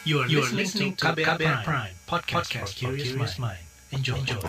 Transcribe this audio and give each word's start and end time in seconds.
You 0.00 0.24
are, 0.24 0.28
you 0.32 0.40
are 0.40 0.48
listening 0.56 0.96
to 0.96 1.12
KBR, 1.12 1.36
Prime, 1.36 1.60
Prime 1.60 1.94
podcast, 2.08 2.48
podcast 2.48 2.72
for 2.80 2.96
curious 2.96 3.36
mind. 3.36 3.60
Enjoy. 3.92 4.16
Enjoy. 4.16 4.40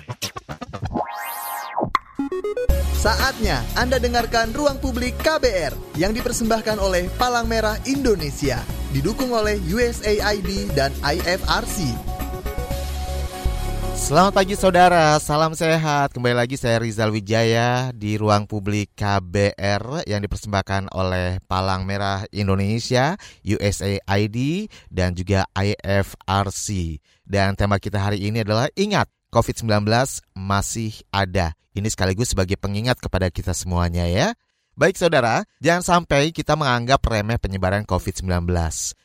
Saatnya 2.95 3.59
Anda 3.75 3.99
dengarkan 3.99 4.55
Ruang 4.55 4.79
Publik 4.79 5.19
KBR 5.19 5.99
yang 5.99 6.15
dipersembahkan 6.15 6.79
oleh 6.79 7.11
Palang 7.19 7.51
Merah 7.51 7.75
Indonesia. 7.83 8.63
Didukung 8.95 9.35
oleh 9.35 9.59
USAID 9.67 10.71
dan 10.71 10.95
IFRC. 11.03 12.10
Selamat 14.01 14.33
pagi 14.33 14.57
saudara, 14.57 15.13
salam 15.21 15.53
sehat. 15.53 16.09
Kembali 16.09 16.33
lagi 16.33 16.57
saya 16.57 16.81
Rizal 16.81 17.13
Wijaya 17.13 17.93
di 17.93 18.17
ruang 18.17 18.49
publik 18.49 18.97
KBR 18.97 20.09
yang 20.09 20.25
dipersembahkan 20.25 20.89
oleh 20.89 21.37
Palang 21.45 21.85
Merah 21.85 22.25
Indonesia, 22.33 23.13
USAID, 23.45 24.37
dan 24.89 25.13
juga 25.13 25.45
IFRC. 25.53 26.97
Dan 27.21 27.53
tema 27.53 27.77
kita 27.77 28.01
hari 28.01 28.25
ini 28.25 28.41
adalah 28.41 28.73
ingat, 28.73 29.05
COVID-19 29.29 29.85
masih 30.33 30.97
ada. 31.13 31.53
Ini 31.77 31.85
sekaligus 31.93 32.33
sebagai 32.33 32.57
pengingat 32.57 32.97
kepada 32.97 33.29
kita 33.29 33.53
semuanya 33.53 34.09
ya. 34.09 34.33
Baik 34.73 34.97
saudara, 34.97 35.45
jangan 35.61 35.85
sampai 35.85 36.33
kita 36.33 36.57
menganggap 36.57 37.05
remeh 37.05 37.37
penyebaran 37.37 37.85
COVID-19. 37.85 38.49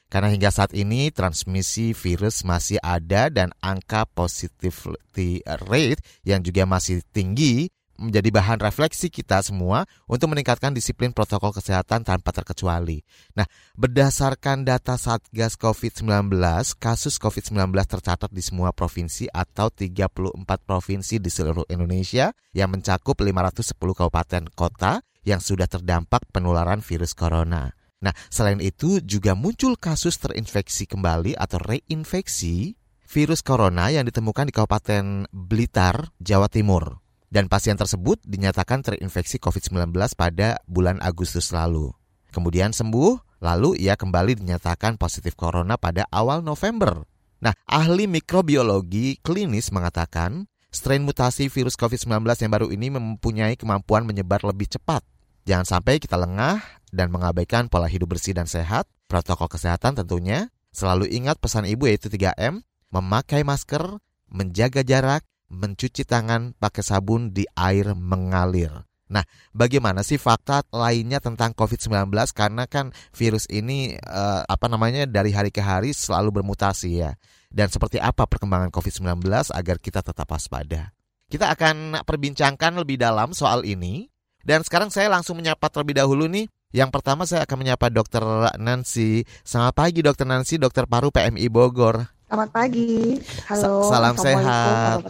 Karena 0.07 0.31
hingga 0.31 0.55
saat 0.55 0.71
ini 0.71 1.11
transmisi 1.11 1.91
virus 1.91 2.47
masih 2.47 2.79
ada 2.79 3.27
dan 3.27 3.51
angka 3.59 4.07
positivity 4.07 5.43
rate 5.67 5.99
yang 6.23 6.47
juga 6.47 6.63
masih 6.63 7.03
tinggi 7.11 7.67
menjadi 7.97 8.29
bahan 8.29 8.61
refleksi 8.61 9.09
kita 9.09 9.41
semua 9.41 9.89
untuk 10.05 10.33
meningkatkan 10.33 10.73
disiplin 10.77 11.11
protokol 11.11 11.51
kesehatan 11.57 12.05
tanpa 12.05 12.31
terkecuali. 12.33 13.01
Nah, 13.35 13.49
berdasarkan 13.75 14.69
data 14.69 15.01
Satgas 15.01 15.57
COVID-19, 15.57 16.29
kasus 16.77 17.17
COVID-19 17.17 17.73
tercatat 17.89 18.31
di 18.31 18.45
semua 18.45 18.71
provinsi 18.77 19.27
atau 19.33 19.73
34 19.73 20.37
provinsi 20.69 21.17
di 21.19 21.31
seluruh 21.33 21.65
Indonesia 21.73 22.31
yang 22.53 22.73
mencakup 22.73 23.17
510 23.17 23.75
kabupaten 23.97 24.45
kota 24.53 25.01
yang 25.27 25.43
sudah 25.43 25.67
terdampak 25.67 26.23
penularan 26.31 26.79
virus 26.85 27.17
corona. 27.17 27.76
Nah, 28.05 28.13
selain 28.29 28.61
itu 28.61 29.01
juga 29.01 29.33
muncul 29.33 29.77
kasus 29.81 30.21
terinfeksi 30.21 30.85
kembali 30.85 31.33
atau 31.33 31.57
reinfeksi 31.57 32.77
virus 33.09 33.41
corona 33.41 33.89
yang 33.89 34.05
ditemukan 34.05 34.51
di 34.51 34.53
Kabupaten 34.53 35.31
Blitar, 35.33 36.13
Jawa 36.21 36.53
Timur. 36.53 37.01
Dan 37.27 37.49
pasien 37.51 37.75
tersebut 37.75 38.21
dinyatakan 38.23 38.85
terinfeksi 38.85 39.41
COVID-19 39.41 39.93
pada 40.15 40.61
bulan 40.69 41.01
Agustus 41.03 41.51
lalu. 41.51 41.91
Kemudian 42.31 42.77
sembuh, 42.77 43.41
lalu 43.41 43.81
ia 43.81 43.97
kembali 43.97 44.39
dinyatakan 44.39 45.01
positif 45.01 45.35
corona 45.35 45.81
pada 45.81 46.05
awal 46.13 46.45
November. 46.45 47.03
Nah, 47.41 47.53
ahli 47.69 48.09
mikrobiologi 48.09 49.21
klinis 49.21 49.73
mengatakan 49.73 50.49
strain 50.69 51.05
mutasi 51.05 51.49
virus 51.49 51.77
COVID-19 51.81 52.25
yang 52.29 52.53
baru 52.53 52.69
ini 52.69 52.93
mempunyai 52.93 53.57
kemampuan 53.57 54.05
menyebar 54.05 54.45
lebih 54.45 54.69
cepat. 54.69 55.05
Jangan 55.47 55.79
sampai 55.79 56.03
kita 56.03 56.19
lengah 56.19 56.59
dan 56.91 57.15
mengabaikan 57.15 57.71
pola 57.71 57.87
hidup 57.87 58.19
bersih 58.19 58.35
dan 58.35 58.51
sehat, 58.51 58.91
protokol 59.07 59.47
kesehatan 59.47 59.95
tentunya. 59.95 60.51
Selalu 60.75 61.09
ingat 61.09 61.39
pesan 61.39 61.65
ibu 61.65 61.87
yaitu 61.87 62.11
3M, 62.11 62.61
memakai 62.91 63.47
masker, 63.47 64.03
menjaga 64.29 64.83
jarak, 64.83 65.23
mencuci 65.49 66.03
tangan 66.03 66.53
pakai 66.59 66.83
sabun 66.83 67.31
di 67.31 67.47
air 67.55 67.95
mengalir. 67.95 68.85
Nah, 69.07 69.23
bagaimana 69.55 70.03
sih 70.03 70.19
fakta 70.19 70.67
lainnya 70.75 71.23
tentang 71.23 71.55
COVID-19 71.55 72.11
karena 72.35 72.67
kan 72.67 72.91
virus 73.15 73.47
ini 73.47 73.95
eh, 73.95 74.43
apa 74.43 74.67
namanya 74.67 75.07
dari 75.07 75.31
hari 75.31 75.55
ke 75.55 75.63
hari 75.63 75.95
selalu 75.95 76.43
bermutasi 76.43 77.07
ya. 77.07 77.15
Dan 77.47 77.71
seperti 77.71 78.03
apa 78.03 78.27
perkembangan 78.27 78.75
COVID-19 78.75 79.31
agar 79.55 79.77
kita 79.79 80.03
tetap 80.03 80.27
waspada. 80.27 80.91
Kita 81.31 81.55
akan 81.55 82.03
perbincangkan 82.03 82.83
lebih 82.83 82.99
dalam 82.99 83.31
soal 83.31 83.63
ini. 83.63 84.11
Dan 84.47 84.63
sekarang 84.63 84.95
saya 84.95 85.11
langsung 85.11 85.35
menyapa 85.35 85.67
terlebih 85.67 85.99
dahulu 85.99 86.31
nih. 86.31 86.47
Yang 86.71 86.95
pertama 86.95 87.27
saya 87.27 87.43
akan 87.43 87.67
menyapa 87.67 87.91
Dokter 87.91 88.23
Nancy. 88.63 89.27
Selamat 89.43 89.75
pagi 89.75 90.07
Dokter 90.07 90.23
Nancy, 90.23 90.55
Dokter 90.55 90.87
Paru 90.87 91.11
PMI 91.11 91.51
Bogor. 91.51 92.07
Selamat 92.31 92.55
pagi. 92.55 93.19
Halo. 93.51 93.91
Salam 93.91 94.15
sehat. 94.15 95.03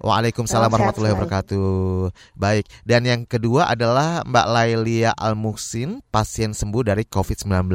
Waalaikumsalam 0.00 0.72
warahmatullahi 0.72 1.12
wabarakatuh. 1.20 2.08
Baik, 2.32 2.64
dan 2.88 3.04
yang 3.04 3.28
kedua 3.28 3.68
adalah 3.68 4.24
Mbak 4.24 4.46
Lailia 4.48 5.12
Almuksin, 5.20 6.00
pasien 6.08 6.56
sembuh 6.56 6.96
dari 6.96 7.04
COVID-19. 7.04 7.68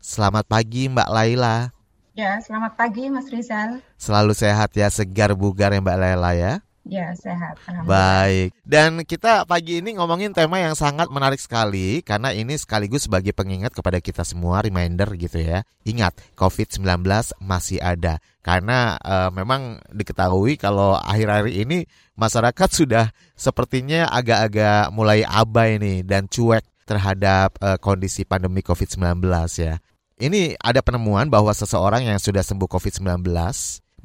Selamat 0.00 0.48
pagi 0.48 0.88
Mbak 0.88 1.08
Laila. 1.12 1.68
Ya, 2.16 2.40
selamat 2.40 2.80
pagi 2.80 3.12
Mas 3.12 3.28
Rizal. 3.28 3.84
Selalu 4.00 4.32
sehat 4.32 4.72
ya, 4.72 4.88
segar 4.88 5.36
bugar 5.36 5.76
ya 5.76 5.84
Mbak 5.84 5.98
Laila 6.00 6.32
ya. 6.32 6.52
Ya, 6.86 7.10
sehat. 7.18 7.58
Baik. 7.82 8.54
Dan 8.62 9.02
kita 9.02 9.42
pagi 9.42 9.82
ini 9.82 9.98
ngomongin 9.98 10.30
tema 10.30 10.62
yang 10.62 10.78
sangat 10.78 11.10
menarik 11.10 11.42
sekali 11.42 11.98
karena 11.98 12.30
ini 12.30 12.54
sekaligus 12.54 13.10
sebagai 13.10 13.34
pengingat 13.34 13.74
kepada 13.74 13.98
kita 13.98 14.22
semua 14.22 14.62
reminder 14.62 15.10
gitu 15.18 15.42
ya. 15.42 15.66
Ingat, 15.82 16.14
COVID-19 16.38 16.86
masih 17.42 17.82
ada. 17.82 18.22
Karena 18.38 18.94
uh, 19.02 19.34
memang 19.34 19.82
diketahui 19.90 20.54
kalau 20.62 20.94
akhir-akhir 20.94 21.50
ini 21.50 21.90
masyarakat 22.14 22.68
sudah 22.78 23.10
sepertinya 23.34 24.06
agak-agak 24.06 24.94
mulai 24.94 25.26
abai 25.26 25.82
nih 25.82 26.06
dan 26.06 26.30
cuek 26.30 26.62
terhadap 26.86 27.58
uh, 27.58 27.82
kondisi 27.82 28.22
pandemi 28.22 28.62
COVID-19 28.62 29.26
ya. 29.58 29.82
Ini 30.22 30.54
ada 30.62 30.86
penemuan 30.86 31.26
bahwa 31.26 31.50
seseorang 31.50 32.06
yang 32.06 32.22
sudah 32.22 32.46
sembuh 32.46 32.70
COVID-19 32.70 33.26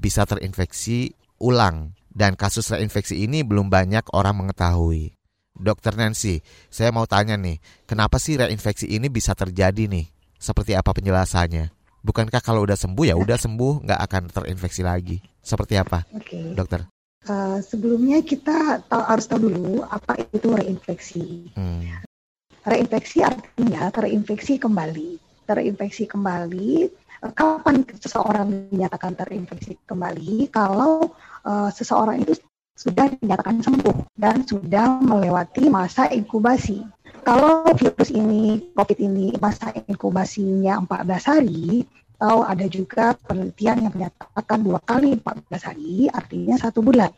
bisa 0.02 0.26
terinfeksi 0.26 1.14
ulang 1.38 2.01
dan 2.12 2.36
kasus 2.36 2.68
reinfeksi 2.70 3.24
ini 3.24 3.42
belum 3.42 3.72
banyak 3.72 4.12
orang 4.12 4.44
mengetahui. 4.44 5.16
Dokter 5.52 5.96
Nancy, 5.96 6.44
saya 6.72 6.92
mau 6.92 7.08
tanya 7.08 7.36
nih, 7.36 7.60
kenapa 7.88 8.20
sih 8.20 8.40
reinfeksi 8.40 8.88
ini 8.88 9.08
bisa 9.12 9.36
terjadi 9.36 9.88
nih? 9.88 10.08
Seperti 10.40 10.76
apa 10.76 10.92
penjelasannya? 10.92 11.72
Bukankah 12.02 12.42
kalau 12.42 12.66
udah 12.66 12.74
sembuh 12.74 13.06
ya 13.06 13.16
udah 13.16 13.38
sembuh, 13.38 13.86
nggak 13.86 14.02
akan 14.10 14.24
terinfeksi 14.34 14.82
lagi? 14.82 15.22
Seperti 15.44 15.78
apa, 15.78 16.02
okay. 16.18 16.58
dokter? 16.58 16.90
Uh, 17.30 17.62
sebelumnya 17.62 18.26
kita 18.26 18.82
tahu, 18.90 19.04
harus 19.06 19.26
tahu 19.30 19.40
dulu 19.54 19.86
apa 19.86 20.18
itu 20.34 20.50
reinfeksi. 20.50 21.54
Hmm. 21.54 22.02
Reinfeksi 22.66 23.22
artinya 23.22 23.94
terinfeksi 23.94 24.58
kembali. 24.58 25.22
Terinfeksi 25.46 26.10
kembali 26.10 26.90
kapan 27.30 27.86
seseorang 28.02 28.74
dinyatakan 28.74 29.14
terinfeksi 29.14 29.78
kembali 29.86 30.50
kalau 30.50 31.14
uh, 31.46 31.70
seseorang 31.70 32.26
itu 32.26 32.34
sudah 32.74 33.14
dinyatakan 33.22 33.62
sembuh 33.62 34.18
dan 34.18 34.42
sudah 34.42 34.98
melewati 35.06 35.70
masa 35.70 36.10
inkubasi. 36.10 36.82
Kalau 37.22 37.62
virus 37.78 38.10
ini, 38.10 38.74
COVID 38.74 38.98
ini, 38.98 39.38
masa 39.38 39.70
inkubasinya 39.86 40.82
14 40.90 41.30
hari, 41.30 41.86
atau 42.18 42.42
ada 42.42 42.66
juga 42.66 43.14
penelitian 43.30 43.86
yang 43.86 43.94
menyatakan 43.94 44.66
dua 44.66 44.82
kali 44.82 45.14
14 45.22 45.62
hari, 45.62 46.10
artinya 46.10 46.58
satu 46.58 46.82
bulan. 46.82 47.14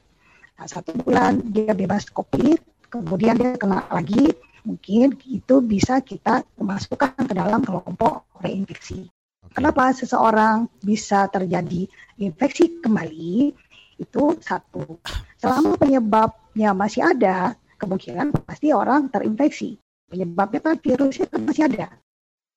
Nah, 0.60 0.68
satu 0.68 0.92
bulan 1.00 1.40
dia 1.56 1.72
bebas 1.72 2.12
COVID, 2.12 2.60
kemudian 2.92 3.40
dia 3.40 3.56
kena 3.56 3.88
lagi, 3.88 4.36
mungkin 4.68 5.16
itu 5.24 5.56
bisa 5.64 6.04
kita 6.04 6.44
masukkan 6.60 7.16
ke 7.16 7.32
dalam 7.32 7.64
kelompok 7.64 8.28
reinfeksi. 8.44 9.08
Kenapa 9.54 9.94
seseorang 9.94 10.66
bisa 10.82 11.30
terjadi 11.30 11.86
infeksi 12.18 12.82
kembali? 12.82 13.54
itu 14.04 14.24
satu. 14.42 14.98
Selama 15.38 15.78
penyebabnya 15.78 16.76
masih 16.76 17.06
ada, 17.06 17.54
kemungkinan 17.78 18.34
pasti 18.46 18.74
orang 18.74 19.10
terinfeksi. 19.12 19.78
Penyebabnya 20.10 20.60
kan 20.62 20.76
virusnya 20.78 21.26
kan 21.30 21.42
masih 21.44 21.64
ada. 21.72 21.88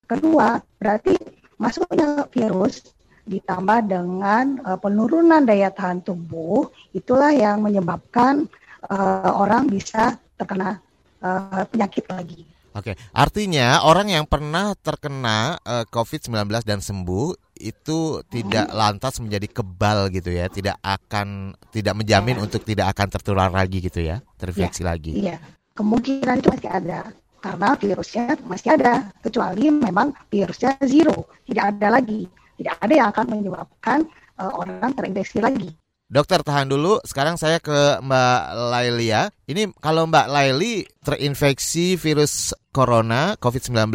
Kedua, 0.06 0.60
berarti 0.78 1.16
masuknya 1.56 2.28
virus 2.30 2.94
ditambah 3.26 3.90
dengan 3.90 4.62
uh, 4.62 4.78
penurunan 4.78 5.42
daya 5.42 5.72
tahan 5.74 5.98
tubuh, 6.04 6.70
itulah 6.94 7.34
yang 7.34 7.58
menyebabkan 7.58 8.46
uh, 8.86 9.30
orang 9.34 9.66
bisa 9.66 10.14
terkena 10.38 10.78
uh, 11.18 11.66
penyakit 11.66 12.06
lagi. 12.06 12.46
Oke, 12.76 12.92
artinya 13.16 13.80
orang 13.88 14.12
yang 14.12 14.28
pernah 14.28 14.76
terkena 14.76 15.56
uh, 15.64 15.88
COVID-19 15.88 16.44
dan 16.60 16.84
sembuh 16.84 17.56
itu 17.56 18.20
tidak 18.28 18.68
lantas 18.68 19.16
menjadi 19.16 19.48
kebal 19.48 20.12
gitu 20.12 20.28
ya, 20.28 20.52
tidak 20.52 20.76
akan 20.84 21.56
tidak 21.72 21.96
menjamin 21.96 22.36
ya. 22.36 22.42
untuk 22.44 22.68
tidak 22.68 22.92
akan 22.92 23.08
tertular 23.08 23.48
lagi 23.48 23.80
gitu 23.80 24.04
ya, 24.04 24.20
terinfeksi 24.36 24.84
ya. 24.84 24.86
lagi. 24.92 25.12
Iya, 25.16 25.36
kemungkinan 25.72 26.44
itu 26.44 26.48
masih 26.52 26.68
ada 26.68 27.00
karena 27.40 27.68
virusnya 27.80 28.24
masih 28.44 28.70
ada, 28.76 29.08
kecuali 29.24 29.72
memang 29.72 30.12
virusnya 30.28 30.76
zero, 30.84 31.32
tidak 31.48 31.64
ada 31.76 31.96
lagi, 31.96 32.28
tidak 32.60 32.74
ada 32.82 32.92
yang 32.92 33.08
akan 33.08 33.24
menyebabkan 33.32 33.98
uh, 34.36 34.52
orang 34.52 34.92
terinfeksi 34.92 35.40
lagi. 35.40 35.72
Dokter 36.06 36.38
tahan 36.38 36.70
dulu, 36.70 37.02
sekarang 37.02 37.34
saya 37.34 37.58
ke 37.58 37.98
Mbak 37.98 38.42
Lailia. 38.70 39.26
Ini 39.50 39.74
kalau 39.82 40.06
Mbak 40.06 40.30
Laili 40.30 40.86
terinfeksi 41.02 41.98
virus 41.98 42.54
corona 42.70 43.34
COVID-19, 43.42 43.90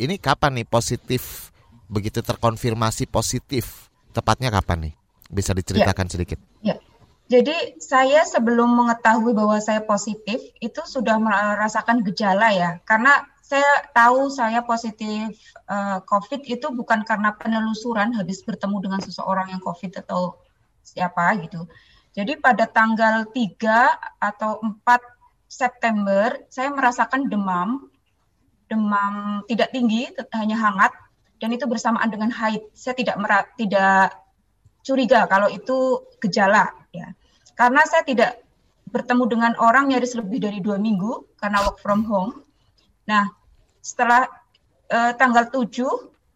ini 0.00 0.16
kapan 0.16 0.56
nih 0.56 0.64
positif 0.64 1.52
begitu 1.84 2.24
terkonfirmasi 2.24 3.12
positif? 3.12 3.92
Tepatnya 4.16 4.48
kapan 4.48 4.88
nih? 4.88 4.94
Bisa 5.28 5.52
diceritakan 5.52 6.08
ya. 6.08 6.12
sedikit? 6.16 6.38
Ya. 6.64 6.80
Jadi 7.28 7.76
saya 7.76 8.24
sebelum 8.24 8.80
mengetahui 8.80 9.36
bahwa 9.36 9.60
saya 9.60 9.84
positif 9.84 10.40
itu 10.64 10.80
sudah 10.88 11.20
merasakan 11.20 12.00
gejala 12.08 12.56
ya, 12.56 12.80
karena 12.88 13.20
saya 13.44 13.84
tahu 13.92 14.32
saya 14.32 14.64
positif 14.64 15.36
uh, 15.68 16.00
COVID 16.08 16.40
itu 16.48 16.72
bukan 16.72 17.04
karena 17.04 17.36
penelusuran 17.36 18.16
habis 18.16 18.40
bertemu 18.42 18.80
dengan 18.80 19.00
seseorang 19.04 19.52
yang 19.52 19.60
COVID 19.60 20.02
atau 20.02 20.40
siapa 20.82 21.36
gitu. 21.42 21.68
Jadi 22.10 22.36
pada 22.42 22.66
tanggal 22.66 23.28
3 23.30 24.18
atau 24.18 24.58
4 24.62 24.82
September 25.50 26.34
saya 26.50 26.70
merasakan 26.70 27.30
demam, 27.30 27.90
demam 28.66 29.42
tidak 29.46 29.70
tinggi, 29.74 30.10
hanya 30.34 30.58
hangat 30.58 30.92
dan 31.38 31.50
itu 31.54 31.66
bersamaan 31.66 32.10
dengan 32.10 32.30
haid. 32.30 32.70
Saya 32.74 32.94
tidak 32.98 33.16
merat, 33.18 33.50
tidak 33.54 34.14
curiga 34.82 35.26
kalau 35.30 35.46
itu 35.50 36.06
gejala 36.18 36.70
ya. 36.90 37.14
Karena 37.54 37.82
saya 37.86 38.02
tidak 38.06 38.40
bertemu 38.90 39.24
dengan 39.30 39.52
orang 39.62 39.90
nyaris 39.90 40.18
lebih 40.18 40.42
dari 40.42 40.58
dua 40.58 40.76
minggu 40.76 41.38
karena 41.38 41.62
work 41.62 41.78
from 41.78 42.02
home. 42.06 42.42
Nah, 43.06 43.30
setelah 43.80 44.26
eh, 44.90 45.12
tanggal 45.14 45.48
7 45.48 45.66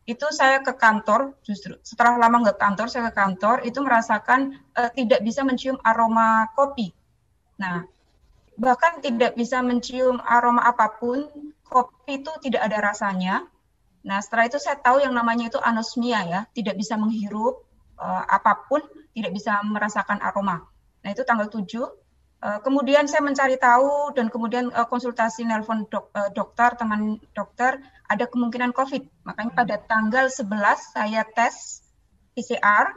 itu 0.04 0.26
saya 0.28 0.60
ke 0.60 0.76
kantor 0.76 1.32
justru 1.40 1.80
setelah 1.80 2.20
lama 2.20 2.44
nggak 2.44 2.60
kantor 2.60 2.92
saya 2.92 3.08
ke 3.08 3.16
kantor 3.16 3.64
itu 3.64 3.80
merasakan 3.80 4.60
eh, 4.76 4.90
tidak 4.92 5.24
bisa 5.24 5.40
mencium 5.44 5.80
aroma 5.80 6.52
kopi. 6.52 6.92
Nah, 7.56 7.86
bahkan 8.54 9.02
tidak 9.02 9.34
bisa 9.34 9.62
mencium 9.62 10.22
aroma 10.22 10.62
apa 10.66 10.92
pun, 10.98 11.26
kopi 11.66 12.22
itu 12.22 12.30
tidak 12.44 12.70
ada 12.70 12.78
rasanya. 12.92 13.46
Nah, 14.04 14.20
setelah 14.20 14.46
itu 14.46 14.58
saya 14.60 14.76
tahu 14.78 15.00
yang 15.00 15.16
namanya 15.16 15.48
itu 15.48 15.58
anosmia 15.58 16.20
ya, 16.28 16.40
tidak 16.52 16.76
bisa 16.76 16.94
menghirup 17.00 17.64
uh, 17.96 18.24
apa 18.28 18.68
pun, 18.68 18.84
tidak 19.16 19.32
bisa 19.32 19.58
merasakan 19.64 20.20
aroma. 20.20 20.62
Nah, 21.02 21.08
itu 21.10 21.24
tanggal 21.24 21.48
7. 21.48 21.64
Uh, 21.64 21.88
eh, 22.44 22.58
kemudian 22.60 23.08
saya 23.08 23.24
mencari 23.24 23.56
tahu 23.56 24.12
dan 24.12 24.28
kemudian 24.28 24.68
uh, 24.76 24.84
konsultasi 24.84 25.48
nelpon 25.48 25.88
dok, 25.88 26.12
uh, 26.12 26.28
dokter, 26.36 26.76
teman 26.76 27.16
dokter, 27.32 27.80
ada 28.10 28.24
kemungkinan 28.28 28.76
COVID. 28.76 29.24
Makanya 29.24 29.52
pada 29.52 29.76
tanggal 29.80 30.26
11 30.28 30.50
saya 30.94 31.22
tes 31.24 31.84
PCR 32.36 32.92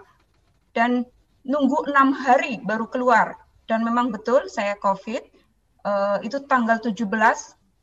dan 0.76 1.08
nunggu 1.48 1.88
enam 1.90 2.12
hari 2.14 2.60
baru 2.64 2.90
keluar. 2.92 3.40
Dan 3.68 3.84
memang 3.84 4.12
betul 4.12 4.48
saya 4.48 4.76
COVID. 4.80 5.24
Uh, 5.88 6.20
itu 6.24 6.44
tanggal 6.48 6.84
17 6.84 7.00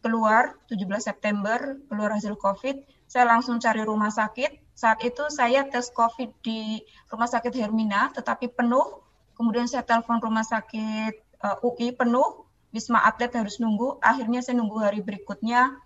keluar, 0.04 0.60
17 0.68 0.84
September 1.00 1.80
keluar 1.88 2.12
hasil 2.12 2.36
COVID 2.36 2.94
saya 3.14 3.30
langsung 3.30 3.60
cari 3.60 3.82
rumah 3.84 4.10
sakit. 4.10 4.74
Saat 4.74 5.06
itu 5.06 5.22
saya 5.30 5.62
tes 5.70 5.92
COVID 5.94 6.42
di 6.42 6.82
Rumah 7.06 7.30
Sakit 7.30 7.54
Hermina, 7.54 8.10
tetapi 8.10 8.50
penuh. 8.50 9.06
Kemudian 9.38 9.70
saya 9.70 9.86
telepon 9.86 10.18
Rumah 10.18 10.42
Sakit 10.42 11.14
uh, 11.42 11.54
eh, 11.54 11.66
UI 11.66 11.94
penuh. 11.94 12.42
Wisma 12.74 13.06
Atlet 13.06 13.30
harus 13.38 13.62
nunggu. 13.62 14.02
Akhirnya 14.02 14.42
saya 14.42 14.58
nunggu 14.58 14.82
hari 14.82 14.98
berikutnya 14.98 15.78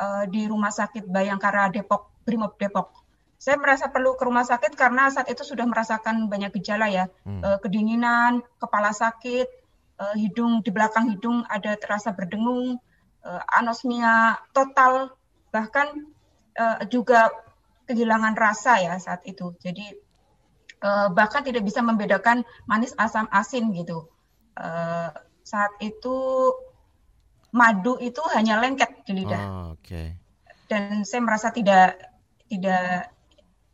uh, 0.00 0.24
di 0.26 0.48
Rumah 0.48 0.72
Sakit 0.72 1.04
Bayangkara 1.04 1.68
Depok, 1.68 2.24
Brimob 2.24 2.56
Depok. 2.56 2.96
Saya 3.40 3.56
merasa 3.56 3.88
perlu 3.88 4.20
ke 4.20 4.28
rumah 4.28 4.44
sakit 4.44 4.76
karena 4.76 5.08
saat 5.08 5.32
itu 5.32 5.40
sudah 5.40 5.64
merasakan 5.64 6.28
banyak 6.28 6.52
gejala 6.60 6.92
ya, 6.92 7.08
hmm. 7.24 7.40
uh, 7.40 7.56
kedinginan, 7.56 8.44
kepala 8.60 8.92
sakit, 8.92 9.48
uh, 9.96 10.12
hidung 10.12 10.60
di 10.60 10.68
belakang 10.68 11.08
hidung 11.08 11.48
ada 11.48 11.72
terasa 11.80 12.12
berdengung, 12.12 12.76
uh, 13.24 13.42
anosmia 13.56 14.36
total, 14.52 15.16
bahkan 15.48 15.88
uh, 16.60 16.84
juga 16.92 17.32
kehilangan 17.88 18.36
rasa 18.36 18.76
ya 18.84 19.00
saat 19.00 19.24
itu. 19.24 19.56
Jadi 19.56 19.88
uh, 20.84 21.08
bahkan 21.08 21.40
tidak 21.40 21.64
bisa 21.64 21.80
membedakan 21.80 22.44
manis, 22.68 22.92
asam, 23.00 23.24
asin 23.32 23.72
gitu. 23.72 24.04
Uh, 24.52 25.16
saat 25.40 25.72
itu 25.80 26.16
madu 27.50 27.98
itu 27.98 28.22
hanya 28.34 28.58
lengket 28.62 29.06
di 29.06 29.12
lidah. 29.22 29.44
Oh, 29.46 29.66
Oke. 29.74 29.86
Okay. 29.86 30.06
Dan 30.70 31.02
saya 31.02 31.20
merasa 31.22 31.50
tidak 31.50 31.98
tidak 32.46 33.10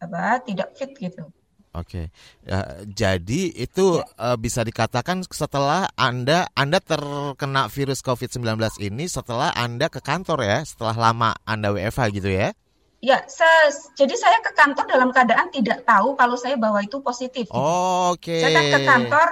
apa 0.00 0.40
tidak 0.44 0.73
fit 0.76 0.93
gitu. 0.96 1.28
Oke, 1.76 2.08
okay. 2.08 2.49
uh, 2.49 2.88
jadi 2.88 3.52
itu 3.52 4.00
ya. 4.00 4.32
uh, 4.32 4.37
bisa 4.40 4.64
dikatakan 4.64 5.20
setelah 5.28 5.84
anda 5.93 6.49
anda 6.56 6.81
terkena 6.81 7.69
virus 7.69 8.00
COVID-19 8.00 8.56
ini 8.81 9.05
setelah 9.05 9.52
anda 9.52 9.93
ke 9.93 10.00
kantor 10.00 10.40
ya, 10.40 10.64
setelah 10.64 10.96
lama 10.96 11.37
anda 11.44 11.76
WFH 11.76 12.17
gitu 12.17 12.32
ya? 12.32 12.56
Ya, 13.05 13.20
ses, 13.28 13.93
jadi 13.93 14.17
saya 14.17 14.40
ke 14.40 14.56
kantor 14.56 14.88
dalam 14.88 15.12
keadaan 15.12 15.52
tidak 15.52 15.84
tahu 15.84 16.17
kalau 16.17 16.32
saya 16.40 16.56
bawa 16.56 16.81
itu 16.81 16.96
positif. 17.05 17.44
Oh, 17.52 18.17
Oke. 18.17 18.32
Okay. 18.32 18.40
Saya 18.40 18.52
kan 18.56 18.67
ke 18.73 18.81
kantor 18.88 19.28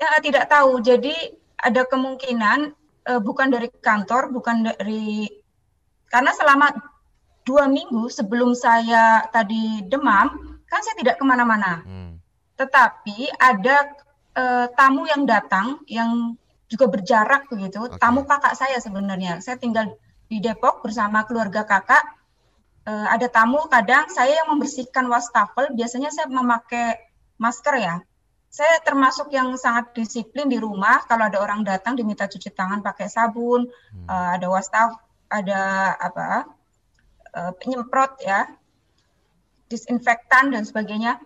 ya 0.00 0.10
tidak 0.24 0.44
tahu. 0.48 0.80
Jadi 0.80 1.14
ada 1.60 1.84
kemungkinan 1.84 2.72
uh, 3.08 3.20
bukan 3.22 3.48
dari 3.50 3.68
kantor, 3.70 4.30
bukan 4.34 4.70
dari 4.70 5.28
karena 6.12 6.32
selama 6.36 6.70
dua 7.42 7.66
minggu 7.66 8.06
sebelum 8.12 8.54
saya 8.54 9.26
tadi 9.32 9.82
demam 9.88 10.60
kan 10.68 10.80
saya 10.80 10.96
tidak 10.98 11.18
ke 11.18 11.24
mana-mana. 11.24 11.82
Hmm. 11.82 12.20
Tetapi 12.56 13.32
ada 13.40 13.90
uh, 14.36 14.66
tamu 14.76 15.08
yang 15.08 15.26
datang 15.26 15.82
yang 15.88 16.36
juga 16.70 16.88
berjarak 16.88 17.48
begitu. 17.52 17.84
Okay. 17.84 18.00
Tamu 18.00 18.24
kakak 18.24 18.56
saya 18.56 18.80
sebenarnya. 18.80 19.44
Saya 19.44 19.60
tinggal 19.60 19.92
di 20.32 20.40
Depok 20.40 20.80
bersama 20.80 21.28
keluarga 21.28 21.68
kakak 21.68 22.00
uh, 22.86 23.06
ada 23.10 23.28
tamu 23.28 23.62
kadang 23.68 24.08
saya 24.08 24.42
yang 24.42 24.48
membersihkan 24.54 25.06
wastafel 25.06 25.70
biasanya 25.76 26.10
saya 26.10 26.26
memakai 26.30 26.98
masker 27.38 27.74
ya 27.78 27.96
saya 28.52 28.84
termasuk 28.84 29.32
yang 29.32 29.56
sangat 29.56 29.96
disiplin 29.96 30.44
di 30.44 30.60
rumah 30.60 31.00
kalau 31.08 31.24
ada 31.24 31.40
orang 31.40 31.64
datang 31.64 31.96
diminta 31.96 32.28
cuci 32.28 32.52
tangan 32.52 32.84
pakai 32.84 33.08
sabun 33.08 33.64
hmm. 33.64 34.04
uh, 34.04 34.36
ada 34.36 34.46
wastaf 34.52 34.92
ada 35.32 35.96
apa 35.96 36.44
uh, 37.32 37.52
penyemprot 37.56 38.20
ya 38.20 38.44
disinfektan 39.72 40.52
dan 40.52 40.68
sebagainya 40.68 41.16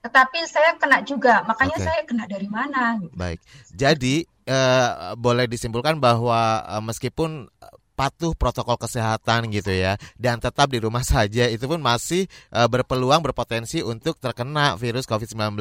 tetapi 0.00 0.48
saya 0.48 0.80
kena 0.80 1.04
juga 1.04 1.44
makanya 1.44 1.76
okay. 1.76 1.84
saya 1.84 2.00
kena 2.08 2.24
dari 2.24 2.48
mana 2.48 2.96
baik 3.12 3.44
jadi 3.76 4.24
uh, 4.48 5.12
boleh 5.12 5.44
disimpulkan 5.44 6.00
bahwa 6.00 6.64
uh, 6.64 6.80
meskipun 6.80 7.52
patuh 7.98 8.30
protokol 8.38 8.78
kesehatan 8.78 9.50
gitu 9.50 9.74
ya 9.74 9.98
dan 10.16 10.38
tetap 10.38 10.70
di 10.70 10.78
rumah 10.78 11.02
saja 11.12 11.50
itu 11.50 11.68
pun 11.68 11.82
masih 11.82 12.30
uh, 12.54 12.64
berpeluang 12.64 13.20
berpotensi 13.20 13.82
untuk 13.82 14.16
terkena 14.22 14.78
virus 14.78 15.04
COVID-19. 15.04 15.58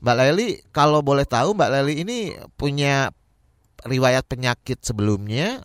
Mbak 0.00 0.16
Leli, 0.16 0.60
kalau 0.74 1.00
boleh 1.00 1.24
tahu 1.24 1.56
Mbak 1.56 1.70
Leli 1.72 1.94
ini 2.04 2.18
punya 2.56 3.10
riwayat 3.86 4.26
penyakit 4.26 4.82
sebelumnya 4.82 5.62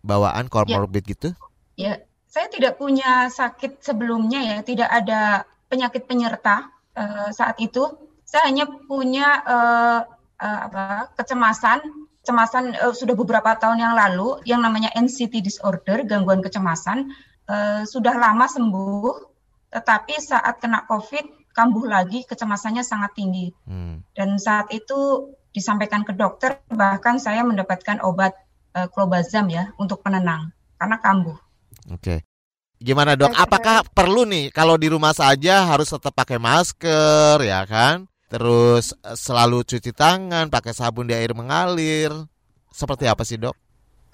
bawaan 0.00 0.48
komorbid 0.48 1.04
ya. 1.06 1.10
gitu? 1.12 1.28
Ya, 1.76 1.92
saya 2.26 2.46
tidak 2.50 2.80
punya 2.80 3.28
sakit 3.30 3.82
sebelumnya 3.84 4.40
ya, 4.42 4.56
tidak 4.64 4.90
ada 4.90 5.44
penyakit 5.70 6.06
penyerta 6.06 6.70
uh, 6.96 7.30
saat 7.30 7.58
itu. 7.62 7.86
Saya 8.26 8.46
hanya 8.46 8.66
punya 8.86 9.42
uh, 9.42 10.00
uh, 10.38 10.60
apa 10.70 11.10
kecemasan 11.18 11.82
kecemasan 12.20 12.76
uh, 12.78 12.94
sudah 12.94 13.16
beberapa 13.16 13.56
tahun 13.56 13.80
yang 13.80 13.94
lalu 13.96 14.38
yang 14.44 14.60
namanya 14.60 14.92
NCT 14.94 15.40
disorder, 15.40 16.04
gangguan 16.04 16.44
kecemasan, 16.44 17.10
uh, 17.48 17.82
sudah 17.88 18.14
lama 18.14 18.46
sembuh, 18.46 19.14
tetapi 19.72 20.14
saat 20.20 20.60
kena 20.60 20.84
COVID 20.84 21.39
kambuh 21.54 21.86
lagi, 21.86 22.22
kecemasannya 22.24 22.84
sangat 22.86 23.14
tinggi. 23.16 23.50
Hmm. 23.66 24.02
Dan 24.14 24.38
saat 24.38 24.70
itu 24.70 25.32
disampaikan 25.50 26.06
ke 26.06 26.14
dokter, 26.14 26.62
bahkan 26.70 27.18
saya 27.18 27.42
mendapatkan 27.42 27.98
obat 28.06 28.34
uh, 28.78 28.86
clobazam 28.90 29.50
ya 29.50 29.74
untuk 29.76 30.00
penenang 30.00 30.54
karena 30.78 30.96
kambuh. 31.02 31.38
Oke. 31.90 32.00
Okay. 32.00 32.18
Gimana 32.80 33.12
dok? 33.12 33.36
Apakah 33.36 33.84
perlu 33.92 34.24
nih 34.24 34.48
kalau 34.48 34.80
di 34.80 34.88
rumah 34.88 35.12
saja 35.12 35.68
harus 35.68 35.92
tetap 35.92 36.16
pakai 36.16 36.40
masker 36.40 37.36
ya 37.44 37.60
kan? 37.68 38.08
terus 38.30 38.94
eh, 39.02 39.18
selalu 39.18 39.66
cuci 39.66 39.90
tangan, 39.90 40.46
pakai 40.48 40.72
sabun 40.72 41.10
di 41.10 41.14
air 41.18 41.34
mengalir. 41.34 42.14
Seperti 42.70 43.10
apa 43.10 43.26
sih 43.26 43.36
dok? 43.36 43.58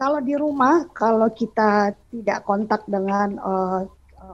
Kalau 0.01 0.21
di 0.25 0.33
rumah, 0.33 0.89
kalau 0.93 1.29
kita 1.33 1.93
tidak 2.13 2.45
kontak 2.45 2.85
dengan 2.85 3.37
uh, 3.41 3.81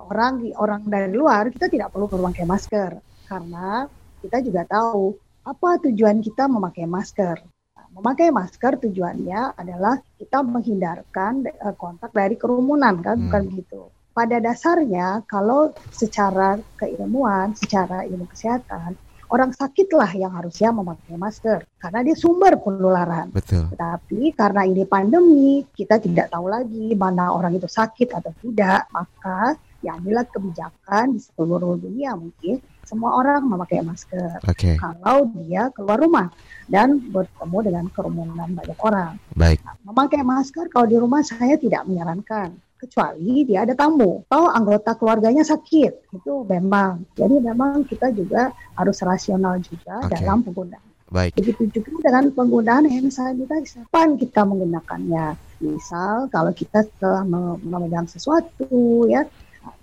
orang 0.09 0.43
orang 0.57 0.83
dari 0.87 1.13
luar, 1.13 1.51
kita 1.53 1.69
tidak 1.69 1.93
perlu 1.93 2.09
memakai 2.09 2.45
masker 2.49 2.91
karena 3.27 3.87
kita 4.21 4.39
juga 4.45 4.63
tahu 4.69 5.17
apa 5.43 5.83
tujuan 5.89 6.23
kita 6.23 6.47
memakai 6.47 6.87
masker. 6.87 7.37
Nah, 7.75 7.87
memakai 7.99 8.31
masker 8.31 8.79
tujuannya 8.79 9.59
adalah 9.59 9.99
kita 10.17 10.45
menghindarkan 10.47 11.47
uh, 11.61 11.75
kontak 11.75 12.15
dari 12.15 12.39
kerumunan, 12.39 13.03
kan? 13.03 13.19
Hmm. 13.19 13.25
Bukan 13.29 13.43
begitu 13.51 13.83
pada 14.13 14.37
dasarnya 14.39 15.25
kalau 15.25 15.73
secara 15.91 16.61
keilmuan, 16.77 17.57
secara 17.57 18.05
ilmu 18.05 18.29
kesehatan, 18.29 18.95
orang 19.33 19.51
sakitlah 19.57 20.13
yang 20.13 20.33
harusnya 20.37 20.69
memakai 20.71 21.17
masker 21.17 21.65
karena 21.81 22.01
dia 22.05 22.17
sumber 22.17 22.61
penularan. 22.61 23.33
Betul. 23.33 23.73
Tetapi 23.73 24.37
karena 24.37 24.63
ini 24.69 24.85
pandemi, 24.85 25.65
kita 25.73 25.97
tidak 25.99 26.29
tahu 26.29 26.53
lagi 26.53 26.93
mana 26.93 27.33
orang 27.33 27.57
itu 27.57 27.67
sakit 27.67 28.13
atau 28.13 28.33
tidak, 28.45 28.87
maka 28.93 29.57
diambil 29.83 30.23
kebijakan 30.31 31.19
di 31.19 31.21
seluruh 31.21 31.77
dunia 31.77 32.15
mungkin 32.15 32.63
semua 32.87 33.19
orang 33.19 33.47
memakai 33.47 33.83
masker. 33.83 34.43
Okay. 34.47 34.79
Kalau 34.79 35.31
dia 35.39 35.71
keluar 35.75 35.99
rumah 35.99 36.31
dan 36.71 37.03
bertemu 37.11 37.59
dengan 37.63 37.85
kerumunan 37.91 38.49
banyak 38.55 38.79
orang. 38.83 39.19
Baik. 39.35 39.59
Nah, 39.67 39.77
memakai 39.87 40.23
masker 40.23 40.71
kalau 40.71 40.87
di 40.87 40.97
rumah 40.99 41.23
saya 41.27 41.59
tidak 41.59 41.87
menyarankan 41.87 42.55
kecuali 42.83 43.47
dia 43.47 43.63
ada 43.63 43.79
tamu 43.79 44.27
atau 44.27 44.51
anggota 44.51 44.99
keluarganya 44.99 45.47
sakit 45.47 46.19
itu 46.19 46.33
memang 46.51 47.07
jadi 47.15 47.39
memang 47.39 47.87
kita 47.87 48.11
juga 48.11 48.51
harus 48.75 48.99
rasional 49.07 49.63
juga 49.63 50.03
okay. 50.03 50.19
dalam 50.19 50.43
penggunaan 50.43 50.91
Baik. 51.13 51.37
Begitu 51.37 51.69
juga 51.77 52.09
dengan 52.09 52.33
penggunaan 52.33 52.89
hand 52.89 53.13
sanitizer. 53.13 53.85
Kapan 53.93 54.17
kita 54.17 54.49
menggunakannya? 54.49 55.37
Misal 55.61 56.33
kalau 56.33 56.57
kita 56.57 56.89
telah 56.97 57.23
memegang 57.61 58.09
sesuatu 58.09 59.05
ya, 59.07 59.29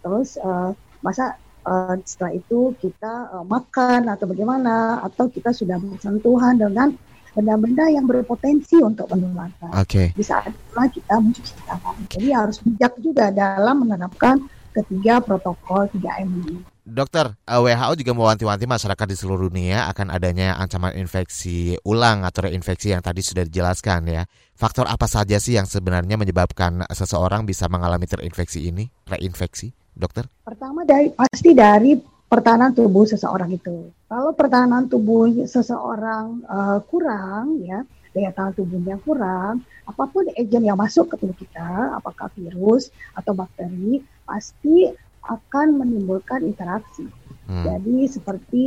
terus 0.03 0.35
uh, 0.39 0.71
masa 1.03 1.39
uh, 1.67 1.95
setelah 2.03 2.35
itu 2.35 2.75
kita 2.79 3.31
uh, 3.33 3.45
makan 3.45 4.07
atau 4.11 4.25
bagaimana 4.27 5.03
atau 5.03 5.27
kita 5.27 5.51
sudah 5.51 5.79
bersentuhan 5.79 6.59
dengan 6.59 6.95
benda-benda 7.33 7.85
yang 7.87 8.09
berpotensi 8.09 8.81
untuk 8.81 9.07
menularkan. 9.13 9.71
Oke. 9.77 10.11
Okay. 10.11 10.17
Di 10.17 10.23
saat 10.25 10.49
itulah 10.49 10.89
kita 10.89 11.15
mencuci 11.21 11.53
tangan. 11.63 11.95
Jadi 12.09 12.27
harus 12.33 12.57
bijak 12.65 12.93
juga 12.99 13.29
dalam 13.29 13.85
menerapkan 13.85 14.43
ketiga 14.73 15.21
protokol 15.21 15.87
3M 15.93 16.29
ini. 16.45 16.57
Dokter, 16.89 17.37
eh, 17.45 17.59
WHO 17.61 18.01
juga 18.01 18.11
mewanti-wanti 18.17 18.65
masyarakat 18.65 19.05
di 19.05 19.13
seluruh 19.13 19.45
dunia 19.45 19.85
akan 19.93 20.09
adanya 20.09 20.57
ancaman 20.57 20.97
infeksi 20.97 21.77
ulang 21.85 22.25
atau 22.25 22.49
reinfeksi 22.49 22.97
yang 22.97 23.05
tadi 23.05 23.21
sudah 23.21 23.45
dijelaskan 23.45 24.09
ya. 24.09 24.25
Faktor 24.57 24.89
apa 24.89 25.05
saja 25.05 25.37
sih 25.37 25.53
yang 25.53 25.69
sebenarnya 25.69 26.17
menyebabkan 26.17 26.81
seseorang 26.89 27.45
bisa 27.45 27.69
mengalami 27.69 28.09
terinfeksi 28.09 28.73
ini, 28.73 28.89
reinfeksi, 29.05 29.69
dokter? 29.93 30.25
Pertama 30.41 30.81
dari 30.81 31.13
pasti 31.13 31.53
dari 31.53 31.93
pertahanan 32.25 32.73
tubuh 32.73 33.05
seseorang 33.05 33.53
itu. 33.53 33.93
Kalau 34.09 34.33
pertahanan 34.33 34.89
tubuh 34.89 35.29
seseorang 35.45 36.41
uh, 36.49 36.81
kurang 36.89 37.61
ya, 37.69 37.85
daya 38.17 38.33
tahan 38.33 38.57
tubuhnya 38.57 38.97
kurang, 39.05 39.61
apa 39.85 40.03
pun 40.09 40.25
agen 40.33 40.65
yang 40.65 40.77
masuk 40.77 41.13
ke 41.13 41.15
tubuh 41.21 41.37
kita, 41.37 41.93
apakah 41.93 42.33
virus 42.33 42.89
atau 43.13 43.37
bakteri, 43.37 44.01
pasti 44.25 44.89
akan 45.25 45.67
menimbulkan 45.83 46.45
interaksi. 46.45 47.07
Hmm. 47.49 47.65
Jadi 47.65 48.05
seperti 48.05 48.65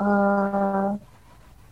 uh, 0.00 0.96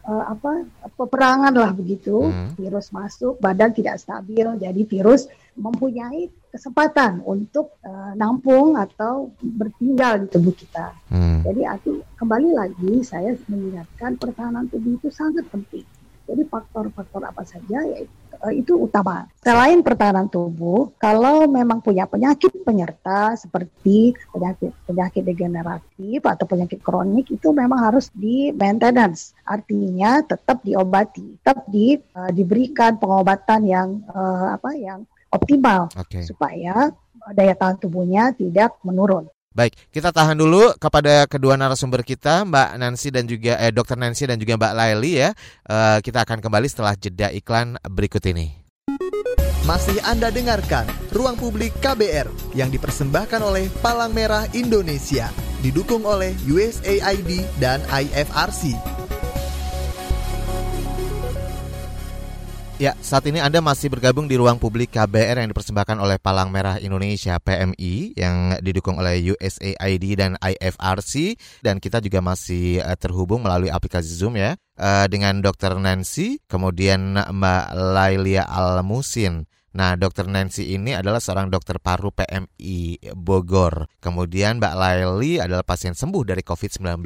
uh, 0.04 0.24
apa 0.28 0.64
peperangan 0.96 1.52
lah 1.52 1.72
begitu, 1.72 2.28
hmm. 2.28 2.56
virus 2.56 2.92
masuk, 2.92 3.40
badan 3.40 3.72
tidak 3.72 4.00
stabil, 4.00 4.44
jadi 4.60 4.82
virus 4.84 5.28
mempunyai 5.56 6.30
kesempatan 6.50 7.22
untuk 7.22 7.78
uh, 7.84 8.12
nampung 8.16 8.74
atau 8.74 9.30
bertinggal 9.40 10.24
di 10.24 10.26
tubuh 10.28 10.54
kita. 10.54 10.92
Hmm. 11.12 11.44
Jadi 11.46 11.62
arti 11.64 11.92
kembali 12.16 12.50
lagi 12.52 12.92
saya 13.06 13.36
mengingatkan 13.46 14.16
pertahanan 14.16 14.66
tubuh 14.68 14.96
itu 14.98 15.08
sangat 15.12 15.46
penting. 15.48 15.86
Jadi 16.30 16.42
faktor-faktor 16.46 17.26
apa 17.26 17.42
saja 17.42 17.82
yaitu 17.82 18.20
Eh, 18.40 18.64
itu 18.64 18.72
utama. 18.72 19.28
Selain 19.44 19.84
pertahanan 19.84 20.24
tubuh, 20.32 20.96
kalau 20.96 21.44
memang 21.44 21.84
punya 21.84 22.08
penyakit 22.08 22.64
penyerta 22.64 23.36
seperti 23.36 24.16
penyakit 24.32 24.72
penyakit 24.88 25.22
degeneratif 25.28 26.24
atau 26.24 26.48
penyakit 26.48 26.80
kronik 26.80 27.28
itu 27.28 27.52
memang 27.52 27.92
harus 27.92 28.08
di 28.16 28.48
maintenance. 28.56 29.36
Artinya 29.44 30.24
tetap 30.24 30.64
diobati, 30.64 31.36
tetap 31.44 31.68
di 31.68 32.00
uh, 32.16 32.32
diberikan 32.32 32.96
pengobatan 32.96 33.60
yang 33.68 33.88
uh, 34.08 34.56
apa 34.56 34.72
yang 34.72 35.04
optimal 35.28 35.92
okay. 35.92 36.24
supaya 36.24 36.88
daya 37.36 37.52
tahan 37.52 37.76
tubuhnya 37.76 38.32
tidak 38.32 38.80
menurun. 38.80 39.28
Baik, 39.50 39.74
kita 39.90 40.14
tahan 40.14 40.38
dulu 40.38 40.78
kepada 40.78 41.26
kedua 41.26 41.58
narasumber 41.58 42.06
kita, 42.06 42.46
Mbak 42.46 42.70
Nancy 42.78 43.10
dan 43.10 43.26
juga 43.26 43.58
eh, 43.58 43.74
Dr. 43.74 43.98
Nancy 43.98 44.30
dan 44.30 44.38
juga 44.38 44.54
Mbak 44.54 44.74
Laili 44.78 45.26
ya. 45.26 45.34
Uh, 45.66 45.98
kita 46.06 46.22
akan 46.22 46.38
kembali 46.38 46.70
setelah 46.70 46.94
jeda 46.94 47.34
iklan 47.34 47.74
berikut 47.82 48.22
ini. 48.30 48.54
Masih 49.66 49.98
Anda 50.06 50.30
dengarkan 50.30 50.86
Ruang 51.10 51.34
Publik 51.34 51.74
KBR 51.82 52.54
yang 52.54 52.70
dipersembahkan 52.70 53.42
oleh 53.42 53.66
Palang 53.82 54.14
Merah 54.14 54.46
Indonesia, 54.54 55.26
didukung 55.66 56.06
oleh 56.06 56.30
USAID 56.46 57.42
dan 57.58 57.82
IFRC. 57.90 58.99
Ya, 62.80 62.96
saat 63.04 63.28
ini 63.28 63.44
Anda 63.44 63.60
masih 63.60 63.92
bergabung 63.92 64.24
di 64.24 64.40
ruang 64.40 64.56
publik 64.56 64.96
KBR 64.96 65.44
yang 65.44 65.52
dipersembahkan 65.52 66.00
oleh 66.00 66.16
Palang 66.16 66.48
Merah 66.48 66.80
Indonesia 66.80 67.36
PMI 67.36 68.16
yang 68.16 68.56
didukung 68.64 68.96
oleh 68.96 69.20
USAID 69.36 70.04
dan 70.16 70.40
IFRC 70.40 71.36
dan 71.60 71.76
kita 71.76 72.00
juga 72.00 72.24
masih 72.24 72.80
uh, 72.80 72.96
terhubung 72.96 73.44
melalui 73.44 73.68
aplikasi 73.68 74.08
Zoom 74.08 74.40
ya 74.40 74.56
uh, 74.80 75.04
dengan 75.12 75.44
Dr. 75.44 75.76
Nancy, 75.76 76.40
kemudian 76.48 77.20
Mbak 77.20 77.66
Lailia 77.76 78.48
Almusin. 78.48 79.44
Nah, 79.76 80.00
Dr. 80.00 80.24
Nancy 80.32 80.72
ini 80.72 80.96
adalah 80.96 81.20
seorang 81.20 81.52
dokter 81.52 81.84
paru 81.84 82.08
PMI 82.16 83.12
Bogor. 83.12 83.92
Kemudian 84.00 84.56
Mbak 84.56 84.74
Laili 84.80 85.36
adalah 85.36 85.68
pasien 85.68 85.92
sembuh 85.92 86.24
dari 86.24 86.40
COVID-19. 86.40 87.04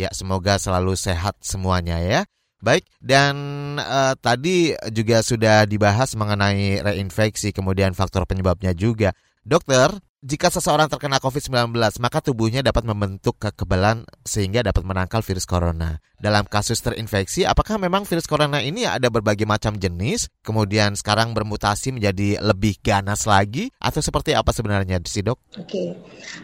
Ya, 0.00 0.08
semoga 0.16 0.56
selalu 0.56 0.96
sehat 0.96 1.36
semuanya 1.44 2.00
ya. 2.00 2.24
Baik, 2.60 2.84
dan 3.00 3.34
uh, 3.80 4.12
tadi 4.20 4.76
juga 4.92 5.24
sudah 5.24 5.64
dibahas 5.64 6.12
mengenai 6.12 6.84
reinfeksi, 6.84 7.56
kemudian 7.56 7.96
faktor 7.96 8.28
penyebabnya 8.28 8.76
juga. 8.76 9.16
Dokter, 9.40 9.96
jika 10.20 10.52
seseorang 10.52 10.84
terkena 10.92 11.16
COVID-19, 11.16 11.72
maka 11.96 12.20
tubuhnya 12.20 12.60
dapat 12.60 12.84
membentuk 12.84 13.40
kekebalan 13.40 14.04
sehingga 14.20 14.60
dapat 14.60 14.84
menangkal 14.84 15.24
virus 15.24 15.48
corona. 15.48 15.96
Dalam 16.20 16.44
kasus 16.44 16.84
terinfeksi, 16.84 17.48
apakah 17.48 17.80
memang 17.80 18.04
virus 18.04 18.28
corona 18.28 18.60
ini 18.60 18.84
ada 18.84 19.08
berbagai 19.08 19.48
macam 19.48 19.80
jenis, 19.80 20.28
kemudian 20.44 20.92
sekarang 20.92 21.32
bermutasi 21.32 21.96
menjadi 21.96 22.36
lebih 22.36 22.76
ganas 22.84 23.24
lagi, 23.24 23.72
atau 23.80 24.04
seperti 24.04 24.36
apa 24.36 24.52
sebenarnya, 24.52 25.00
si 25.08 25.24
dok? 25.24 25.40
Oke, 25.56 25.96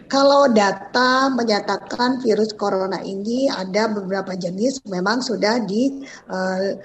kalau 0.08 0.48
data 0.48 1.28
menyatakan 1.28 2.24
virus 2.24 2.56
corona 2.56 3.04
ini 3.04 3.52
ada 3.52 3.92
beberapa 3.92 4.32
jenis, 4.32 4.80
memang 4.88 5.20
sudah 5.20 5.60
di 5.68 6.00
uh, 6.32 6.80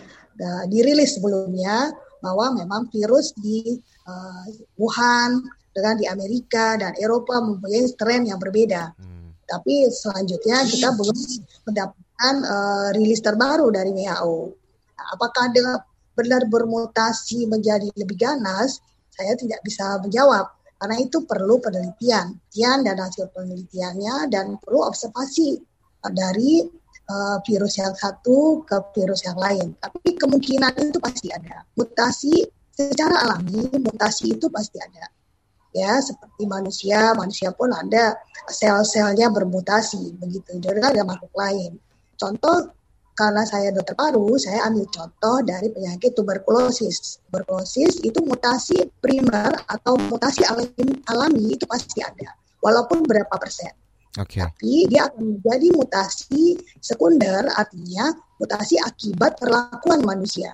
dirilis 0.67 1.15
sebelumnya 1.15 1.87
bahwa 2.19 2.59
memang 2.59 2.91
virus 2.91 3.31
di 3.39 3.79
uh, 4.03 4.45
Wuhan 4.75 5.39
dengan 5.71 5.95
di 5.95 6.05
Amerika 6.05 6.75
dan 6.75 6.91
Eropa 6.99 7.39
mempunyai 7.39 7.87
tren 7.95 8.27
yang 8.27 8.37
berbeda. 8.37 8.91
Hmm. 8.95 9.31
Tapi 9.47 9.87
selanjutnya 9.91 10.63
kita 10.67 10.95
belum 10.95 11.17
mendapatkan 11.67 12.35
uh, 12.43 12.87
rilis 12.95 13.19
terbaru 13.23 13.71
dari 13.71 13.91
WHO. 13.91 14.35
Nah, 14.95 15.05
apakah 15.15 15.51
dengan 15.51 15.79
benar 16.15 16.47
bermutasi 16.47 17.47
menjadi 17.47 17.87
lebih 17.95 18.19
ganas? 18.19 18.79
Saya 19.11 19.35
tidak 19.35 19.59
bisa 19.67 19.99
menjawab 19.99 20.47
karena 20.79 20.97
itu 20.97 21.21
perlu 21.27 21.61
penelitian, 21.61 22.39
penelitian 22.47 22.77
dan 22.87 22.97
hasil 22.97 23.25
penelitiannya 23.35 24.15
dan 24.33 24.55
perlu 24.57 24.81
observasi 24.87 25.61
dari 26.09 26.63
uh, 27.11 27.37
virus 27.45 27.77
yang 27.77 27.93
satu 27.93 28.65
ke 28.65 28.81
virus 28.97 29.21
yang 29.27 29.37
lain. 29.37 29.77
Tapi 29.77 30.17
kemungkinan 30.17 30.73
itu 30.79 30.97
pasti 30.97 31.29
ada. 31.29 31.61
Mutasi 31.77 32.33
secara 32.73 33.29
alami, 33.29 33.67
mutasi 33.77 34.33
itu 34.33 34.49
pasti 34.49 34.81
ada 34.81 35.05
ya 35.71 35.99
seperti 36.03 36.43
manusia 36.47 37.15
manusia 37.15 37.49
pun 37.55 37.71
ada 37.71 38.19
sel-selnya 38.51 39.31
bermutasi 39.31 40.15
begitu 40.19 40.59
juga 40.59 40.91
ada 40.91 41.03
makhluk 41.07 41.31
lain 41.35 41.79
contoh 42.19 42.75
karena 43.15 43.43
saya 43.47 43.71
dokter 43.71 43.95
paru 43.95 44.35
saya 44.35 44.67
ambil 44.67 44.87
contoh 44.91 45.43
dari 45.47 45.71
penyakit 45.71 46.11
tuberkulosis 46.15 47.23
tuberkulosis 47.27 48.03
itu 48.03 48.19
mutasi 48.23 48.87
primer 48.99 49.51
atau 49.67 49.95
mutasi 50.11 50.43
alami, 50.47 50.99
alami 51.07 51.55
itu 51.55 51.63
pasti 51.67 52.03
ada 52.03 52.35
walaupun 52.59 53.03
berapa 53.07 53.35
persen 53.39 53.71
Okay. 54.19 54.43
Tapi 54.43 54.91
dia 54.91 55.07
akan 55.07 55.39
menjadi 55.39 55.71
mutasi 55.71 56.59
sekunder, 56.83 57.47
artinya 57.55 58.11
mutasi 58.43 58.75
akibat 58.75 59.39
perlakuan 59.39 60.03
manusia. 60.03 60.51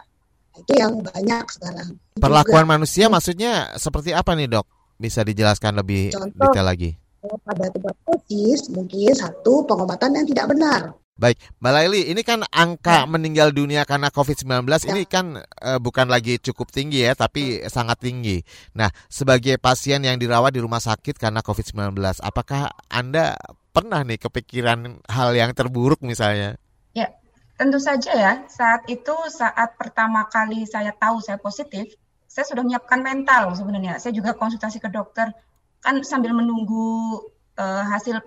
Itu 0.54 0.78
yang 0.78 1.02
banyak 1.02 1.46
sekarang. 1.50 1.98
Perlakuan 2.22 2.70
Juga, 2.70 2.74
manusia 2.78 3.06
maksudnya 3.10 3.74
seperti 3.82 4.14
apa 4.14 4.38
nih 4.38 4.46
dok? 4.46 4.77
Bisa 4.98 5.22
dijelaskan 5.22 5.78
lebih 5.78 6.14
Contoh, 6.14 6.50
detail 6.50 6.66
lagi? 6.66 6.98
Pada 7.22 7.70
tuberkulosis 7.74 8.70
mungkin 8.74 9.14
satu 9.14 9.66
pengobatan 9.66 10.18
yang 10.18 10.26
tidak 10.28 10.46
benar. 10.54 10.82
Baik, 11.18 11.42
Mbak 11.58 11.74
Laili, 11.74 12.14
ini 12.14 12.22
kan 12.22 12.46
angka 12.54 13.02
ya. 13.02 13.10
meninggal 13.10 13.50
dunia 13.50 13.90
karena 13.90 14.14
COVID-19 14.14 14.70
ya. 14.70 14.94
ini 14.94 15.02
kan 15.10 15.42
uh, 15.42 15.82
bukan 15.82 16.06
lagi 16.06 16.38
cukup 16.38 16.70
tinggi 16.70 17.10
ya, 17.10 17.18
tapi 17.18 17.66
ya. 17.66 17.74
sangat 17.74 18.06
tinggi. 18.06 18.46
Nah, 18.78 18.94
sebagai 19.10 19.58
pasien 19.58 20.06
yang 20.06 20.22
dirawat 20.22 20.54
di 20.54 20.62
rumah 20.62 20.78
sakit 20.78 21.18
karena 21.18 21.42
COVID-19, 21.42 21.98
apakah 22.22 22.70
Anda 22.86 23.34
pernah 23.74 24.06
nih 24.06 24.22
kepikiran 24.30 25.10
hal 25.10 25.34
yang 25.34 25.58
terburuk 25.58 26.06
misalnya? 26.06 26.62
Ya, 26.94 27.10
tentu 27.58 27.82
saja 27.82 28.14
ya. 28.14 28.34
Saat 28.46 28.86
itu, 28.86 29.18
saat 29.34 29.74
pertama 29.74 30.30
kali 30.30 30.70
saya 30.70 30.94
tahu 30.94 31.18
saya 31.26 31.42
positif, 31.42 31.98
saya 32.38 32.54
sudah 32.54 32.62
menyiapkan 32.62 33.02
mental 33.02 33.50
sebenarnya. 33.58 33.98
Saya 33.98 34.14
juga 34.14 34.38
konsultasi 34.38 34.78
ke 34.78 34.94
dokter 34.94 35.34
kan 35.82 35.98
sambil 36.06 36.38
menunggu 36.38 37.26
uh, 37.58 37.84
hasil 37.90 38.22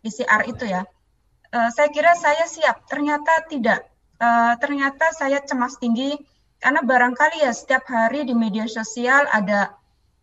PCR 0.00 0.48
itu 0.48 0.64
ya. 0.64 0.88
Uh, 1.52 1.68
saya 1.68 1.92
kira 1.92 2.16
saya 2.16 2.48
siap, 2.48 2.88
ternyata 2.88 3.44
tidak. 3.52 3.92
Uh, 4.16 4.56
ternyata 4.56 5.12
saya 5.12 5.44
cemas 5.44 5.76
tinggi 5.76 6.16
karena 6.64 6.80
barangkali 6.80 7.44
ya 7.44 7.52
setiap 7.52 7.84
hari 7.84 8.24
di 8.24 8.32
media 8.32 8.64
sosial 8.64 9.28
ada 9.28 9.76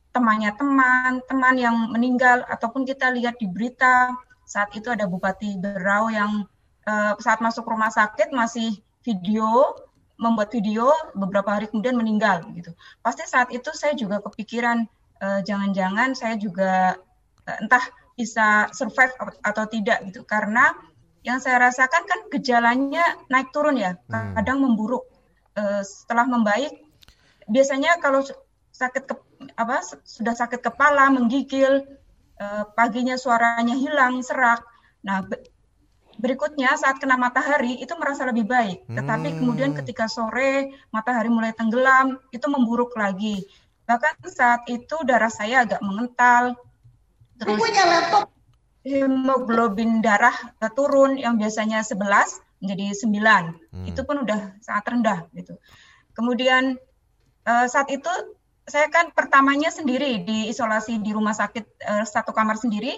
temannya 0.10 0.50
teman, 0.58 1.22
teman 1.30 1.54
yang 1.62 1.94
meninggal 1.94 2.42
ataupun 2.50 2.82
kita 2.82 3.14
lihat 3.14 3.38
di 3.38 3.46
berita 3.46 4.10
saat 4.42 4.74
itu 4.74 4.90
ada 4.90 5.06
Bupati 5.06 5.62
Berau 5.62 6.10
yang 6.10 6.50
uh, 6.90 7.14
saat 7.22 7.38
masuk 7.46 7.70
rumah 7.70 7.94
sakit 7.94 8.34
masih 8.34 8.74
video 9.06 9.78
membuat 10.18 10.54
video 10.54 10.94
beberapa 11.18 11.58
hari 11.58 11.68
kemudian 11.68 11.98
meninggal 11.98 12.46
gitu. 12.54 12.72
Pasti 13.02 13.26
saat 13.26 13.50
itu 13.50 13.74
saya 13.74 13.98
juga 13.98 14.22
kepikiran 14.22 14.86
jangan-jangan 15.44 16.10
uh, 16.12 16.18
saya 16.18 16.36
juga 16.36 17.00
uh, 17.48 17.58
entah 17.64 17.84
bisa 18.14 18.70
survive 18.76 19.14
atau 19.42 19.64
tidak 19.66 20.06
gitu 20.12 20.22
karena 20.28 20.70
yang 21.24 21.40
saya 21.40 21.72
rasakan 21.72 22.04
kan 22.06 22.20
gejalanya 22.30 23.04
naik 23.32 23.50
turun 23.56 23.80
ya 23.80 23.98
hmm. 24.12 24.38
kadang 24.38 24.62
memburuk 24.62 25.08
uh, 25.58 25.82
setelah 25.82 26.30
membaik 26.30 26.84
biasanya 27.50 27.98
kalau 28.04 28.22
sakit 28.74 29.04
ke, 29.10 29.16
apa 29.58 29.82
sudah 30.06 30.36
sakit 30.38 30.62
kepala 30.62 31.10
menggigil 31.10 31.88
uh, 32.38 32.64
paginya 32.78 33.18
suaranya 33.18 33.74
hilang 33.74 34.22
serak 34.22 34.62
nah 35.02 35.26
berikutnya 36.20 36.78
saat 36.78 37.02
kena 37.02 37.18
matahari 37.18 37.82
itu 37.82 37.94
merasa 37.98 38.28
lebih 38.28 38.46
baik 38.46 38.86
tetapi 38.90 39.34
hmm. 39.34 39.38
kemudian 39.42 39.72
ketika 39.74 40.06
sore 40.06 40.74
matahari 40.94 41.30
mulai 41.32 41.54
tenggelam 41.54 42.22
itu 42.30 42.46
memburuk 42.50 42.94
lagi 42.94 43.46
bahkan 43.84 44.16
saat 44.30 44.64
itu 44.72 44.96
darah 45.04 45.32
saya 45.32 45.68
agak 45.68 45.84
mengental 45.84 46.56
Terus 47.44 47.58
punya 47.60 47.84
laptop. 47.84 48.26
Hemoglobin 48.84 50.04
darah 50.04 50.36
turun 50.76 51.16
yang 51.16 51.40
biasanya 51.40 51.84
11 51.84 52.04
menjadi 52.60 52.86
9. 52.92 53.08
Hmm. 53.08 53.86
Itu 53.88 54.04
pun 54.04 54.28
udah 54.28 54.60
sangat 54.60 54.86
rendah 54.92 55.20
gitu. 55.32 55.56
Kemudian 56.12 56.76
uh, 57.48 57.68
saat 57.68 57.88
itu 57.92 58.12
saya 58.68 58.88
kan 58.92 59.12
pertamanya 59.12 59.72
sendiri 59.72 60.24
di 60.24 60.52
isolasi 60.52 61.00
di 61.00 61.12
rumah 61.16 61.36
sakit 61.36 61.66
uh, 61.84 62.06
satu 62.08 62.36
kamar 62.36 62.60
sendiri, 62.60 62.96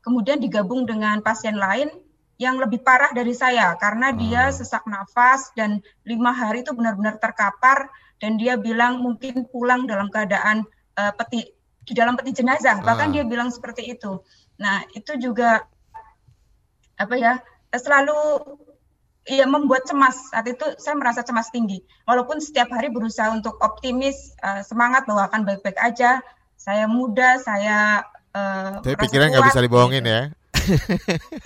kemudian 0.00 0.40
digabung 0.40 0.88
dengan 0.88 1.20
pasien 1.20 1.56
lain 1.56 1.92
yang 2.36 2.60
lebih 2.60 2.84
parah 2.84 3.12
dari 3.16 3.32
saya 3.32 3.72
karena 3.80 4.12
dia 4.12 4.48
hmm. 4.48 4.54
sesak 4.60 4.84
nafas 4.84 5.52
dan 5.56 5.80
lima 6.04 6.36
hari 6.36 6.60
itu 6.60 6.76
benar-benar 6.76 7.16
terkapar 7.16 7.88
dan 8.20 8.36
dia 8.36 8.60
bilang 8.60 9.00
mungkin 9.00 9.48
pulang 9.48 9.88
dalam 9.88 10.12
keadaan 10.12 10.64
uh, 11.00 11.12
peti 11.16 11.48
di 11.86 11.92
dalam 11.96 12.18
peti 12.18 12.36
jenazah 12.36 12.84
bahkan 12.84 13.08
ah. 13.08 13.14
dia 13.14 13.24
bilang 13.24 13.48
seperti 13.48 13.88
itu 13.88 14.20
nah 14.60 14.84
itu 14.92 15.16
juga 15.16 15.64
apa 16.96 17.14
ya 17.16 17.40
selalu 17.72 18.40
ya 19.26 19.44
membuat 19.44 19.84
cemas 19.84 20.32
saat 20.32 20.46
itu 20.48 20.64
saya 20.78 20.94
merasa 20.96 21.20
cemas 21.24 21.50
tinggi 21.50 21.82
walaupun 22.06 22.40
setiap 22.40 22.70
hari 22.72 22.92
berusaha 22.92 23.32
untuk 23.32 23.58
optimis 23.58 24.36
uh, 24.44 24.62
semangat 24.62 25.04
bahwa 25.08 25.28
akan 25.28 25.44
baik-baik 25.44 25.76
aja 25.82 26.20
saya 26.56 26.84
muda 26.88 27.36
saya 27.42 28.06
uh, 28.32 28.80
tapi 28.80 28.96
pikiran 28.96 29.34
nggak 29.34 29.46
bisa 29.50 29.60
dibohongin 29.60 30.04
gitu. 30.04 30.14
ya 30.14 30.22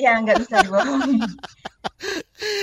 ya 0.02 0.20
nggak 0.20 0.36
bisa 0.46 0.54
dibohongin 0.64 1.30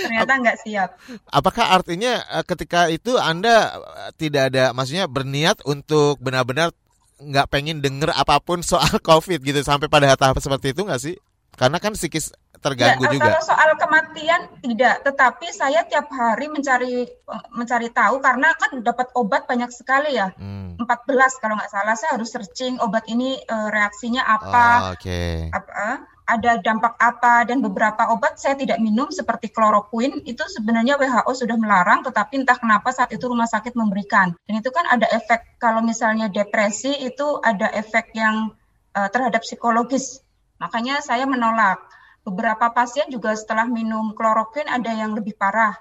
ternyata 0.06 0.32
nggak 0.42 0.58
siap 0.62 0.90
apakah 1.30 1.74
artinya 1.74 2.22
eh, 2.34 2.44
ketika 2.46 2.90
itu 2.90 3.14
anda 3.18 3.78
tidak 4.18 4.54
ada 4.54 4.70
maksudnya 4.74 5.06
berniat 5.06 5.62
untuk 5.66 6.18
benar-benar 6.18 6.74
nggak 7.18 7.50
pengen 7.50 7.82
denger 7.82 8.14
apa 8.14 8.38
pun 8.38 8.62
soal 8.62 8.98
COVID 9.08 9.42
gitu 9.42 9.60
sampai 9.66 9.90
pada 9.90 10.14
tahap 10.14 10.38
seperti 10.38 10.72
itu 10.72 10.86
nggak 10.86 11.02
sih? 11.02 11.16
Karena 11.58 11.82
kan 11.82 11.98
psikis 11.98 12.30
terganggu 12.62 13.10
ya, 13.10 13.18
juga. 13.18 13.34
Kalau 13.34 13.42
soal 13.42 13.70
kematian 13.74 14.62
tidak, 14.62 15.02
tetapi 15.02 15.50
saya 15.50 15.82
tiap 15.90 16.06
hari 16.06 16.46
mencari 16.46 17.02
mencari 17.50 17.90
tahu 17.90 18.22
karena 18.22 18.54
kan 18.54 18.78
dapat 18.78 19.10
obat 19.18 19.50
banyak 19.50 19.66
sekali 19.74 20.14
ya. 20.14 20.30
Hmm. 20.38 20.78
14 20.78 21.42
kalau 21.42 21.58
nggak 21.58 21.72
salah 21.74 21.98
saya 21.98 22.14
harus 22.14 22.30
searching 22.30 22.78
obat 22.78 23.02
ini 23.10 23.42
uh, 23.50 23.74
reaksinya 23.74 24.22
apa. 24.22 24.66
Oh, 24.70 24.94
Oke. 24.94 25.02
Okay. 25.02 25.34
Apa 25.50 26.06
ada 26.28 26.60
dampak 26.60 27.00
apa 27.00 27.48
dan 27.48 27.64
beberapa 27.64 28.12
obat 28.12 28.36
saya 28.36 28.52
tidak 28.52 28.76
minum 28.84 29.08
seperti 29.08 29.48
kloroquine 29.48 30.20
itu 30.28 30.44
sebenarnya 30.44 31.00
WHO 31.00 31.32
sudah 31.32 31.56
melarang 31.56 32.04
tetapi 32.04 32.44
entah 32.44 32.60
kenapa 32.60 32.92
saat 32.92 33.08
itu 33.16 33.24
rumah 33.24 33.48
sakit 33.48 33.72
memberikan. 33.72 34.36
Dan 34.44 34.60
itu 34.60 34.68
kan 34.68 34.84
ada 34.84 35.08
efek 35.08 35.56
kalau 35.56 35.80
misalnya 35.80 36.28
depresi 36.28 36.92
itu 37.00 37.40
ada 37.40 37.72
efek 37.72 38.12
yang 38.12 38.52
uh, 38.92 39.08
terhadap 39.08 39.40
psikologis. 39.40 40.20
Makanya 40.60 41.00
saya 41.00 41.24
menolak. 41.24 41.80
Beberapa 42.28 42.68
pasien 42.76 43.08
juga 43.08 43.32
setelah 43.32 43.64
minum 43.64 44.12
kloroquine 44.12 44.68
ada 44.68 44.92
yang 44.92 45.16
lebih 45.16 45.32
parah. 45.32 45.72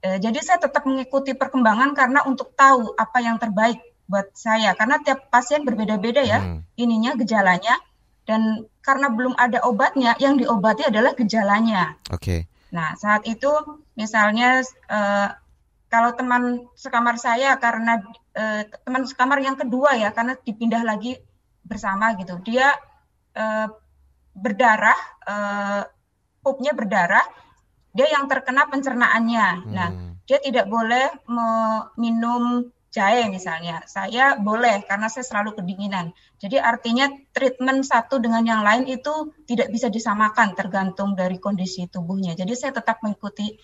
Uh, 0.00 0.16
jadi 0.16 0.40
saya 0.40 0.56
tetap 0.56 0.88
mengikuti 0.88 1.36
perkembangan 1.36 1.92
karena 1.92 2.24
untuk 2.24 2.56
tahu 2.56 2.96
apa 2.96 3.20
yang 3.20 3.36
terbaik 3.36 3.76
buat 4.08 4.32
saya. 4.32 4.72
Karena 4.72 5.04
tiap 5.04 5.28
pasien 5.28 5.68
berbeda-beda 5.68 6.24
ya 6.24 6.40
hmm. 6.40 6.80
ininya 6.80 7.12
gejalanya 7.20 7.76
dan 8.28 8.66
karena 8.82 9.10
belum 9.10 9.34
ada 9.38 9.62
obatnya, 9.66 10.14
yang 10.18 10.38
diobati 10.38 10.86
adalah 10.86 11.14
gejalanya. 11.14 11.98
Oke. 12.10 12.18
Okay. 12.18 12.40
Nah, 12.72 12.96
saat 12.96 13.26
itu 13.28 13.50
misalnya 13.98 14.64
uh, 14.88 15.28
kalau 15.92 16.16
teman 16.16 16.66
sekamar 16.72 17.20
saya 17.20 17.60
karena 17.60 18.00
uh, 18.32 18.62
teman 18.86 19.04
sekamar 19.04 19.38
yang 19.44 19.58
kedua 19.58 19.98
ya, 19.98 20.10
karena 20.14 20.38
dipindah 20.40 20.82
lagi 20.82 21.18
bersama 21.62 22.16
gitu, 22.16 22.40
dia 22.42 22.72
uh, 23.36 23.68
berdarah, 24.32 24.98
uh, 25.28 25.82
pupnya 26.40 26.72
berdarah, 26.72 27.22
dia 27.92 28.08
yang 28.08 28.24
terkena 28.26 28.66
pencernaannya. 28.66 29.46
Nah, 29.68 29.88
hmm. 29.92 29.98
Nah, 30.00 30.12
dia 30.22 30.38
tidak 30.38 30.70
boleh 30.70 31.10
minum 31.98 32.70
jahe 32.92 33.24
misalnya, 33.32 33.80
saya 33.88 34.36
boleh 34.36 34.84
karena 34.84 35.08
saya 35.08 35.24
selalu 35.24 35.56
kedinginan. 35.56 36.12
Jadi 36.36 36.60
artinya 36.60 37.08
treatment 37.32 37.88
satu 37.88 38.20
dengan 38.20 38.44
yang 38.44 38.60
lain 38.60 38.84
itu 38.84 39.32
tidak 39.48 39.72
bisa 39.72 39.88
disamakan 39.88 40.52
tergantung 40.52 41.16
dari 41.16 41.40
kondisi 41.40 41.88
tubuhnya. 41.88 42.36
Jadi 42.36 42.52
saya 42.52 42.76
tetap 42.76 43.00
mengikuti 43.00 43.56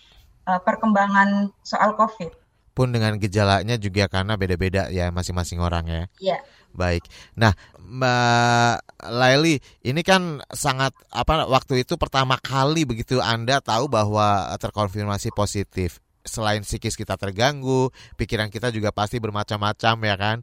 uh, 0.49 0.57
perkembangan 0.65 1.53
soal 1.61 1.93
COVID. 1.93 2.33
Pun 2.73 2.89
dengan 2.89 3.21
gejalanya 3.21 3.77
juga 3.77 4.09
karena 4.09 4.33
beda-beda 4.33 4.89
ya 4.89 5.13
masing-masing 5.13 5.61
orang 5.61 5.85
ya. 5.85 6.03
Iya. 6.17 6.37
Baik. 6.73 7.05
Nah, 7.37 7.53
Mbak 7.77 9.03
Laili, 9.13 9.61
ini 9.85 10.01
kan 10.01 10.41
sangat 10.53 10.93
apa 11.13 11.45
waktu 11.45 11.85
itu 11.85 11.97
pertama 12.01 12.37
kali 12.41 12.85
begitu 12.85 13.21
Anda 13.21 13.61
tahu 13.61 13.89
bahwa 13.89 14.49
terkonfirmasi 14.57 15.33
positif 15.33 16.01
selain 16.25 16.61
psikis 16.61 16.99
kita 16.99 17.15
terganggu, 17.15 17.89
pikiran 18.19 18.51
kita 18.51 18.69
juga 18.69 18.91
pasti 18.91 19.17
bermacam-macam 19.17 19.95
ya 20.03 20.15
kan, 20.19 20.37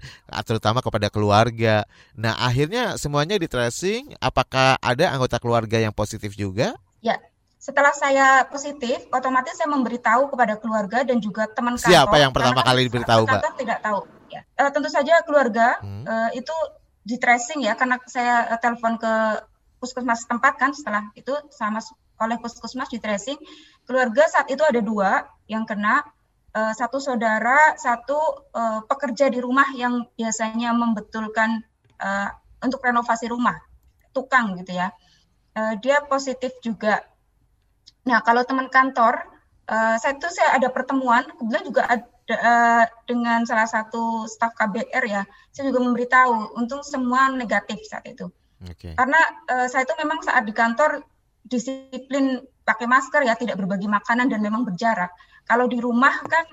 terutama 0.45 0.81
kepada 0.81 1.13
keluarga. 1.13 1.85
Nah, 2.17 2.35
akhirnya 2.41 2.97
semuanya 2.97 3.37
di 3.37 3.47
tracing, 3.47 4.17
apakah 4.19 4.81
ada 4.81 5.13
anggota 5.13 5.37
keluarga 5.37 5.77
yang 5.79 5.93
positif 5.93 6.33
juga? 6.35 6.75
Ya, 7.05 7.21
setelah 7.61 7.91
saya 7.93 8.47
positif, 8.47 9.11
otomatis 9.11 9.59
saya 9.59 9.67
memberitahu 9.67 10.31
kepada 10.31 10.55
keluarga 10.59 11.03
dan 11.03 11.19
juga 11.19 11.51
teman 11.51 11.75
kantor. 11.75 11.91
Siapa 11.91 12.17
yang 12.23 12.31
pertama 12.31 12.63
kan 12.63 12.69
kali 12.73 12.81
diberitahu, 12.87 13.23
Mbak? 13.27 13.43
Tidak 13.59 13.79
tahu. 13.83 14.01
Ya. 14.31 14.41
Uh, 14.59 14.71
tentu 14.71 14.91
saja 14.91 15.23
keluarga 15.23 15.79
hmm. 15.83 16.05
uh, 16.07 16.31
itu 16.35 16.55
di 17.07 17.19
tracing 17.19 17.63
ya, 17.63 17.75
karena 17.75 17.99
saya 18.11 18.51
uh, 18.55 18.59
telepon 18.59 18.99
ke 18.99 19.13
puskesmas 19.79 20.25
tempat 20.25 20.57
kan 20.57 20.73
setelah 20.73 21.11
itu 21.15 21.31
sama 21.53 21.79
oleh 22.17 22.41
puskesmas 22.41 22.89
di 22.89 23.03
tracing. 23.03 23.39
Keluarga 23.87 24.27
saat 24.27 24.51
itu 24.51 24.63
ada 24.67 24.83
dua 24.83 25.25
yang 25.47 25.63
kena, 25.63 26.03
uh, 26.53 26.73
satu 26.75 26.99
saudara, 26.99 27.79
satu 27.79 28.19
uh, 28.51 28.83
pekerja 28.85 29.31
di 29.31 29.39
rumah 29.39 29.71
yang 29.79 30.11
biasanya 30.19 30.75
membetulkan 30.75 31.63
uh, 32.03 32.29
untuk 32.67 32.83
renovasi 32.83 33.31
rumah, 33.31 33.55
tukang 34.11 34.59
gitu 34.59 34.75
ya. 34.75 34.91
Uh, 35.55 35.79
dia 35.79 36.03
positif 36.05 36.53
juga. 36.61 37.07
Nah 38.05 38.21
kalau 38.27 38.43
teman 38.43 38.67
kantor, 38.67 39.23
uh, 39.71 39.95
saya 40.03 40.19
itu 40.19 40.29
saya 40.35 40.59
ada 40.59 40.69
pertemuan, 40.75 41.23
kebetulan 41.39 41.65
juga 41.65 41.83
ada 41.87 42.05
dengan 43.07 43.47
salah 43.47 43.71
satu 43.71 44.27
staf 44.27 44.51
KBR 44.59 45.05
ya, 45.07 45.23
saya 45.55 45.71
juga 45.71 45.79
memberitahu, 45.87 46.59
untung 46.59 46.83
semua 46.83 47.31
negatif 47.31 47.87
saat 47.87 48.03
itu. 48.03 48.27
Okay. 48.67 48.99
Karena 48.99 49.21
uh, 49.47 49.67
saya 49.71 49.87
itu 49.87 49.95
memang 50.01 50.19
saat 50.27 50.43
di 50.43 50.51
kantor 50.51 51.07
disiplin 51.47 52.43
pakai 52.67 52.91
masker 52.91 53.23
ya, 53.23 53.39
tidak 53.39 53.57
berbagi 53.63 53.87
makanan 53.87 54.27
dan 54.27 54.43
memang 54.43 54.67
berjarak. 54.67 55.15
Kalau 55.47 55.71
di 55.71 55.79
rumah 55.79 56.19
kan 56.27 56.47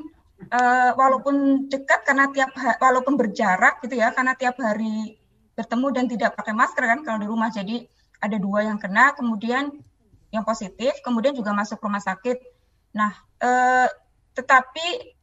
uh, 0.54 0.92
walaupun 0.94 1.66
dekat 1.68 2.06
karena 2.06 2.30
tiap 2.30 2.54
walaupun 2.78 3.18
berjarak 3.18 3.82
gitu 3.82 3.98
ya, 3.98 4.14
karena 4.14 4.38
tiap 4.38 4.62
hari 4.62 5.18
bertemu 5.58 5.88
dan 5.94 6.06
tidak 6.10 6.32
pakai 6.38 6.54
masker 6.54 6.86
kan 6.86 7.00
kalau 7.02 7.18
di 7.18 7.28
rumah. 7.28 7.50
Jadi 7.50 7.82
ada 8.22 8.38
dua 8.38 8.70
yang 8.70 8.78
kena, 8.78 9.18
kemudian 9.18 9.74
yang 10.30 10.46
positif, 10.46 10.94
kemudian 11.02 11.34
juga 11.34 11.54
masuk 11.54 11.82
rumah 11.82 12.02
sakit. 12.02 12.38
Nah, 12.94 13.14
uh, 13.42 13.90
tetapi 14.38 15.18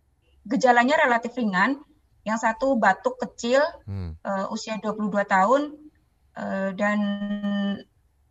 gejalanya 0.47 0.99
relatif 1.07 1.35
ringan. 1.39 1.79
Yang 2.21 2.45
satu 2.45 2.77
batuk 2.77 3.17
kecil, 3.17 3.65
hmm. 3.89 4.21
uh, 4.21 4.53
usia 4.53 4.77
22 4.77 5.09
tahun, 5.25 5.73
uh, 6.37 6.71
dan 6.77 6.99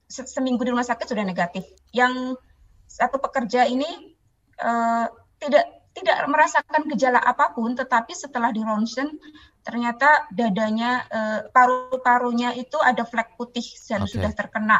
seminggu 0.09 0.65
di 0.65 0.73
rumah 0.73 0.83
sakit 0.83 1.05
sudah 1.05 1.21
negatif. 1.21 1.63
Yang 1.93 2.41
satu 2.89 3.21
pekerja 3.21 3.69
ini 3.69 4.17
uh, 4.57 5.05
tidak 5.37 5.93
tidak 5.93 6.17
merasakan 6.25 6.89
gejala 6.89 7.21
apa 7.21 7.53
pun, 7.53 7.77
tetapi 7.77 8.17
setelah 8.17 8.49
di 8.49 8.65
ronsen 8.65 9.13
ternyata 9.61 10.25
dadanya 10.33 11.05
uh, 11.05 11.39
paru-parunya 11.53 12.57
itu 12.57 12.79
ada 12.81 13.05
flek 13.05 13.37
putih 13.37 13.63
dan 13.85 14.03
okay. 14.05 14.17
sudah 14.17 14.31
terkena 14.33 14.79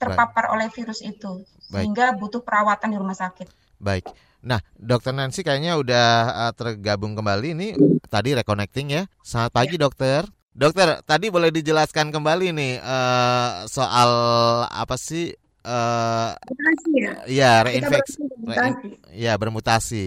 terpapar 0.00 0.50
Baik. 0.50 0.54
oleh 0.58 0.68
virus 0.74 1.00
itu, 1.06 1.46
sehingga 1.70 2.10
Baik. 2.10 2.18
butuh 2.18 2.42
perawatan 2.42 2.90
di 2.90 2.98
rumah 2.98 3.14
sakit. 3.14 3.46
Baik. 3.78 4.10
Nah, 4.42 4.58
Dokter 4.74 5.14
Nancy 5.14 5.46
kayaknya 5.46 5.78
udah 5.78 6.06
uh, 6.34 6.52
tergabung 6.54 7.14
kembali 7.14 7.48
ini 7.54 7.68
tadi 8.10 8.34
reconnecting 8.34 8.90
ya. 8.90 9.02
Selamat 9.22 9.54
pagi, 9.54 9.78
ya. 9.78 9.86
Dokter. 9.86 10.26
Dokter, 10.52 11.00
tadi 11.08 11.32
boleh 11.32 11.48
dijelaskan 11.48 12.12
kembali 12.12 12.52
nih 12.52 12.74
uh, 12.84 13.64
soal 13.64 14.10
apa 14.68 15.00
sih? 15.00 15.32
Uh, 15.64 16.36
mutasi 16.44 16.90
ya. 16.92 17.12
Iya, 17.24 17.52
reinfeksi. 17.64 18.20
Bermutasi. 18.20 18.88
Iya, 19.16 19.32
bermutasi. 19.40 20.06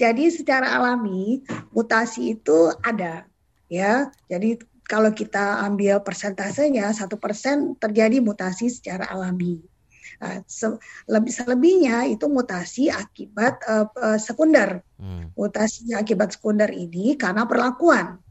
Jadi 0.00 0.24
secara 0.32 0.80
alami 0.80 1.44
mutasi 1.76 2.40
itu 2.40 2.72
ada, 2.80 3.28
ya. 3.68 4.08
Jadi 4.32 4.64
kalau 4.88 5.12
kita 5.12 5.60
ambil 5.60 6.00
persentasenya 6.00 6.88
satu 6.96 7.20
persen 7.20 7.76
terjadi 7.76 8.24
mutasi 8.24 8.72
secara 8.72 9.12
alami. 9.12 9.60
Nah, 10.24 10.40
lebih 11.10 11.32
selebihnya 11.36 12.08
itu 12.08 12.32
mutasi 12.32 12.88
akibat 12.88 13.60
uh, 13.68 13.92
uh, 13.92 14.16
sekunder. 14.16 14.80
Hmm. 14.96 15.28
Mutasi 15.36 15.92
akibat 15.92 16.32
sekunder 16.32 16.72
ini 16.72 17.12
karena 17.20 17.44
perlakuan 17.44 18.22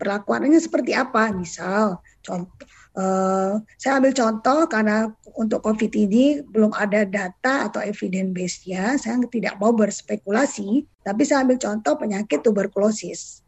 perlakuannya 0.00 0.56
seperti 0.56 0.96
apa? 0.96 1.28
Misal, 1.36 2.00
contoh, 2.24 2.64
uh, 2.96 3.60
saya 3.76 4.00
ambil 4.00 4.16
contoh 4.16 4.64
karena 4.72 5.12
untuk 5.36 5.60
COVID 5.60 5.92
ini 5.92 6.40
belum 6.40 6.72
ada 6.72 7.04
data 7.04 7.68
atau 7.68 7.84
evidence 7.84 8.32
base-nya, 8.32 8.96
saya 8.96 9.20
tidak 9.28 9.60
mau 9.60 9.76
berspekulasi, 9.76 10.88
tapi 11.04 11.22
saya 11.28 11.44
ambil 11.44 11.60
contoh 11.60 12.00
penyakit 12.00 12.40
tuberkulosis. 12.40 13.44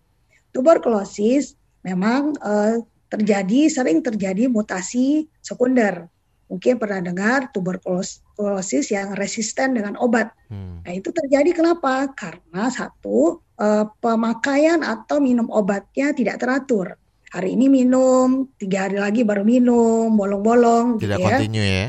Tuberkulosis 0.52 1.56
memang 1.80 2.36
uh, 2.44 2.84
terjadi 3.08 3.72
sering 3.72 4.04
terjadi 4.04 4.52
mutasi 4.52 5.32
sekunder 5.40 6.12
mungkin 6.52 6.76
pernah 6.76 7.00
dengar 7.00 7.48
tuberkulosis 7.56 8.92
yang 8.92 9.16
resisten 9.16 9.72
dengan 9.72 9.96
obat. 9.96 10.36
Hmm. 10.52 10.84
Nah 10.84 10.92
itu 10.92 11.08
terjadi 11.08 11.56
kenapa? 11.56 12.12
Karena 12.12 12.68
satu 12.68 13.40
uh, 13.56 13.88
pemakaian 14.04 14.84
atau 14.84 15.16
minum 15.16 15.48
obatnya 15.48 16.12
tidak 16.12 16.44
teratur. 16.44 17.00
Hari 17.32 17.56
ini 17.56 17.72
minum, 17.72 18.52
tiga 18.60 18.84
hari 18.84 19.00
lagi 19.00 19.24
baru 19.24 19.48
minum, 19.48 20.12
bolong-bolong. 20.12 21.00
Tidak 21.00 21.16
gitu 21.16 21.24
ya. 21.24 21.32
kontinu 21.32 21.62
ya? 21.64 21.86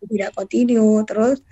Tidak 0.00 0.30
kontinu. 0.32 0.88
Terus 1.04 1.44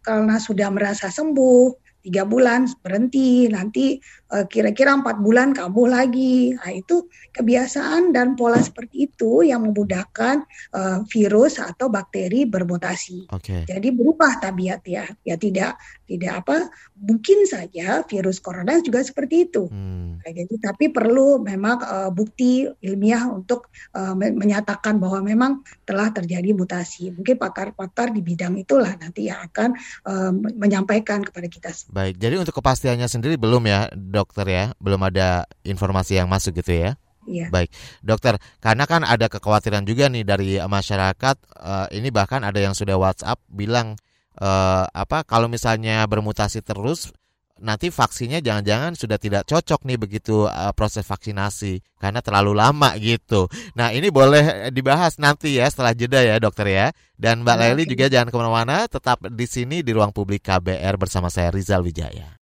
karena 0.00 0.40
sudah 0.40 0.72
merasa 0.72 1.12
sembuh, 1.12 1.76
tiga 2.00 2.24
bulan 2.24 2.64
berhenti 2.80 3.52
nanti 3.52 4.00
kira-kira 4.46 4.94
empat 4.94 5.18
bulan 5.18 5.56
kambuh 5.56 5.88
lagi. 5.88 6.54
Nah 6.54 6.70
itu 6.70 7.08
kebiasaan 7.34 8.14
dan 8.14 8.36
pola 8.36 8.60
seperti 8.60 9.10
itu 9.10 9.42
yang 9.42 9.66
memudahkan 9.66 10.44
uh, 10.76 11.02
virus 11.08 11.56
atau 11.58 11.90
bakteri 11.90 12.46
bermutasi. 12.46 13.26
Okay. 13.30 13.64
jadi 13.66 13.88
berubah 13.90 14.38
tabiat 14.38 14.84
ya. 14.86 15.08
Ya 15.24 15.40
tidak 15.40 15.80
tidak 16.06 16.44
apa 16.44 16.70
mungkin 17.00 17.46
saja 17.46 18.06
virus 18.06 18.38
corona 18.38 18.78
juga 18.84 19.00
seperti 19.00 19.50
itu. 19.50 19.66
Hmm. 19.70 20.20
nah, 20.20 20.30
jadi 20.30 20.54
tapi 20.60 20.92
perlu 20.92 21.40
memang 21.40 21.80
uh, 21.80 22.10
bukti 22.12 22.68
ilmiah 22.84 23.26
untuk 23.30 23.72
uh, 23.96 24.12
menyatakan 24.14 25.00
bahwa 25.00 25.24
memang 25.24 25.52
telah 25.88 26.12
terjadi 26.12 26.52
mutasi. 26.52 27.10
Mungkin 27.14 27.40
pakar-pakar 27.40 28.12
di 28.12 28.20
bidang 28.20 28.58
itulah 28.60 28.94
nanti 29.00 29.26
yang 29.30 29.42
akan 29.48 29.74
uh, 30.06 30.32
menyampaikan 30.34 31.24
kepada 31.24 31.48
kita 31.48 31.70
Baik, 31.90 32.18
jadi 32.18 32.34
untuk 32.36 32.58
kepastiannya 32.58 33.06
sendiri 33.06 33.38
belum 33.38 33.62
ya 33.64 33.88
dokter 34.20 34.44
ya, 34.44 34.64
belum 34.76 35.00
ada 35.08 35.48
informasi 35.64 36.20
yang 36.20 36.28
masuk 36.28 36.60
gitu 36.60 36.76
ya? 36.76 37.00
Iya. 37.24 37.48
Baik, 37.48 37.72
dokter, 38.04 38.36
karena 38.60 38.84
kan 38.84 39.04
ada 39.04 39.32
kekhawatiran 39.32 39.88
juga 39.88 40.12
nih 40.12 40.24
dari 40.28 40.60
masyarakat, 40.60 41.36
uh, 41.56 41.86
ini 41.92 42.12
bahkan 42.12 42.44
ada 42.44 42.60
yang 42.60 42.76
sudah 42.76 43.00
WhatsApp 43.00 43.40
bilang 43.48 43.96
uh, 44.40 44.84
apa 44.88 45.22
kalau 45.28 45.46
misalnya 45.46 46.02
bermutasi 46.08 46.64
terus 46.64 47.12
nanti 47.60 47.92
vaksinnya 47.92 48.40
jangan-jangan 48.40 48.96
sudah 48.96 49.20
tidak 49.20 49.44
cocok 49.44 49.84
nih 49.84 50.00
begitu 50.00 50.48
uh, 50.48 50.72
proses 50.72 51.04
vaksinasi 51.04 51.84
karena 52.00 52.24
terlalu 52.24 52.56
lama 52.56 52.96
gitu. 52.96 53.52
Nah 53.76 53.92
ini 53.92 54.08
boleh 54.08 54.72
dibahas 54.72 55.20
nanti 55.20 55.60
ya 55.60 55.68
setelah 55.68 55.92
jeda 55.92 56.24
ya 56.24 56.40
dokter 56.40 56.66
ya. 56.72 56.86
Dan 57.20 57.44
Mbak 57.44 57.56
Leli 57.60 57.84
juga 57.84 58.08
jangan 58.08 58.32
ke 58.32 58.36
mana-mana, 58.40 58.88
tetap 58.88 59.20
di 59.28 59.44
sini 59.44 59.84
di 59.84 59.92
ruang 59.92 60.08
publik 60.08 60.40
KBR 60.40 60.96
bersama 60.96 61.28
saya 61.28 61.52
Rizal 61.52 61.84
Wijaya. 61.84 62.39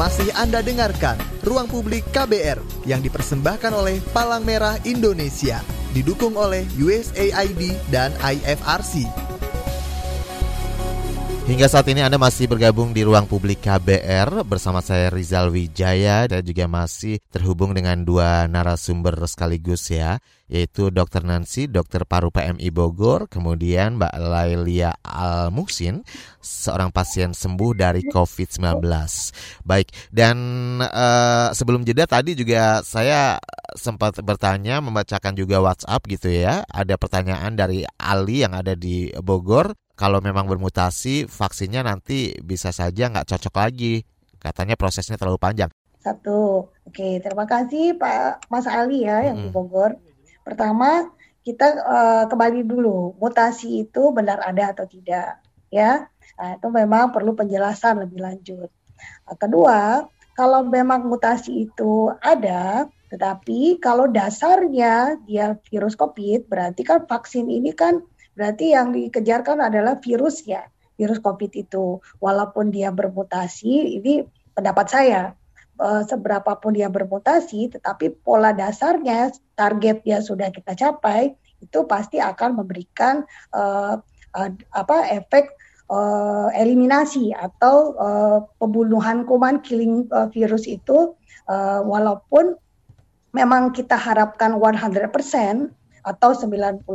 Masih 0.00 0.32
Anda 0.32 0.64
dengarkan 0.64 1.20
Ruang 1.44 1.68
Publik 1.68 2.08
KBR 2.08 2.88
yang 2.88 3.04
dipersembahkan 3.04 3.68
oleh 3.68 4.00
Palang 4.16 4.48
Merah 4.48 4.80
Indonesia, 4.88 5.60
didukung 5.92 6.40
oleh 6.40 6.64
USAID 6.80 7.76
dan 7.92 8.08
IFRC. 8.16 9.04
Hingga 11.44 11.68
saat 11.68 11.84
ini 11.92 12.00
Anda 12.00 12.16
masih 12.16 12.48
bergabung 12.48 12.96
di 12.96 13.04
ruang 13.04 13.28
publik 13.28 13.60
KBR 13.60 14.40
bersama 14.48 14.80
saya 14.80 15.12
Rizal 15.12 15.52
Wijaya 15.52 16.24
dan 16.24 16.48
juga 16.48 16.64
masih 16.64 17.20
terhubung 17.28 17.76
dengan 17.76 18.00
dua 18.00 18.48
narasumber 18.48 19.20
sekaligus 19.28 19.84
ya, 19.92 20.16
yaitu 20.50 20.90
Dr. 20.90 21.22
Nancy, 21.22 21.70
Dokter 21.70 22.02
Paru 22.02 22.34
PMI 22.34 22.74
Bogor, 22.74 23.30
kemudian 23.30 24.02
Mbak 24.02 24.14
Lailia 24.18 24.98
Al 25.06 25.54
Muhsin, 25.54 26.02
seorang 26.42 26.90
pasien 26.90 27.30
sembuh 27.30 27.78
dari 27.78 28.02
COVID-19. 28.10 28.82
Baik, 29.62 29.94
dan 30.10 30.36
uh, 30.82 31.54
sebelum 31.54 31.86
jeda 31.86 32.10
tadi 32.10 32.34
juga 32.34 32.82
saya 32.82 33.38
sempat 33.78 34.18
bertanya, 34.26 34.82
membacakan 34.82 35.38
juga 35.38 35.62
WhatsApp 35.62 36.02
gitu 36.10 36.34
ya, 36.34 36.66
ada 36.66 36.98
pertanyaan 36.98 37.54
dari 37.54 37.86
Ali 37.94 38.42
yang 38.42 38.58
ada 38.58 38.74
di 38.74 39.14
Bogor 39.22 39.70
kalau 39.94 40.18
memang 40.18 40.48
bermutasi 40.50 41.30
vaksinnya 41.30 41.86
nanti 41.86 42.34
bisa 42.42 42.74
saja 42.74 43.12
nggak 43.12 43.36
cocok 43.36 43.54
lagi. 43.60 44.00
Katanya 44.40 44.72
prosesnya 44.72 45.20
terlalu 45.20 45.36
panjang. 45.36 45.68
Satu, 46.00 46.72
oke 46.88 47.20
terima 47.20 47.44
kasih 47.44 47.92
Pak 48.00 48.48
Mas 48.48 48.64
Ali 48.64 49.04
ya 49.04 49.20
yang 49.20 49.36
di 49.44 49.52
Bogor. 49.52 50.09
Pertama 50.42 51.10
kita 51.40 51.66
uh, 51.80 52.24
kembali 52.28 52.68
dulu 52.68 53.16
mutasi 53.16 53.88
itu 53.88 54.12
benar 54.12 54.44
ada 54.44 54.76
atau 54.76 54.84
tidak 54.84 55.40
ya. 55.72 56.06
Nah, 56.36 56.50
itu 56.56 56.68
memang 56.72 57.12
perlu 57.12 57.36
penjelasan 57.36 58.04
lebih 58.04 58.20
lanjut. 58.20 58.70
Nah, 59.28 59.36
kedua, 59.36 60.04
kalau 60.36 60.64
memang 60.64 61.04
mutasi 61.04 61.68
itu 61.68 62.08
ada, 62.20 62.88
tetapi 63.12 63.80
kalau 63.80 64.08
dasarnya 64.08 65.20
dia 65.28 65.56
virus 65.68 65.96
COVID, 65.96 66.48
berarti 66.48 66.82
kan 66.84 67.04
vaksin 67.04 67.48
ini 67.52 67.72
kan 67.76 68.00
Berarti 68.40 68.72
yang 68.72 68.94
dikejarkan 68.94 69.60
adalah 69.60 70.00
virus 70.00 70.48
ya, 70.48 70.64
virus 70.96 71.20
COVID 71.20 71.52
itu. 71.60 72.00
Walaupun 72.24 72.72
dia 72.72 72.88
bermutasi, 72.88 74.00
ini 74.00 74.24
pendapat 74.56 74.86
saya, 74.88 75.36
eh, 75.80 76.02
seberapa 76.04 76.52
pun 76.60 76.76
dia 76.76 76.92
bermutasi, 76.92 77.72
tetapi 77.80 78.20
pola 78.20 78.52
dasarnya, 78.52 79.32
target 79.56 80.04
dia 80.04 80.20
sudah 80.20 80.52
kita 80.52 80.76
capai, 80.76 81.34
itu 81.60 81.84
pasti 81.84 82.16
akan 82.16 82.64
memberikan 82.64 83.20
uh, 83.52 84.00
uh, 84.32 84.50
apa 84.72 84.96
efek 85.12 85.52
uh, 85.92 86.48
eliminasi 86.56 87.36
atau 87.36 87.92
uh, 88.00 88.38
pembunuhan 88.56 89.28
kuman 89.28 89.60
killing 89.60 90.08
uh, 90.08 90.32
virus 90.32 90.64
itu 90.64 91.12
uh, 91.52 91.80
walaupun 91.84 92.56
memang 93.36 93.76
kita 93.76 93.94
harapkan 93.94 94.56
100% 94.56 95.12
atau 96.00 96.30
90% 96.32 96.88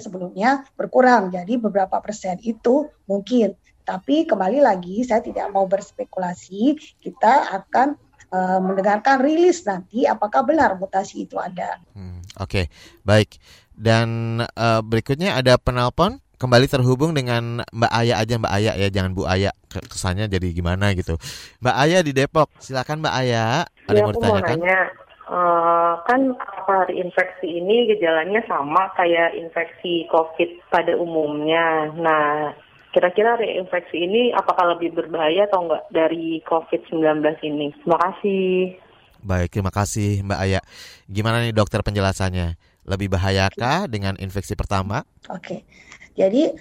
sebelumnya 0.00 0.64
berkurang. 0.72 1.28
Jadi 1.28 1.60
beberapa 1.60 2.00
persen 2.00 2.40
itu 2.40 2.88
mungkin. 3.04 3.52
Tapi 3.84 4.28
kembali 4.28 4.60
lagi 4.60 5.00
saya 5.04 5.24
tidak 5.24 5.48
mau 5.52 5.64
berspekulasi, 5.64 6.76
kita 7.00 7.52
akan 7.56 7.96
uh, 8.32 8.60
mendengarkan 8.60 9.20
rilis 9.20 9.64
nanti 9.64 10.04
apakah 10.04 10.44
benar 10.44 10.76
mutasi 10.76 11.28
itu 11.28 11.36
ada. 11.36 11.80
Hmm, 11.92 12.24
Oke, 12.40 12.44
okay. 12.44 12.64
baik. 13.04 13.36
Dan 13.78 14.40
uh, 14.42 14.80
berikutnya 14.82 15.38
ada 15.38 15.54
penelpon 15.54 16.18
kembali 16.38 16.66
terhubung 16.70 17.12
dengan 17.14 17.66
Mbak 17.74 17.92
Aya 17.92 18.14
aja 18.18 18.34
Mbak 18.38 18.52
Aya 18.54 18.72
ya, 18.78 18.88
jangan 18.90 19.12
Bu 19.14 19.26
Aya. 19.26 19.50
Kesannya 19.68 20.30
jadi 20.30 20.48
gimana 20.54 20.94
gitu. 20.94 21.18
Mbak 21.62 21.76
Aya 21.76 21.98
di 22.02 22.12
Depok. 22.14 22.48
Silakan 22.62 23.02
Mbak 23.02 23.14
Aya. 23.14 23.66
Ada 23.86 23.90
ya, 23.90 23.98
yang 23.98 24.06
mau 24.06 24.14
ditanyakan? 24.14 24.58
Mau 24.58 25.06
Uh, 25.28 26.00
kan 26.08 26.32
apa 26.40 26.88
infeksi 26.88 27.60
ini 27.60 27.84
gejalanya 27.92 28.40
sama 28.48 28.88
kayak 28.96 29.36
infeksi 29.36 30.08
COVID 30.08 30.72
pada 30.72 30.96
umumnya. 30.96 31.92
Nah, 32.00 32.56
kira-kira 32.92 33.36
reinfeksi 33.36 33.96
ini 34.00 34.22
apakah 34.32 34.76
lebih 34.76 34.96
berbahaya 34.96 35.44
atau 35.48 35.68
enggak 35.68 35.84
dari 35.92 36.40
COVID-19 36.48 37.20
ini? 37.44 37.72
Terima 37.84 37.98
kasih. 38.00 38.78
Baik, 39.18 39.50
terima 39.50 39.72
kasih 39.74 40.22
Mbak 40.22 40.40
Aya. 40.40 40.60
Gimana 41.10 41.42
nih 41.42 41.52
dokter 41.52 41.82
penjelasannya? 41.82 42.54
Lebih 42.88 43.12
bahayakah 43.12 43.90
dengan 43.90 44.16
infeksi 44.16 44.56
pertama? 44.56 45.04
Oke. 45.28 45.66
Jadi 46.16 46.54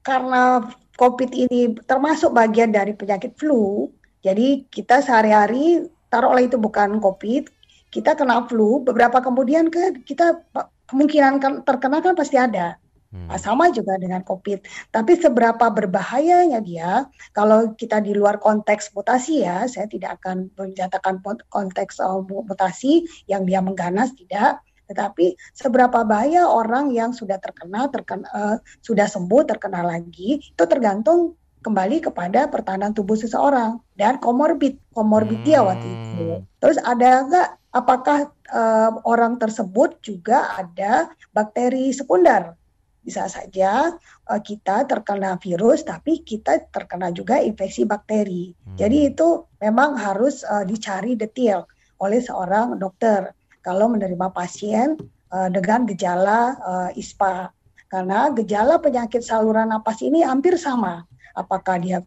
karena 0.00 0.64
COVID 0.96 1.30
ini 1.34 1.74
termasuk 1.84 2.32
bagian 2.32 2.72
dari 2.72 2.96
penyakit 2.96 3.36
flu, 3.36 3.90
jadi 4.24 4.64
kita 4.72 5.04
sehari-hari 5.04 5.84
taruhlah 6.08 6.46
itu 6.46 6.56
bukan 6.56 7.02
COVID, 7.02 7.50
kita 7.90 8.14
kena 8.14 8.46
flu, 8.46 8.80
beberapa 8.80 9.20
kemudian 9.20 9.68
ke 9.68 10.06
kita 10.06 10.40
kemungkinan 10.88 11.42
kan 11.42 11.52
terkena 11.66 11.98
kan 12.00 12.14
pasti 12.14 12.38
ada. 12.38 12.78
Hmm. 13.14 13.30
Nah, 13.30 13.38
sama 13.38 13.70
juga 13.70 13.94
dengan 13.94 14.26
COVID. 14.26 14.90
Tapi 14.90 15.12
seberapa 15.14 15.70
berbahayanya 15.70 16.58
dia, 16.58 17.06
kalau 17.30 17.70
kita 17.78 18.02
di 18.02 18.10
luar 18.10 18.42
konteks 18.42 18.90
mutasi 18.90 19.46
ya, 19.46 19.70
saya 19.70 19.86
tidak 19.86 20.18
akan 20.18 20.50
menyatakan 20.58 21.22
konteks 21.46 22.02
uh, 22.02 22.18
mutasi 22.26 23.06
yang 23.30 23.46
dia 23.46 23.62
mengganas, 23.62 24.10
tidak. 24.18 24.58
Tetapi 24.90 25.38
seberapa 25.54 26.02
bahaya 26.02 26.50
orang 26.50 26.90
yang 26.90 27.14
sudah 27.14 27.38
terkena, 27.38 27.86
terkena 27.88 28.26
uh, 28.34 28.56
sudah 28.82 29.06
sembuh, 29.06 29.46
terkena 29.46 29.86
lagi, 29.86 30.42
itu 30.42 30.64
tergantung 30.66 31.38
kembali 31.64 32.04
kepada 32.04 32.50
pertahanan 32.50 32.92
tubuh 32.92 33.16
seseorang 33.16 33.80
dan 33.96 34.20
komorbid, 34.20 34.76
komorbid 34.92 35.40
hmm. 35.40 35.46
dia 35.46 35.60
waktu 35.62 35.86
itu. 35.86 36.26
Terus 36.60 36.76
ada 36.82 37.24
nggak 37.24 37.48
apakah 37.72 38.28
uh, 38.52 38.90
orang 39.08 39.40
tersebut 39.40 40.02
juga 40.04 40.60
ada 40.60 41.08
bakteri 41.32 41.94
sekunder 41.96 42.52
bisa 43.04 43.28
saja 43.28 43.92
uh, 44.26 44.40
kita 44.40 44.88
terkena 44.88 45.36
virus, 45.36 45.84
tapi 45.84 46.24
kita 46.24 46.64
terkena 46.72 47.12
juga 47.12 47.38
infeksi 47.38 47.84
bakteri. 47.84 48.56
Hmm. 48.64 48.80
Jadi 48.80 49.12
itu 49.12 49.44
memang 49.60 49.94
harus 50.00 50.42
uh, 50.42 50.64
dicari 50.64 51.14
detail 51.14 51.68
oleh 52.00 52.18
seorang 52.18 52.80
dokter 52.80 53.30
kalau 53.60 53.92
menerima 53.92 54.32
pasien 54.32 54.96
uh, 55.30 55.48
dengan 55.52 55.84
gejala 55.84 56.56
uh, 56.58 56.90
ISPA. 56.96 57.52
Karena 57.86 58.32
gejala 58.34 58.82
penyakit 58.82 59.22
saluran 59.22 59.70
napas 59.70 60.02
ini 60.02 60.26
hampir 60.26 60.58
sama 60.58 61.06
apakah 61.34 61.82
dia 61.82 61.98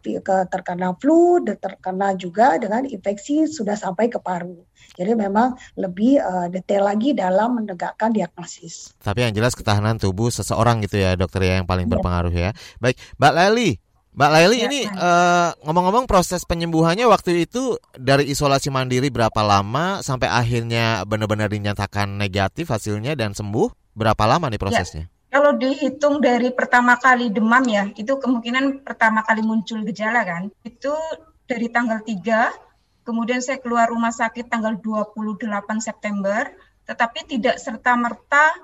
terkena 0.48 0.96
flu, 0.98 1.44
terkena 1.44 2.16
juga 2.16 2.56
dengan 2.58 2.88
infeksi 2.88 3.46
sudah 3.46 3.76
sampai 3.76 4.08
ke 4.08 4.18
paru. 4.18 4.64
Jadi 4.96 5.14
memang 5.14 5.54
lebih 5.76 6.18
uh, 6.24 6.48
detail 6.48 6.88
lagi 6.88 7.12
dalam 7.12 7.60
menegakkan 7.62 8.16
diagnosis. 8.16 8.96
Tapi 9.04 9.28
yang 9.28 9.36
jelas 9.36 9.54
ketahanan 9.54 10.00
tubuh 10.00 10.32
seseorang 10.32 10.82
gitu 10.88 10.98
ya 10.98 11.14
dokter 11.20 11.44
ya 11.44 11.60
yang 11.62 11.68
paling 11.68 11.86
ya. 11.86 11.92
berpengaruh 12.00 12.34
ya. 12.34 12.56
Baik, 12.80 12.96
Mbak 13.20 13.34
Leli. 13.36 13.72
Mbak 14.18 14.32
Leli 14.34 14.58
ya, 14.58 14.66
ini 14.66 14.82
uh, 14.90 15.54
ngomong-ngomong 15.62 16.10
proses 16.10 16.42
penyembuhannya 16.42 17.06
waktu 17.06 17.46
itu 17.46 17.78
dari 17.94 18.26
isolasi 18.26 18.74
mandiri 18.74 19.14
berapa 19.14 19.46
lama 19.46 20.02
sampai 20.02 20.26
akhirnya 20.26 21.06
benar-benar 21.06 21.54
dinyatakan 21.54 22.18
negatif 22.18 22.74
hasilnya 22.74 23.14
dan 23.14 23.38
sembuh 23.38 23.94
berapa 23.94 24.24
lama 24.26 24.50
nih 24.50 24.58
ya. 24.58 24.64
prosesnya? 24.64 25.06
Ya. 25.06 25.17
Kalau 25.28 25.60
dihitung 25.60 26.24
dari 26.24 26.56
pertama 26.56 26.96
kali 26.96 27.28
demam 27.28 27.64
ya, 27.68 27.92
itu 28.00 28.16
kemungkinan 28.16 28.88
pertama 28.88 29.28
kali 29.28 29.44
muncul 29.44 29.84
gejala 29.84 30.24
kan. 30.24 30.48
Itu 30.64 30.96
dari 31.44 31.68
tanggal 31.68 32.00
3, 32.00 33.04
kemudian 33.04 33.44
saya 33.44 33.60
keluar 33.60 33.92
rumah 33.92 34.16
sakit 34.16 34.48
tanggal 34.48 34.80
28 34.80 35.44
September, 35.84 36.48
tetapi 36.88 37.28
tidak 37.28 37.60
serta-merta 37.60 38.56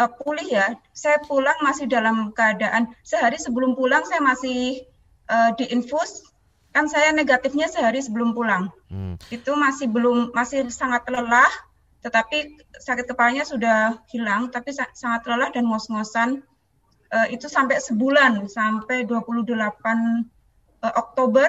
uh, 0.00 0.10
pulih 0.20 0.48
ya. 0.48 0.76
Saya 0.96 1.20
pulang 1.20 1.56
masih 1.60 1.84
dalam 1.84 2.32
keadaan 2.32 2.92
sehari 3.04 3.36
sebelum 3.36 3.76
pulang 3.76 4.04
saya 4.08 4.24
masih 4.24 4.88
uh, 5.28 5.52
diinfus 5.56 6.32
kan 6.76 6.92
saya 6.92 7.08
negatifnya 7.16 7.72
sehari 7.72 8.04
sebelum 8.04 8.36
pulang. 8.36 8.68
Hmm. 8.92 9.16
Itu 9.32 9.56
masih 9.56 9.88
belum 9.88 10.36
masih 10.36 10.68
sangat 10.68 11.08
lelah 11.08 11.48
tetapi 12.06 12.62
sakit 12.78 13.10
kepalanya 13.10 13.42
sudah 13.42 13.98
hilang, 14.14 14.54
tapi 14.54 14.70
sangat 14.70 15.26
lelah 15.26 15.50
dan 15.50 15.66
ngos-ngosan. 15.66 16.46
Uh, 17.10 17.26
itu 17.34 17.50
sampai 17.50 17.82
sebulan, 17.82 18.46
sampai 18.46 19.06
28 19.06 19.46
uh, 19.46 19.62
eh, 20.86 20.94
Oktober, 20.94 21.46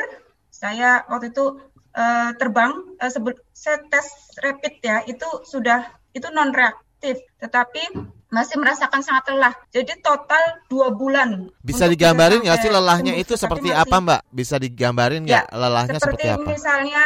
saya 0.54 1.02
waktu 1.10 1.34
itu 1.34 1.62
uh, 1.98 2.30
terbang, 2.38 2.74
uh, 2.98 3.10
saya 3.54 3.82
tes 3.90 4.34
rapid 4.42 4.82
ya, 4.82 5.02
itu 5.06 5.26
sudah 5.46 5.86
itu 6.14 6.30
non 6.34 6.54
reaktif, 6.54 7.22
tetapi 7.42 7.82
masih 8.30 8.62
merasakan 8.62 9.02
sangat 9.02 9.34
lelah. 9.34 9.54
Jadi 9.74 9.98
total 10.02 10.62
dua 10.70 10.94
bulan. 10.94 11.50
Bisa 11.62 11.90
digambarin 11.90 12.46
nggak 12.46 12.60
sih 12.62 12.70
lelahnya 12.70 13.14
itu 13.18 13.34
seperti 13.34 13.74
masih, 13.74 13.82
apa, 13.82 13.96
Mbak? 13.98 14.22
Bisa 14.30 14.56
digambarin 14.62 15.26
nggak 15.26 15.46
ya, 15.50 15.58
lelahnya 15.58 15.98
seperti, 15.98 16.26
seperti 16.30 16.38
apa? 16.38 16.50
Misalnya 16.54 17.06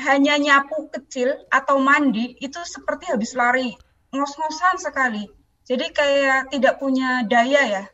hanya 0.00 0.38
nyapu 0.38 0.88
kecil 0.90 1.34
atau 1.50 1.82
mandi 1.82 2.38
itu 2.38 2.58
seperti 2.64 3.10
habis 3.10 3.34
lari 3.34 3.74
ngos-ngosan 4.14 4.80
sekali. 4.80 5.28
Jadi 5.68 5.92
kayak 5.92 6.48
tidak 6.48 6.80
punya 6.80 7.28
daya 7.28 7.62
ya. 7.68 7.84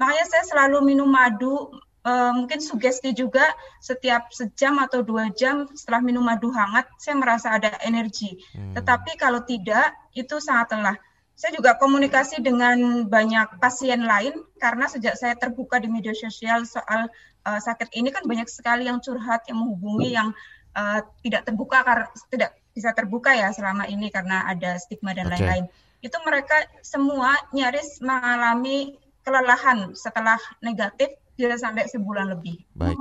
Makanya 0.00 0.24
saya 0.24 0.44
selalu 0.48 0.80
minum 0.80 1.08
madu. 1.10 1.68
E, 2.00 2.12
mungkin 2.32 2.64
sugesti 2.64 3.12
juga 3.12 3.44
setiap 3.84 4.32
sejam 4.32 4.80
atau 4.80 5.04
dua 5.04 5.28
jam 5.36 5.68
setelah 5.76 6.00
minum 6.00 6.24
madu 6.24 6.48
hangat 6.48 6.88
saya 6.96 7.20
merasa 7.20 7.52
ada 7.60 7.76
energi. 7.84 8.40
Hmm. 8.56 8.72
Tetapi 8.72 9.20
kalau 9.20 9.44
tidak 9.44 9.92
itu 10.16 10.40
sangat 10.40 10.80
lelah. 10.80 10.96
Saya 11.36 11.56
juga 11.56 11.76
komunikasi 11.76 12.40
dengan 12.40 13.08
banyak 13.08 13.60
pasien 13.60 14.04
lain 14.04 14.44
karena 14.60 14.88
sejak 14.88 15.16
saya 15.16 15.36
terbuka 15.36 15.80
di 15.80 15.88
media 15.88 16.12
sosial 16.12 16.68
soal 16.68 17.08
uh, 17.48 17.60
sakit 17.60 17.92
ini 17.96 18.12
kan 18.12 18.28
banyak 18.28 18.48
sekali 18.48 18.88
yang 18.88 19.00
curhat 19.00 19.48
yang 19.48 19.60
menghubungi 19.60 20.12
yang 20.12 20.36
uh, 20.76 21.00
tidak 21.22 21.42
terbuka 21.46 21.82
karena 21.82 22.06
tidak 22.30 22.50
bisa 22.70 22.90
terbuka 22.94 23.34
ya 23.34 23.50
selama 23.50 23.86
ini 23.90 24.08
karena 24.08 24.46
ada 24.46 24.78
stigma 24.78 25.14
dan 25.14 25.28
lain-lain. 25.30 25.66
Okay. 25.68 26.06
Itu 26.08 26.16
mereka 26.24 26.56
semua 26.80 27.36
nyaris 27.52 28.00
mengalami 28.00 28.96
kelelahan 29.20 29.92
setelah 29.92 30.40
negatif 30.64 31.12
bisa 31.40 31.56
sampai 31.56 31.88
sebulan 31.88 32.36
lebih. 32.36 32.60
Baik. 32.76 33.00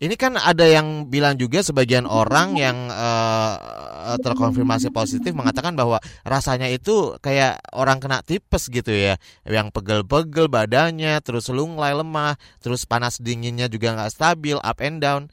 Ini 0.00 0.14
kan 0.16 0.40
ada 0.40 0.64
yang 0.64 1.12
bilang 1.12 1.36
juga 1.36 1.60
sebagian 1.60 2.08
orang 2.08 2.56
yang 2.56 2.88
uh, 2.88 4.16
terkonfirmasi 4.24 4.88
positif 4.88 5.36
mengatakan 5.36 5.76
bahwa 5.76 6.00
rasanya 6.24 6.72
itu 6.72 7.20
kayak 7.20 7.60
orang 7.76 8.00
kena 8.00 8.24
tipes 8.24 8.72
gitu 8.72 8.88
ya, 8.88 9.20
yang 9.44 9.68
pegel-pegel 9.68 10.48
badannya, 10.48 11.20
terus 11.20 11.52
lunglai 11.52 11.92
lemah, 11.92 12.40
terus 12.64 12.88
panas 12.88 13.20
dinginnya 13.20 13.68
juga 13.68 13.92
nggak 13.92 14.12
stabil, 14.16 14.56
up 14.56 14.80
and 14.80 15.04
down. 15.04 15.28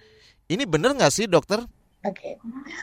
Ini 0.52 0.68
benar 0.68 0.92
nggak 1.00 1.14
sih 1.16 1.32
dokter? 1.32 1.64
Oke, 2.04 2.12
okay. 2.12 2.34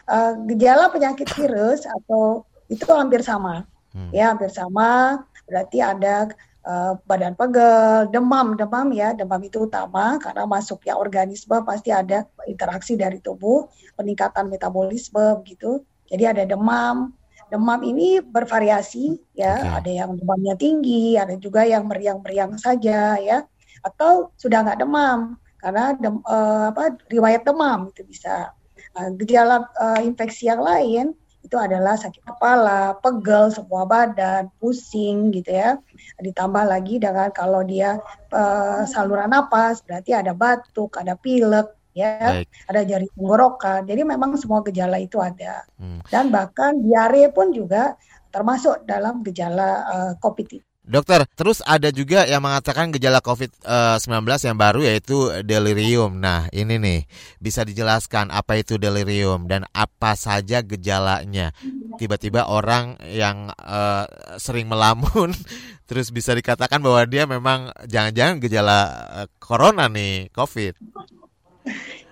uh, 0.09 0.33
eh, 0.33 0.33
gejala 0.55 0.89
penyakit 0.89 1.29
virus 1.37 1.85
atau 1.85 2.49
itu 2.73 2.87
hampir 2.89 3.21
sama, 3.21 3.69
hmm. 3.93 4.15
ya 4.15 4.33
hampir 4.33 4.49
sama. 4.49 5.21
Berarti 5.45 5.85
ada 5.85 6.33
uh, 6.65 6.97
badan 7.05 7.37
pegel, 7.37 8.09
demam, 8.09 8.57
demam 8.57 8.89
ya, 8.95 9.13
demam 9.13 9.43
itu 9.45 9.69
utama 9.69 10.17
karena 10.23 10.49
masuknya 10.49 10.97
organisme 10.97 11.61
pasti 11.67 11.93
ada 11.93 12.25
interaksi 12.49 12.97
dari 12.97 13.21
tubuh, 13.21 13.69
peningkatan 14.01 14.49
metabolisme 14.49 15.45
gitu. 15.45 15.85
Jadi 16.09 16.25
ada 16.25 16.49
demam. 16.49 17.13
Demam 17.53 17.81
ini 17.85 18.23
bervariasi 18.25 19.19
ya, 19.37 19.61
okay. 19.61 19.77
ada 19.83 19.91
yang 20.07 20.11
demamnya 20.17 20.55
tinggi, 20.57 21.21
ada 21.21 21.37
juga 21.37 21.69
yang 21.69 21.85
meriang-meriang 21.91 22.57
saja 22.61 23.17
ya, 23.19 23.45
atau 23.83 24.33
sudah 24.41 24.65
nggak 24.65 24.81
demam 24.85 25.37
karena 25.59 25.95
dem, 25.99 26.23
uh, 26.25 26.71
apa 26.71 26.95
riwayat 27.11 27.43
demam 27.43 27.91
itu 27.91 28.07
bisa 28.07 28.55
uh, 28.95 29.11
gejala 29.19 29.67
uh, 29.79 30.01
infeksi 30.03 30.47
yang 30.47 30.63
lain 30.63 31.15
itu 31.39 31.57
adalah 31.57 31.97
sakit 31.97 32.29
kepala, 32.29 32.99
pegel 33.01 33.49
semua 33.49 33.89
badan, 33.89 34.53
pusing 34.61 35.33
gitu 35.33 35.55
ya. 35.55 35.81
Ditambah 36.21 36.67
lagi 36.69 37.01
dengan 37.01 37.33
kalau 37.33 37.65
dia 37.65 37.97
uh, 38.35 38.85
saluran 38.85 39.33
napas 39.33 39.81
berarti 39.81 40.13
ada 40.13 40.37
batuk, 40.37 40.99
ada 41.01 41.17
pilek 41.17 41.73
ya, 41.97 42.45
Baik. 42.45 42.47
ada 42.69 42.81
jari 42.85 43.09
tenggorokan. 43.17 43.89
Jadi 43.89 44.03
memang 44.05 44.37
semua 44.37 44.61
gejala 44.61 45.01
itu 45.01 45.17
ada. 45.25 45.65
Hmm. 45.81 46.05
Dan 46.13 46.29
bahkan 46.29 46.85
diare 46.85 47.33
pun 47.33 47.55
juga 47.55 47.97
termasuk 48.29 48.85
dalam 48.85 49.25
gejala 49.25 49.89
uh, 49.89 50.13
COVID 50.21 50.47
Dokter, 50.89 51.29
terus 51.37 51.61
ada 51.69 51.93
juga 51.93 52.25
yang 52.25 52.41
mengatakan 52.41 52.89
gejala 52.89 53.21
COVID-19 53.21 54.09
yang 54.25 54.57
baru 54.57 54.81
yaitu 54.81 55.29
delirium. 55.45 56.17
Nah, 56.17 56.49
ini 56.49 56.81
nih, 56.81 57.01
bisa 57.37 57.61
dijelaskan 57.61 58.33
apa 58.33 58.57
itu 58.57 58.81
delirium 58.81 59.45
dan 59.45 59.69
apa 59.77 60.17
saja 60.17 60.65
gejalanya. 60.65 61.53
Tiba-tiba 62.01 62.49
orang 62.49 62.97
yang 63.05 63.53
uh, 63.61 64.09
sering 64.41 64.65
melamun, 64.65 65.37
terus 65.93 66.09
bisa 66.09 66.33
dikatakan 66.33 66.81
bahwa 66.81 67.05
dia 67.05 67.29
memang 67.29 67.69
jangan-jangan 67.85 68.41
gejala 68.41 68.79
uh, 69.13 69.27
corona 69.37 69.93
nih, 69.93 70.33
COVID. 70.33 70.73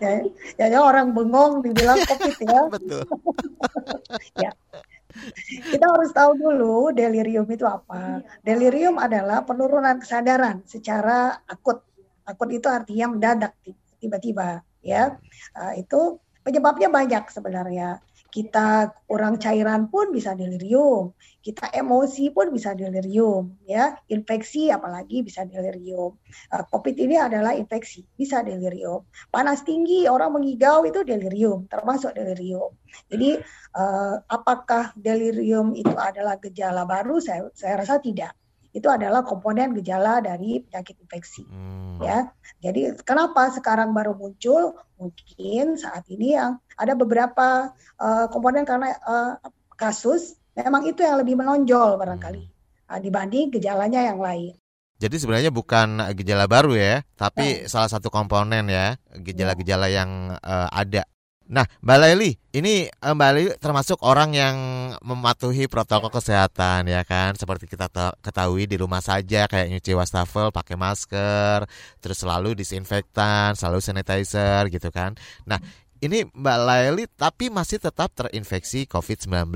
Ya, 0.05 0.21
ya, 0.61 0.81
orang 0.85 1.17
bengong 1.17 1.65
dibilang 1.65 1.97
COVID 1.97 2.37
ya. 2.45 2.61
Betul. 2.77 3.09
ya 4.37 4.53
kita 5.73 5.87
harus 5.87 6.11
tahu 6.13 6.37
dulu 6.37 6.93
delirium 6.93 7.47
itu 7.49 7.65
apa. 7.65 8.23
Delirium 8.43 9.01
adalah 9.01 9.43
penurunan 9.43 9.99
kesadaran 10.01 10.63
secara 10.69 11.41
akut. 11.49 11.83
Akut 12.27 12.51
itu 12.51 12.67
artinya 12.67 13.15
mendadak 13.15 13.53
tiba-tiba 14.03 14.63
ya. 14.83 15.17
Uh, 15.55 15.75
itu 15.79 16.19
penyebabnya 16.47 16.87
banyak 16.91 17.25
sebenarnya. 17.31 17.99
Kita 18.37 18.93
kurang 19.09 19.41
cairan 19.41 19.89
pun 19.89 20.13
bisa 20.13 20.37
delirium, 20.37 21.17
kita 21.41 21.73
emosi 21.73 22.37
pun 22.37 22.53
bisa 22.53 22.77
delirium, 22.77 23.57
ya, 23.65 23.97
infeksi 24.13 24.69
apalagi 24.69 25.25
bisa 25.25 25.49
delirium. 25.49 26.21
Uh, 26.53 26.61
COVID 26.69 27.01
ini 27.01 27.17
adalah 27.17 27.57
infeksi, 27.57 28.05
bisa 28.13 28.45
delirium. 28.45 29.09
Panas 29.33 29.65
tinggi, 29.65 30.05
orang 30.05 30.37
mengigau 30.37 30.85
itu 30.85 31.01
delirium, 31.01 31.65
termasuk 31.73 32.13
delirium. 32.13 32.77
Jadi 33.09 33.41
uh, 33.73 34.21
apakah 34.29 34.93
delirium 35.01 35.73
itu 35.73 35.97
adalah 35.97 36.37
gejala 36.37 36.85
baru? 36.85 37.17
Saya, 37.25 37.49
saya 37.57 37.81
rasa 37.81 38.05
tidak 38.05 38.37
itu 38.77 38.93
adalah 38.93 39.25
komponen 39.25 39.73
gejala 39.73 40.21
dari 40.21 40.61
penyakit 40.61 41.01
infeksi 41.01 41.49
hmm. 41.49 42.05
ya. 42.05 42.29
Jadi 42.61 42.93
kenapa 43.01 43.49
sekarang 43.49 43.97
baru 43.97 44.13
muncul? 44.13 44.77
Mungkin 45.01 45.81
saat 45.81 46.05
ini 46.13 46.37
yang 46.37 46.61
ada 46.77 46.93
beberapa 46.93 47.73
uh, 47.97 48.29
komponen 48.29 48.69
karena 48.69 48.93
uh, 49.01 49.41
kasus 49.81 50.37
memang 50.53 50.85
itu 50.85 51.01
yang 51.01 51.17
lebih 51.17 51.41
menonjol 51.41 51.97
barangkali 51.97 52.45
uh, 52.93 53.01
dibanding 53.01 53.49
gejalanya 53.49 54.05
yang 54.05 54.21
lain. 54.21 54.53
Jadi 54.97 55.17
sebenarnya 55.21 55.53
bukan 55.53 56.01
gejala 56.17 56.49
baru 56.49 56.73
ya, 56.73 57.05
tapi 57.21 57.65
nah. 57.65 57.69
salah 57.69 57.91
satu 57.93 58.09
komponen 58.09 58.65
ya 58.69 58.97
gejala-gejala 59.13 59.93
yang 59.93 60.37
uh, 60.41 60.69
ada 60.73 61.05
Nah, 61.47 61.63
Mbak 61.79 61.99
Leli, 62.03 62.35
ini 62.59 62.91
eh, 62.91 63.15
Mbak 63.15 63.31
Leli 63.31 63.51
termasuk 63.63 64.03
orang 64.03 64.35
yang 64.35 64.57
mematuhi 64.99 65.71
protokol 65.71 66.11
kesehatan 66.11 66.91
ya 66.91 67.07
kan, 67.07 67.39
seperti 67.39 67.71
kita 67.71 67.87
ketahui 68.19 68.67
di 68.67 68.75
rumah 68.75 68.99
saja 68.99 69.47
kayak 69.47 69.71
nyuci 69.71 69.95
wastafel, 69.95 70.51
pakai 70.51 70.75
masker, 70.75 71.63
terus 72.03 72.19
selalu 72.19 72.59
disinfektan, 72.59 73.55
selalu 73.55 73.79
sanitizer 73.79 74.67
gitu 74.75 74.91
kan. 74.91 75.15
Nah, 75.47 75.63
ini 76.03 76.27
Mbak 76.35 76.59
Leli 76.67 77.05
tapi 77.15 77.47
masih 77.47 77.79
tetap 77.79 78.11
terinfeksi 78.19 78.91
COVID-19. 78.91 79.55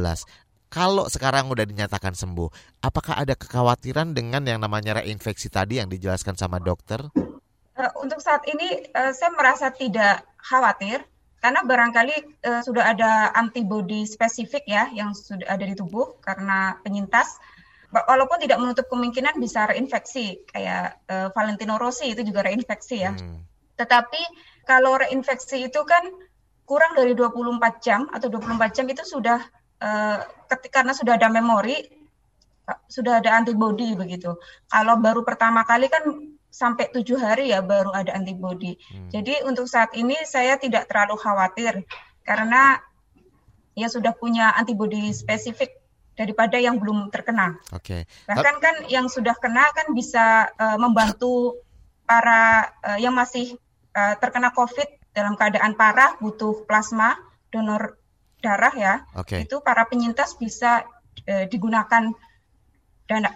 Kalau 0.71 1.11
sekarang 1.11 1.51
udah 1.51 1.67
dinyatakan 1.67 2.15
sembuh, 2.15 2.79
apakah 2.87 3.19
ada 3.19 3.35
kekhawatiran 3.35 4.15
dengan 4.15 4.47
yang 4.47 4.63
namanya 4.63 5.03
reinfeksi 5.03 5.51
tadi 5.51 5.83
yang 5.83 5.91
dijelaskan 5.91 6.39
sama 6.39 6.63
dokter? 6.63 7.03
Eh, 7.75 7.93
untuk 7.99 8.23
saat 8.23 8.47
ini 8.47 8.87
eh, 8.87 9.11
saya 9.11 9.35
merasa 9.35 9.75
tidak 9.75 10.23
khawatir 10.39 11.03
karena 11.41 11.65
barangkali 11.65 12.15
uh, 12.45 12.63
sudah 12.63 12.93
ada 12.93 13.33
antibodi 13.33 14.05
spesifik 14.05 14.65
ya 14.69 14.93
yang 14.93 15.17
sudah 15.17 15.49
ada 15.49 15.65
di 15.65 15.73
tubuh 15.73 16.21
karena 16.21 16.77
penyintas 16.85 17.41
walaupun 17.91 18.39
tidak 18.39 18.61
menutup 18.61 18.87
kemungkinan 18.87 19.41
bisa 19.41 19.67
reinfeksi 19.67 20.47
kayak 20.47 21.01
uh, 21.11 21.33
Valentino 21.33 21.81
Rossi 21.81 22.13
itu 22.13 22.23
juga 22.23 22.47
reinfeksi 22.47 22.97
ya. 23.03 23.13
Hmm. 23.17 23.43
Tetapi 23.75 24.23
kalau 24.69 25.01
reinfeksi 25.01 25.67
itu 25.67 25.81
kan 25.89 26.05
kurang 26.69 26.95
dari 26.95 27.17
24 27.19 27.83
jam 27.83 28.07
atau 28.15 28.31
24 28.31 28.77
jam 28.77 28.87
itu 28.87 29.03
sudah 29.03 29.43
uh, 29.83 30.19
karena 30.71 30.93
sudah 30.95 31.19
ada 31.19 31.27
memori 31.27 31.83
sudah 32.87 33.19
ada 33.19 33.35
antibodi 33.35 33.99
begitu. 33.99 34.39
Kalau 34.71 34.95
baru 35.03 35.27
pertama 35.27 35.67
kali 35.67 35.91
kan 35.91 36.07
sampai 36.51 36.91
tujuh 36.91 37.17
hari 37.17 37.55
ya 37.55 37.63
baru 37.63 37.95
ada 37.95 38.13
antibodi. 38.13 38.75
Hmm. 38.91 39.09
Jadi 39.09 39.47
untuk 39.47 39.71
saat 39.71 39.95
ini 39.95 40.19
saya 40.27 40.59
tidak 40.59 40.91
terlalu 40.91 41.15
khawatir 41.17 41.87
karena 42.27 42.83
ya 43.79 43.87
sudah 43.87 44.13
punya 44.13 44.53
antibodi 44.59 45.15
spesifik 45.15 45.81
daripada 46.19 46.61
yang 46.61 46.77
belum 46.77 47.09
terkena. 47.09 47.57
Oke. 47.73 48.05
Okay. 48.05 48.29
Bahkan 48.29 48.57
kan 48.61 48.77
yang 48.91 49.09
sudah 49.09 49.33
kena 49.39 49.71
kan 49.73 49.95
bisa 49.97 50.51
uh, 50.59 50.77
membantu 50.77 51.63
para 52.05 52.75
uh, 52.85 52.99
yang 52.99 53.15
masih 53.15 53.57
uh, 53.95 54.19
terkena 54.21 54.53
COVID 54.53 55.15
dalam 55.17 55.39
keadaan 55.39 55.79
parah 55.79 56.19
butuh 56.21 56.67
plasma 56.69 57.17
donor 57.49 57.97
darah 58.45 58.75
ya. 58.77 58.95
Okay. 59.17 59.49
Itu 59.49 59.65
para 59.65 59.89
penyintas 59.89 60.37
bisa 60.37 60.85
uh, 61.25 61.45
digunakan 61.49 62.13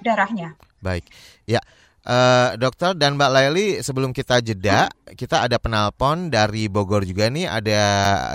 darahnya. 0.04 0.54
Baik. 0.84 1.08
Ya. 1.48 1.64
Uh, 2.04 2.52
dokter 2.60 2.92
dan 2.92 3.16
Mbak 3.16 3.30
Laili 3.32 3.80
sebelum 3.80 4.12
kita 4.12 4.44
jeda 4.44 4.92
kita 5.16 5.40
ada 5.40 5.56
penelpon 5.56 6.28
dari 6.28 6.68
Bogor 6.68 7.00
juga 7.00 7.32
nih 7.32 7.48
ada 7.48 7.80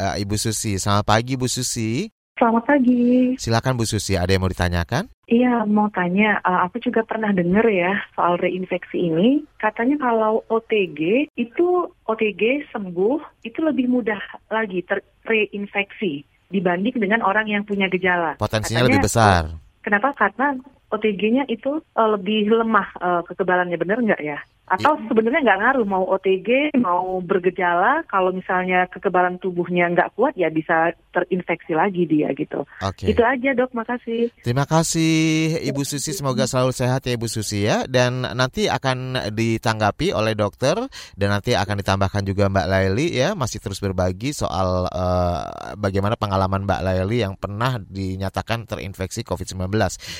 uh, 0.10 0.16
Ibu 0.18 0.42
Susi. 0.42 0.82
Selamat 0.82 1.06
pagi 1.06 1.38
Bu 1.38 1.46
Susi. 1.46 2.10
Selamat 2.40 2.66
pagi. 2.66 3.36
Silakan 3.38 3.78
Bu 3.78 3.86
Susi, 3.86 4.16
ada 4.16 4.32
yang 4.32 4.42
mau 4.42 4.50
ditanyakan? 4.50 5.12
Iya, 5.28 5.68
mau 5.68 5.92
tanya. 5.92 6.40
Uh, 6.42 6.66
aku 6.66 6.80
juga 6.80 7.04
pernah 7.04 7.36
dengar 7.36 7.68
ya 7.68 7.94
soal 8.18 8.40
reinfeksi 8.40 9.12
ini. 9.12 9.44
Katanya 9.60 10.00
kalau 10.00 10.42
OTG 10.48 11.30
itu 11.36 11.68
OTG 12.08 12.72
sembuh 12.72 13.44
itu 13.44 13.60
lebih 13.60 13.92
mudah 13.92 14.18
lagi 14.50 14.82
terreinfeksi 14.88 16.24
dibanding 16.50 16.98
dengan 16.98 17.22
orang 17.22 17.46
yang 17.46 17.68
punya 17.68 17.86
gejala. 17.92 18.40
Potensinya 18.42 18.82
Katanya, 18.82 18.90
lebih 18.90 19.04
besar. 19.04 19.42
Kenapa? 19.84 20.10
Karena 20.16 20.58
OTG-nya 20.90 21.46
itu 21.50 21.82
uh, 21.96 22.10
lebih 22.18 22.50
lemah 22.50 22.88
uh, 22.98 23.22
kekebalannya, 23.26 23.78
benar 23.78 24.02
nggak 24.02 24.22
ya? 24.26 24.42
Atau 24.70 25.02
ya. 25.02 25.10
sebenarnya 25.10 25.42
nggak 25.42 25.60
ngaruh 25.66 25.86
mau 25.90 26.06
OTG, 26.14 26.78
mau 26.78 27.18
bergejala, 27.26 28.06
kalau 28.06 28.30
misalnya 28.30 28.86
kekebalan 28.94 29.42
tubuhnya 29.42 29.90
nggak 29.90 30.14
kuat 30.14 30.38
ya 30.38 30.54
bisa 30.54 30.94
terinfeksi 31.10 31.74
lagi 31.74 32.06
dia 32.06 32.30
gitu. 32.38 32.70
Oke. 32.86 33.10
Itu 33.10 33.26
aja 33.26 33.58
dok, 33.58 33.74
makasih. 33.74 34.30
Terima 34.46 34.70
kasih 34.70 35.58
Ibu 35.74 35.82
Susi, 35.82 36.14
semoga 36.14 36.46
selalu 36.46 36.70
sehat 36.70 37.02
ya 37.10 37.18
Ibu 37.18 37.26
Susi 37.26 37.66
ya. 37.66 37.90
Dan 37.90 38.22
nanti 38.22 38.70
akan 38.70 39.30
ditanggapi 39.34 40.14
oleh 40.14 40.38
dokter 40.38 40.78
dan 41.18 41.30
nanti 41.34 41.58
akan 41.58 41.82
ditambahkan 41.82 42.22
juga 42.30 42.46
Mbak 42.54 42.68
Laili 42.70 43.18
ya, 43.18 43.34
masih 43.34 43.58
terus 43.58 43.82
berbagi 43.82 44.38
soal 44.38 44.86
uh, 44.86 45.76
bagaimana 45.82 46.14
pengalaman 46.14 46.70
Mbak 46.70 46.82
Laili 46.86 47.26
yang 47.26 47.34
pernah 47.42 47.82
dinyatakan 47.82 48.70
terinfeksi 48.70 49.26
COVID-19. 49.26 49.66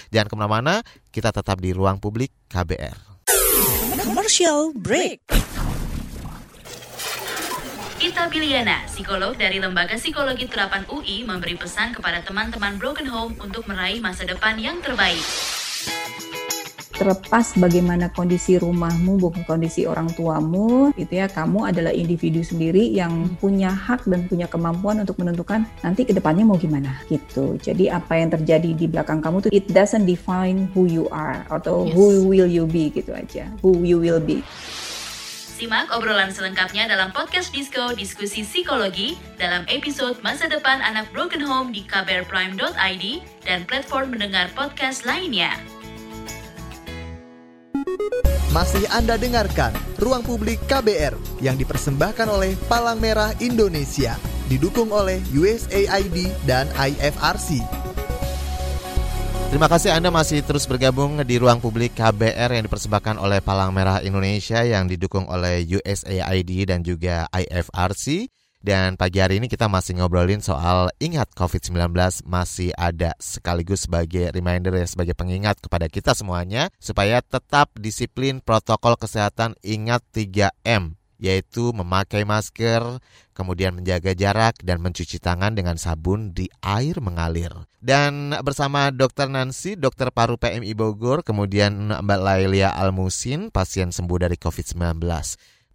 Jangan 0.10 0.28
ke 0.28 0.36
mana-mana, 0.36 0.59
kita 1.10 1.32
tetap 1.32 1.58
di 1.64 1.72
ruang 1.72 1.98
publik 2.02 2.34
KBR. 2.52 3.26
Commercial 4.04 4.76
break. 4.76 5.24
Ita 8.00 8.32
Biliana, 8.32 8.88
psikolog 8.88 9.36
dari 9.36 9.60
Lembaga 9.60 10.00
Psikologi 10.00 10.48
Terapan 10.48 10.88
UI, 10.88 11.28
memberi 11.28 11.60
pesan 11.60 11.92
kepada 11.92 12.24
teman-teman 12.24 12.80
Broken 12.80 13.08
Home 13.12 13.36
untuk 13.44 13.68
meraih 13.68 14.00
masa 14.00 14.24
depan 14.24 14.56
yang 14.56 14.80
terbaik 14.80 15.24
terlepas 17.00 17.56
bagaimana 17.56 18.12
kondisi 18.12 18.60
rumahmu, 18.60 19.24
bukan 19.24 19.48
kondisi 19.48 19.88
orang 19.88 20.12
tuamu, 20.12 20.92
itu 21.00 21.16
ya 21.16 21.32
kamu 21.32 21.72
adalah 21.72 21.96
individu 21.96 22.44
sendiri 22.44 22.92
yang 22.92 23.32
punya 23.40 23.72
hak 23.72 24.04
dan 24.04 24.28
punya 24.28 24.52
kemampuan 24.52 25.00
untuk 25.00 25.16
menentukan 25.16 25.64
nanti 25.80 26.04
ke 26.04 26.12
depannya 26.12 26.44
mau 26.44 26.60
gimana 26.60 27.00
gitu. 27.08 27.56
Jadi 27.56 27.88
apa 27.88 28.20
yang 28.20 28.36
terjadi 28.36 28.76
di 28.76 28.86
belakang 28.92 29.24
kamu 29.24 29.48
tuh 29.48 29.52
it 29.56 29.64
doesn't 29.72 30.04
define 30.04 30.68
who 30.76 30.84
you 30.84 31.08
are 31.16 31.48
atau 31.48 31.88
yes. 31.88 31.96
who 31.96 32.28
will 32.28 32.52
you 32.52 32.68
be 32.68 32.92
gitu 32.92 33.16
aja, 33.16 33.48
who 33.64 33.80
you 33.88 33.96
will 33.96 34.20
be. 34.20 34.44
Simak 35.60 35.92
obrolan 35.92 36.32
selengkapnya 36.32 36.88
dalam 36.88 37.12
podcast 37.12 37.52
Disco 37.52 37.92
Diskusi 37.92 38.48
Psikologi 38.48 39.20
dalam 39.36 39.68
episode 39.68 40.16
Masa 40.24 40.48
Depan 40.48 40.80
Anak 40.80 41.12
Broken 41.12 41.44
Home 41.44 41.76
di 41.76 41.84
kbrprime.id 41.84 43.06
dan 43.44 43.68
platform 43.68 44.16
mendengar 44.16 44.48
podcast 44.56 45.04
lainnya. 45.04 45.79
Masih 48.50 48.82
Anda 48.90 49.14
dengarkan 49.14 49.70
Ruang 50.02 50.26
Publik 50.26 50.58
KBR 50.66 51.14
yang 51.38 51.54
dipersembahkan 51.54 52.28
oleh 52.28 52.58
Palang 52.66 52.98
Merah 52.98 53.30
Indonesia, 53.38 54.18
didukung 54.50 54.90
oleh 54.90 55.22
USAID 55.30 56.34
dan 56.50 56.66
IFRC. 56.74 57.62
Terima 59.50 59.66
kasih 59.66 59.94
Anda 59.94 60.14
masih 60.14 60.46
terus 60.46 60.70
bergabung 60.70 61.22
di 61.26 61.42
Ruang 61.42 61.58
Publik 61.58 61.98
KBR 61.98 62.54
yang 62.54 62.66
dipersembahkan 62.70 63.18
oleh 63.18 63.42
Palang 63.42 63.74
Merah 63.74 63.98
Indonesia 64.02 64.62
yang 64.62 64.86
didukung 64.86 65.26
oleh 65.26 65.66
USAID 65.66 66.70
dan 66.70 66.86
juga 66.86 67.26
IFRC. 67.34 68.30
Dan 68.60 69.00
pagi 69.00 69.24
hari 69.24 69.40
ini 69.40 69.48
kita 69.48 69.72
masih 69.72 69.96
ngobrolin 69.96 70.44
soal 70.44 70.92
ingat 71.00 71.32
COVID-19 71.32 71.96
masih 72.28 72.76
ada 72.76 73.16
sekaligus 73.16 73.88
sebagai 73.88 74.36
reminder 74.36 74.76
ya 74.76 74.84
sebagai 74.84 75.16
pengingat 75.16 75.64
kepada 75.64 75.88
kita 75.88 76.12
semuanya 76.12 76.68
supaya 76.76 77.24
tetap 77.24 77.72
disiplin 77.80 78.44
protokol 78.44 79.00
kesehatan 79.00 79.56
ingat 79.64 80.04
3M 80.12 81.00
yaitu 81.20 81.76
memakai 81.76 82.24
masker, 82.24 83.04
kemudian 83.36 83.76
menjaga 83.76 84.16
jarak 84.16 84.56
dan 84.64 84.80
mencuci 84.80 85.20
tangan 85.20 85.52
dengan 85.52 85.76
sabun 85.76 86.32
di 86.32 86.48
air 86.64 87.04
mengalir. 87.04 87.52
Dan 87.80 88.32
bersama 88.40 88.88
Dr. 88.92 89.28
Nancy, 89.28 89.76
Dokter 89.76 90.16
Paru 90.16 90.40
PMI 90.40 90.72
Bogor, 90.76 91.28
kemudian 91.28 91.92
Mbak 91.92 92.20
Lailia 92.24 92.72
Almusin, 92.72 93.52
pasien 93.52 93.92
sembuh 93.92 94.28
dari 94.28 94.40
COVID-19. 94.40 95.04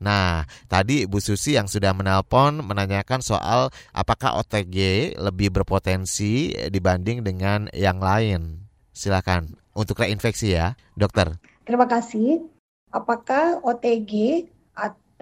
Nah, 0.02 0.42
tadi 0.66 1.06
Bu 1.06 1.22
Susi 1.22 1.54
yang 1.54 1.70
sudah 1.70 1.94
menelpon 1.94 2.60
menanyakan 2.64 3.22
soal 3.22 3.70
apakah 3.94 4.38
OTG 4.42 5.12
lebih 5.18 5.54
berpotensi 5.54 6.54
dibanding 6.68 7.22
dengan 7.22 7.70
yang 7.70 8.02
lain. 8.02 8.66
Silakan 8.94 9.54
untuk 9.74 10.02
reinfeksi 10.02 10.54
ya, 10.54 10.78
dokter. 10.94 11.34
Terima 11.66 11.86
kasih. 11.86 12.46
Apakah 12.94 13.58
OTG 13.66 14.46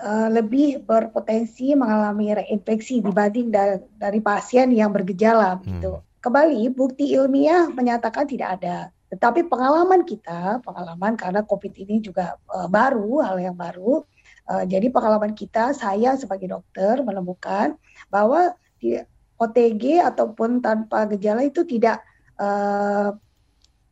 uh, 0.00 0.28
lebih 0.32 0.80
berpotensi 0.82 1.76
mengalami 1.76 2.32
reinfeksi 2.32 3.04
dibanding 3.04 3.52
da 3.52 3.78
dari 4.00 4.18
pasien 4.18 4.72
yang 4.72 4.90
bergejala 4.90 5.60
hmm. 5.60 5.64
gitu. 5.68 5.92
Kembali 6.22 6.70
bukti 6.70 7.18
ilmiah 7.18 7.66
menyatakan 7.68 8.24
tidak 8.30 8.62
ada. 8.62 8.76
Tetapi 9.12 9.44
pengalaman 9.50 10.08
kita, 10.08 10.62
pengalaman 10.64 11.18
karena 11.18 11.44
COVID 11.44 11.74
ini 11.84 12.00
juga 12.00 12.38
uh, 12.48 12.70
baru, 12.70 13.20
hal 13.20 13.36
yang 13.42 13.56
baru. 13.58 14.06
Uh, 14.42 14.66
jadi 14.66 14.90
pengalaman 14.90 15.38
kita, 15.38 15.70
saya 15.72 16.18
sebagai 16.18 16.50
dokter 16.50 16.98
menemukan 17.06 17.78
bahwa 18.10 18.58
di 18.82 18.98
OTG 19.38 20.02
ataupun 20.02 20.62
tanpa 20.62 21.06
gejala 21.10 21.46
itu 21.46 21.62
tidak 21.62 22.02
uh, 22.38 23.14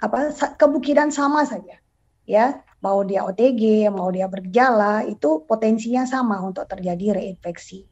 apa 0.01 0.18
kemungkinan 0.59 1.14
sama 1.14 1.46
saja, 1.46 1.78
ya 2.26 2.62
mau 2.80 3.05
dia 3.05 3.22
OTG, 3.28 3.92
mau 3.92 4.09
dia 4.09 4.26
bergejala, 4.26 5.05
itu 5.05 5.44
potensinya 5.44 6.09
sama 6.09 6.40
untuk 6.40 6.64
terjadi 6.66 7.20
reinfeksi. 7.20 7.84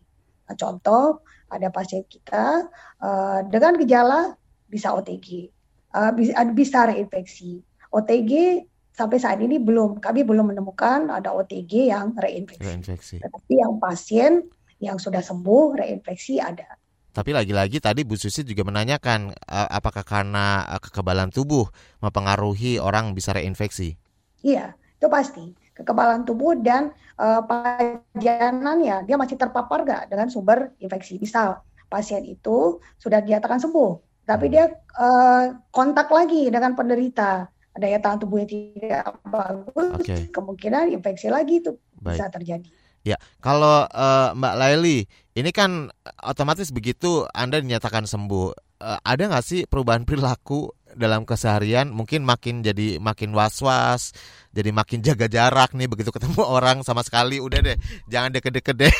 Nah, 0.48 0.56
contoh, 0.56 1.20
ada 1.52 1.68
pasien 1.68 2.04
kita 2.08 2.68
uh, 3.00 3.40
dengan 3.46 3.76
gejala 3.76 4.32
bisa 4.68 4.96
OTG, 4.96 5.52
uh, 5.92 6.10
bisa, 6.16 6.32
bisa 6.56 6.78
reinfeksi. 6.88 7.60
OTG 7.92 8.64
sampai 8.98 9.22
saat 9.22 9.38
ini 9.38 9.62
belum, 9.62 10.02
kami 10.02 10.26
belum 10.26 10.50
menemukan 10.50 11.06
ada 11.06 11.30
OTG 11.30 11.94
yang 11.94 12.18
reinfeksi. 12.18 12.66
reinfeksi. 12.66 13.16
Tetapi 13.22 13.54
yang 13.54 13.78
pasien 13.78 14.50
yang 14.82 14.98
sudah 14.98 15.22
sembuh 15.22 15.78
reinfeksi 15.78 16.42
ada. 16.42 16.74
Tapi 17.14 17.30
lagi-lagi 17.30 17.78
tadi 17.78 18.02
Bu 18.02 18.18
Susi 18.18 18.42
juga 18.42 18.66
menanyakan 18.66 19.34
apakah 19.46 20.02
karena 20.02 20.66
kekebalan 20.82 21.30
tubuh 21.30 21.70
mempengaruhi 22.02 22.82
orang 22.82 23.14
bisa 23.14 23.34
reinfeksi? 23.34 23.94
Iya, 24.42 24.74
itu 24.98 25.06
pasti. 25.06 25.54
Kekebalan 25.78 26.26
tubuh 26.26 26.58
dan 26.58 26.90
uh, 27.22 27.42
pajanan 27.46 28.82
ya, 28.82 29.06
dia 29.06 29.14
masih 29.14 29.38
terpapar 29.38 29.86
nggak 29.86 30.10
dengan 30.10 30.26
sumber 30.26 30.74
infeksi. 30.82 31.22
Misal 31.22 31.62
pasien 31.86 32.26
itu 32.26 32.82
sudah 32.98 33.22
dinyatakan 33.22 33.62
sembuh, 33.62 34.26
tapi 34.26 34.50
hmm. 34.50 34.52
dia 34.54 34.64
uh, 34.98 35.54
kontak 35.70 36.10
lagi 36.10 36.50
dengan 36.50 36.74
penderita, 36.74 37.46
daya 37.76 37.98
tahan 38.00 38.18
tubuhnya 38.22 38.46
tidak 38.48 39.04
bagus, 39.28 40.00
okay. 40.00 40.26
kemungkinan 40.32 40.94
infeksi 40.94 41.28
lagi 41.28 41.60
itu 41.60 41.76
Baik. 42.00 42.16
bisa 42.18 42.26
terjadi. 42.32 42.68
Ya, 43.06 43.16
kalau 43.38 43.86
uh, 43.88 44.34
Mbak 44.34 44.54
Laili, 44.58 45.06
ini 45.32 45.50
kan 45.54 45.88
otomatis 46.20 46.74
begitu 46.74 47.24
Anda 47.30 47.62
dinyatakan 47.62 48.04
sembuh, 48.04 48.46
uh, 48.82 48.98
ada 49.00 49.22
nggak 49.30 49.44
sih 49.46 49.60
perubahan 49.64 50.02
perilaku 50.02 50.68
dalam 50.98 51.22
keseharian 51.22 51.94
mungkin 51.94 52.26
makin 52.26 52.60
jadi 52.64 52.98
makin 52.98 53.30
was-was, 53.30 54.10
jadi 54.50 54.74
makin 54.74 54.98
jaga 54.98 55.30
jarak 55.30 55.72
nih 55.78 55.86
begitu 55.86 56.10
ketemu 56.10 56.42
orang 56.58 56.82
sama 56.82 57.06
sekali 57.06 57.38
udah 57.38 57.60
deh 57.62 57.78
jangan 58.10 58.34
deket-deket 58.34 58.76
deh. 58.76 58.94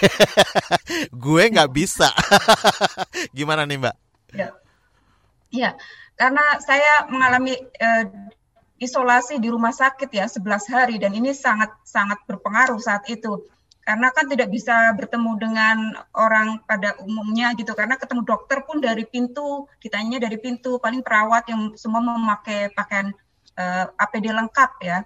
Gue 1.25 1.51
nggak 1.51 1.71
bisa. 1.75 2.09
Gimana 3.37 3.67
nih 3.67 3.83
Mbak? 3.83 3.97
Ya, 4.37 4.49
ya 5.51 5.71
karena 6.15 6.45
saya 6.61 7.09
mengalami 7.09 7.57
eh, 7.57 8.05
isolasi 8.79 9.43
di 9.43 9.51
rumah 9.51 9.75
sakit 9.75 10.11
ya 10.11 10.27
11 10.31 10.75
hari. 10.75 10.97
Dan 11.03 11.15
ini 11.15 11.35
sangat 11.35 11.75
sangat 11.83 12.23
berpengaruh 12.25 12.79
saat 12.79 13.05
itu. 13.11 13.47
Karena 13.83 14.13
kan 14.13 14.29
tidak 14.29 14.53
bisa 14.53 14.93
bertemu 14.93 15.33
dengan 15.41 15.77
orang 16.13 16.61
pada 16.69 16.95
umumnya 17.01 17.57
gitu. 17.57 17.73
Karena 17.73 17.97
ketemu 17.97 18.23
dokter 18.25 18.63
pun 18.65 18.79
dari 18.85 19.05
pintu 19.09 19.67
ditanya 19.83 20.23
dari 20.23 20.37
pintu. 20.37 20.77
Paling 20.77 21.03
perawat 21.03 21.49
yang 21.51 21.73
semua 21.75 22.05
memakai 22.05 22.69
pakaian 22.73 23.11
uh, 23.57 23.89
eh, 23.89 24.03
APD 24.05 24.31
lengkap 24.31 24.73
ya. 24.85 24.99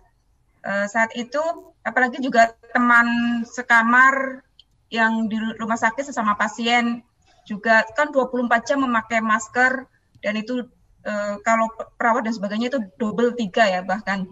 Uh, 0.63 0.87
saat 0.87 1.11
itu 1.19 1.43
apalagi 1.83 2.23
juga 2.23 2.55
teman 2.71 3.43
sekamar 3.43 4.47
yang 4.95 5.27
di 5.27 5.35
rumah 5.59 5.75
sakit 5.75 6.07
sesama 6.07 6.39
pasien 6.39 7.03
juga 7.43 7.83
kan 7.99 8.15
24 8.15 8.69
jam 8.69 8.83
memakai 8.83 9.23
masker. 9.23 9.87
Dan 10.23 10.39
itu 10.39 10.67
uh, 11.07 11.37
kalau 11.43 11.67
perawat 11.99 12.27
dan 12.27 12.35
sebagainya 12.35 12.69
itu 12.73 12.81
double 12.99 13.35
tiga 13.37 13.67
ya 13.67 13.81
bahkan 13.83 14.27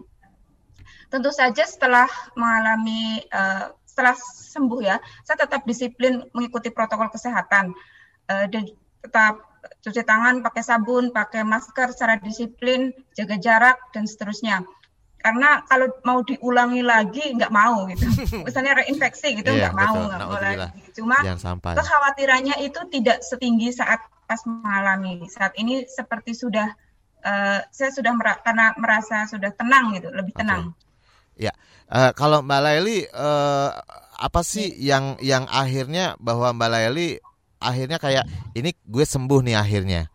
tentu 1.11 1.29
saja 1.35 1.67
setelah 1.67 2.07
mengalami 2.39 3.19
uh, 3.35 3.75
setelah 3.91 4.15
sembuh 4.51 4.79
ya, 4.79 4.97
saya 5.27 5.43
tetap 5.43 5.67
disiplin 5.67 6.23
mengikuti 6.31 6.71
protokol 6.71 7.11
kesehatan 7.11 7.75
uh, 8.31 8.45
dan 8.47 8.63
tetap 9.03 9.43
cuci 9.83 10.01
tangan, 10.07 10.39
pakai 10.39 10.63
sabun, 10.63 11.11
pakai 11.11 11.43
masker 11.43 11.91
secara 11.91 12.15
disiplin, 12.23 12.95
jaga 13.11 13.35
jarak 13.35 13.77
dan 13.91 14.07
seterusnya. 14.07 14.63
Karena 15.21 15.61
kalau 15.69 15.85
mau 16.01 16.25
diulangi 16.25 16.81
lagi 16.81 17.35
nggak 17.37 17.53
mau 17.53 17.85
gitu. 17.91 18.09
Misalnya 18.47 18.81
reinfeksi 18.81 19.37
gitu 19.37 19.53
iya, 19.53 19.69
nggak 19.69 19.75
iya, 19.75 19.85
mau 19.85 19.95
nggak 20.07 20.21
mau 20.25 20.39
lagi. 20.39 20.69
Cuma 20.97 21.17
kekhawatirannya 21.77 22.57
itu 22.65 22.81
tidak 22.89 23.21
setinggi 23.21 23.69
saat 23.69 24.01
pas 24.31 24.39
mengalami. 24.47 25.27
Saat 25.27 25.59
ini 25.59 25.83
seperti 25.83 26.31
sudah 26.31 26.71
uh, 27.27 27.59
saya 27.67 27.91
sudah 27.91 28.15
mer 28.15 28.39
karena 28.39 28.71
merasa 28.79 29.27
sudah 29.27 29.51
tenang 29.51 29.91
gitu, 29.99 30.07
lebih 30.15 30.31
tenang. 30.31 30.71
Okay. 31.35 31.51
Ya, 31.51 31.53
Uh, 31.91 32.15
kalau 32.15 32.39
Mbak 32.39 32.61
Laili 32.63 33.03
uh, 33.11 33.75
apa 34.15 34.41
sih 34.47 34.71
yang 34.79 35.19
yang 35.19 35.43
akhirnya 35.51 36.15
bahwa 36.23 36.55
Mbak 36.55 36.69
Laili 36.71 37.19
akhirnya 37.59 37.99
kayak 37.99 38.23
ini 38.55 38.71
gue 38.87 39.03
sembuh 39.03 39.43
nih 39.43 39.59
akhirnya 39.59 40.07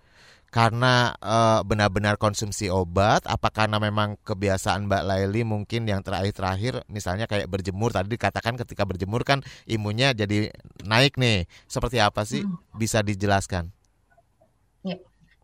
karena 0.48 1.12
uh, 1.20 1.60
benar-benar 1.68 2.16
konsumsi 2.16 2.72
obat 2.72 3.28
apa 3.28 3.52
karena 3.52 3.76
memang 3.76 4.16
kebiasaan 4.24 4.88
Mbak 4.88 5.04
Laili 5.04 5.44
mungkin 5.44 5.84
yang 5.84 6.00
terakhir-terakhir 6.00 6.88
misalnya 6.88 7.28
kayak 7.28 7.44
berjemur 7.44 7.92
tadi 7.92 8.08
dikatakan 8.08 8.56
ketika 8.56 8.88
berjemur 8.88 9.20
kan 9.20 9.44
imunnya 9.68 10.16
jadi 10.16 10.48
naik 10.80 11.20
nih 11.20 11.44
seperti 11.68 12.00
apa 12.00 12.24
sih 12.24 12.40
hmm. 12.40 12.72
bisa 12.72 13.04
dijelaskan? 13.04 13.75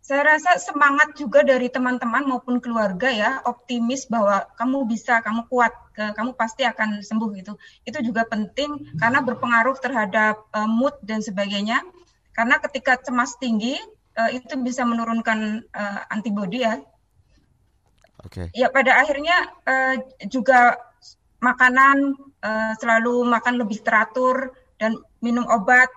Ya. 0.03 0.19
Saya 0.19 0.23
rasa 0.35 0.59
semangat 0.59 1.15
juga 1.15 1.47
dari 1.47 1.71
teman-teman 1.71 2.27
maupun 2.27 2.59
keluarga 2.59 3.07
ya, 3.07 3.39
optimis 3.47 4.11
bahwa 4.11 4.51
kamu 4.59 4.83
bisa, 4.91 5.23
kamu 5.23 5.47
kuat, 5.47 5.71
kamu 5.95 6.35
pasti 6.35 6.67
akan 6.67 7.07
sembuh 7.07 7.31
gitu. 7.39 7.55
Itu 7.87 8.03
juga 8.03 8.27
penting 8.27 8.99
karena 8.99 9.23
berpengaruh 9.23 9.79
terhadap 9.79 10.43
uh, 10.51 10.67
mood 10.67 10.99
dan 11.07 11.23
sebagainya. 11.23 11.87
Karena 12.35 12.59
ketika 12.59 12.99
cemas 12.99 13.39
tinggi 13.39 13.79
uh, 14.19 14.31
itu 14.35 14.59
bisa 14.59 14.83
menurunkan 14.83 15.71
uh, 15.71 16.01
antibodi 16.11 16.67
ya. 16.67 16.83
Oke. 18.27 18.51
Okay. 18.51 18.59
Ya 18.59 18.75
pada 18.75 18.99
akhirnya 19.03 19.37
uh, 19.67 19.97
juga 20.27 20.79
makanan 21.43 22.15
uh, 22.43 22.73
selalu 22.79 23.27
makan 23.27 23.59
lebih 23.59 23.83
teratur 23.83 24.55
dan 24.79 24.99
minum 25.19 25.47
obat 25.51 25.91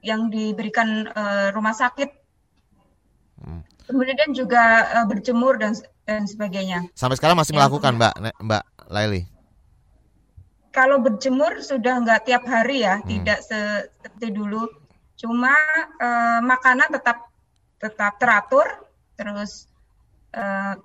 yang 0.00 0.32
diberikan 0.32 1.08
uh, 1.12 1.52
rumah 1.52 1.76
sakit. 1.76 2.19
Kemudian 3.90 4.30
juga 4.30 4.86
uh, 4.94 5.06
berjemur 5.10 5.58
dan 5.58 5.74
dan 6.06 6.30
sebagainya. 6.30 6.86
Sampai 6.94 7.18
sekarang 7.18 7.34
masih 7.34 7.54
ya, 7.54 7.58
melakukan, 7.58 7.98
Mbak 7.98 8.14
Mbak 8.38 8.64
Laili? 8.86 9.26
Kalau 10.70 11.02
berjemur 11.02 11.58
sudah 11.58 11.98
nggak 12.06 12.30
tiap 12.30 12.46
hari 12.46 12.86
ya, 12.86 13.02
hmm. 13.02 13.06
tidak 13.10 13.42
seperti 13.42 14.30
dulu. 14.30 14.70
Cuma 15.18 15.50
uh, 15.98 16.38
makanan 16.46 16.94
tetap 16.94 17.26
tetap 17.82 18.16
teratur, 18.22 18.66
terus 19.18 19.66
uh, 20.38 20.78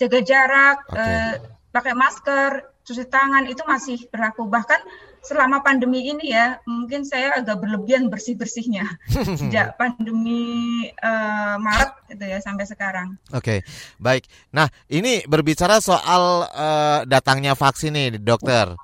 jaga 0.00 0.20
jarak, 0.24 0.78
okay. 0.88 0.96
uh, 0.96 1.34
pakai 1.68 1.92
masker, 1.92 2.50
cuci 2.88 3.04
tangan 3.12 3.44
itu 3.44 3.60
masih 3.68 4.00
berlaku. 4.08 4.48
Bahkan 4.48 4.80
selama 5.22 5.62
pandemi 5.62 6.02
ini 6.02 6.34
ya 6.34 6.58
mungkin 6.66 7.06
saya 7.06 7.38
agak 7.38 7.62
berlebihan 7.62 8.10
bersih 8.10 8.34
bersihnya 8.34 8.98
sejak 9.38 9.78
pandemi 9.78 10.90
uh, 10.98 11.56
Maret 11.62 12.18
itu 12.18 12.24
ya 12.26 12.38
sampai 12.42 12.66
sekarang. 12.66 13.14
Oke 13.30 13.38
okay, 13.40 13.58
baik. 14.02 14.26
Nah 14.50 14.66
ini 14.90 15.22
berbicara 15.24 15.78
soal 15.78 16.50
uh, 16.50 17.06
datangnya 17.06 17.54
vaksin 17.54 17.94
nih 17.94 18.18
dokter. 18.18 18.74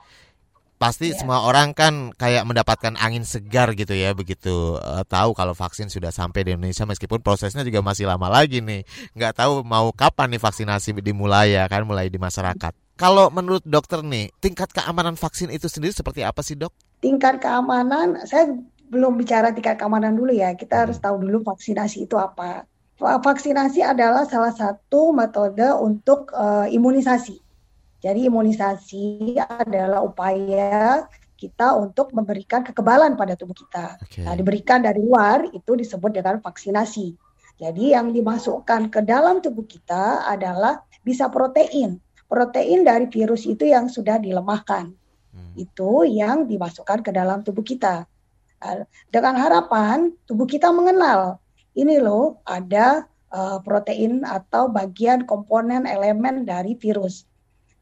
Pasti 0.78 1.10
yeah. 1.10 1.18
semua 1.18 1.42
orang 1.42 1.74
kan 1.74 2.14
kayak 2.14 2.46
mendapatkan 2.46 2.94
angin 3.02 3.26
segar 3.26 3.74
gitu 3.74 3.90
ya 3.98 4.14
begitu 4.14 4.78
uh, 4.78 5.02
tahu 5.02 5.34
kalau 5.34 5.50
vaksin 5.50 5.90
sudah 5.90 6.14
sampai 6.14 6.46
di 6.46 6.54
Indonesia 6.54 6.86
meskipun 6.86 7.18
prosesnya 7.18 7.66
juga 7.66 7.82
masih 7.82 8.06
lama 8.06 8.30
lagi 8.30 8.62
nih. 8.62 8.86
Nggak 9.18 9.42
tahu 9.42 9.66
mau 9.66 9.90
kapan 9.90 10.38
nih 10.38 10.42
vaksinasi 10.42 11.02
dimulai 11.02 11.58
ya 11.58 11.66
kan 11.66 11.82
mulai 11.82 12.06
di 12.06 12.22
masyarakat. 12.22 12.70
Kalau 12.98 13.30
menurut 13.30 13.62
dokter 13.62 14.02
nih, 14.02 14.26
tingkat 14.42 14.74
keamanan 14.74 15.14
vaksin 15.14 15.54
itu 15.54 15.70
sendiri 15.70 15.94
seperti 15.94 16.26
apa 16.26 16.42
sih 16.42 16.58
dok? 16.58 16.74
Tingkat 16.98 17.38
keamanan, 17.38 18.26
saya 18.26 18.50
belum 18.90 19.14
bicara 19.14 19.54
tingkat 19.54 19.78
keamanan 19.78 20.18
dulu 20.18 20.34
ya. 20.34 20.58
Kita 20.58 20.74
hmm. 20.74 20.82
harus 20.82 20.98
tahu 20.98 21.22
dulu 21.22 21.46
vaksinasi 21.46 22.10
itu 22.10 22.18
apa. 22.18 22.66
Vaksinasi 22.98 23.86
adalah 23.86 24.26
salah 24.26 24.50
satu 24.50 25.14
metode 25.14 25.62
untuk 25.78 26.34
uh, 26.34 26.66
imunisasi. 26.66 27.38
Jadi 27.99 28.30
imunisasi 28.30 29.34
adalah 29.42 30.07
upaya 30.07 31.07
kita 31.38 31.74
untuk 31.78 32.14
memberikan 32.14 32.62
kekebalan 32.62 33.14
pada 33.14 33.34
tubuh 33.34 33.55
kita. 33.55 33.99
Okay. 34.07 34.26
Nah, 34.26 34.34
diberikan 34.34 34.82
dari 34.82 35.03
luar 35.03 35.46
itu 35.51 35.74
disebut 35.74 36.14
dengan 36.14 36.38
vaksinasi. 36.42 37.14
Jadi 37.59 37.94
yang 37.94 38.14
dimasukkan 38.14 38.90
ke 38.90 39.03
dalam 39.03 39.42
tubuh 39.42 39.66
kita 39.66 40.26
adalah 40.30 40.78
bisa 41.03 41.26
protein 41.26 41.99
protein 42.28 42.84
dari 42.84 43.09
virus 43.09 43.49
itu 43.49 43.64
yang 43.66 43.88
sudah 43.88 44.20
dilemahkan. 44.20 44.92
hmm. 45.28 45.55
itu 45.61 46.09
yang 46.09 46.49
dimasukkan 46.49 47.05
ke 47.05 47.11
dalam 47.12 47.40
tubuh 47.44 47.64
kita. 47.64 48.05
Uh, 48.59 48.82
dengan 49.12 49.38
harapan 49.38 50.11
tubuh 50.26 50.49
kita 50.49 50.72
mengenal 50.74 51.38
ini 51.78 52.03
loh 52.03 52.42
ada 52.42 53.07
uh, 53.30 53.62
protein 53.62 54.26
atau 54.26 54.66
bagian 54.66 55.24
komponen 55.28 55.86
elemen 55.86 56.42
dari 56.42 56.74
virus. 56.74 57.28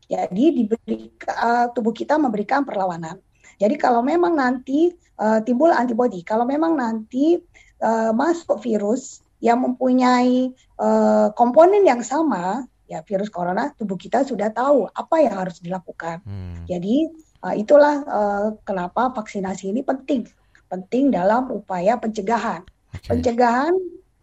Jadi 0.06 0.44
diberi 0.62 1.10
uh, 1.26 1.70
tubuh 1.74 1.90
kita 1.90 2.14
memberikan 2.16 2.62
perlawanan. 2.62 3.18
Jadi 3.56 3.74
kalau 3.80 4.04
memang 4.04 4.36
nanti 4.36 4.92
uh, 5.18 5.40
timbul 5.42 5.72
antibodi, 5.72 6.22
kalau 6.22 6.44
memang 6.46 6.76
nanti 6.76 7.40
uh, 7.82 8.12
masuk 8.12 8.60
virus 8.62 9.24
yang 9.40 9.64
mempunyai 9.64 10.52
uh, 10.78 11.32
komponen 11.34 11.82
yang 11.84 12.00
sama, 12.04 12.64
ya 12.86 13.02
virus 13.02 13.28
corona, 13.32 13.72
tubuh 13.74 13.98
kita 13.98 14.22
sudah 14.22 14.52
tahu 14.52 14.86
apa 14.92 15.16
yang 15.24 15.34
harus 15.34 15.58
dilakukan. 15.58 16.22
Hmm. 16.22 16.62
Jadi 16.68 17.10
uh, 17.42 17.54
itulah 17.56 17.96
uh, 18.06 18.46
kenapa 18.62 19.10
vaksinasi 19.10 19.74
ini 19.74 19.82
penting, 19.82 20.28
penting 20.70 21.10
dalam 21.10 21.50
upaya 21.50 21.98
pencegahan. 21.98 22.62
Okay. 22.94 23.10
Pencegahan 23.12 23.74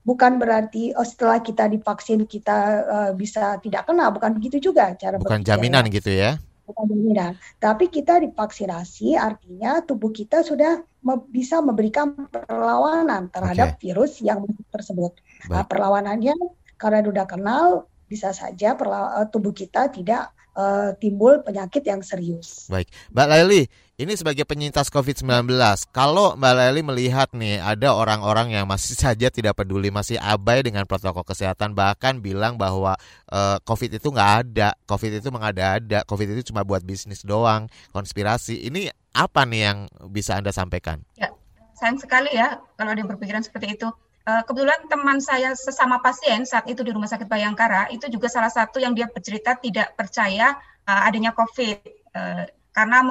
bukan 0.03 0.37
berarti 0.37 0.91
oh, 0.93 1.07
setelah 1.07 1.39
kita 1.39 1.71
divaksin 1.71 2.27
kita 2.27 2.57
uh, 2.85 3.11
bisa 3.15 3.57
tidak 3.63 3.87
kena, 3.87 4.11
bukan 4.11 4.35
begitu 4.37 4.71
juga 4.71 4.93
cara. 4.99 5.19
Bukan 5.19 5.43
jaminan 5.43 5.87
gitu 5.87 6.11
ya? 6.11 6.37
Bukan 6.67 6.85
jaminan. 6.91 7.35
Tapi 7.59 7.87
kita 7.91 8.19
divaksinasi 8.23 9.15
artinya 9.15 9.83
tubuh 9.83 10.11
kita 10.11 10.43
sudah 10.43 10.83
me 11.03 11.19
bisa 11.27 11.59
memberikan 11.59 12.15
perlawanan 12.31 13.27
terhadap 13.31 13.75
okay. 13.75 13.91
virus 13.91 14.23
yang 14.23 14.43
tersebut. 14.71 15.19
Nah, 15.51 15.67
perlawanannya 15.67 16.35
karena 16.79 16.99
sudah 17.03 17.25
kenal 17.27 17.65
bisa 18.07 18.29
saja 18.35 18.75
eh, 18.75 19.27
tubuh 19.31 19.51
kita 19.55 19.91
tidak 19.91 20.31
uh, 20.57 20.93
timbul 20.97 21.41
penyakit 21.41 21.83
yang 21.85 22.01
serius. 22.01 22.69
Baik, 22.69 22.89
Mbak 23.13 23.27
Laili, 23.29 23.61
ini 23.93 24.13
sebagai 24.17 24.45
penyintas 24.45 24.89
COVID-19, 24.89 25.49
kalau 25.93 26.33
Mbak 26.33 26.53
Laili 26.57 26.81
melihat 26.81 27.29
nih 27.33 27.61
ada 27.61 27.93
orang-orang 27.93 28.53
yang 28.57 28.65
masih 28.65 28.97
saja 29.03 29.29
tidak 29.29 29.57
peduli, 29.57 29.93
masih 29.93 30.17
abai 30.17 30.65
dengan 30.65 30.85
protokol 30.89 31.25
kesehatan, 31.25 31.77
bahkan 31.77 32.21
bilang 32.21 32.57
bahwa 32.57 32.97
uh, 33.29 33.57
COVID 33.65 33.97
itu 34.01 34.07
nggak 34.09 34.31
ada, 34.45 34.73
COVID 34.89 35.21
itu 35.21 35.29
mengada-ada, 35.29 36.01
COVID 36.09 36.27
itu 36.37 36.53
cuma 36.53 36.65
buat 36.65 36.81
bisnis 36.81 37.21
doang, 37.21 37.69
konspirasi. 37.93 38.65
Ini 38.69 38.89
apa 39.13 39.45
nih 39.45 39.61
yang 39.61 39.77
bisa 40.09 40.37
Anda 40.37 40.49
sampaikan? 40.49 41.05
Ya, 41.17 41.29
sayang 41.77 42.01
sekali 42.01 42.33
ya 42.33 42.61
kalau 42.77 42.97
dia 42.97 43.05
berpikiran 43.05 43.45
seperti 43.45 43.77
itu. 43.77 43.89
Uh, 44.23 44.39
kebetulan 44.47 44.79
teman 44.87 45.19
saya 45.19 45.51
sesama 45.51 45.99
pasien 45.99 46.47
saat 46.47 46.63
itu 46.71 46.79
di 46.79 46.95
Rumah 46.95 47.11
Sakit 47.11 47.27
Bayangkara 47.27 47.91
itu 47.91 48.07
juga 48.07 48.31
salah 48.31 48.47
satu 48.47 48.79
yang 48.79 48.95
dia 48.95 49.11
bercerita 49.11 49.59
tidak 49.59 49.99
percaya 49.99 50.55
uh, 50.87 51.01
adanya 51.03 51.35
COVID 51.35 51.77
uh, 52.15 52.47
karena 52.73 53.05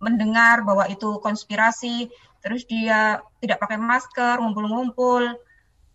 mendengar 0.00 0.64
bahwa 0.64 0.88
itu 0.88 1.20
konspirasi, 1.20 2.08
terus 2.40 2.64
dia 2.64 3.20
tidak 3.44 3.60
pakai 3.60 3.76
masker, 3.76 4.40
ngumpul-ngumpul 4.40 5.36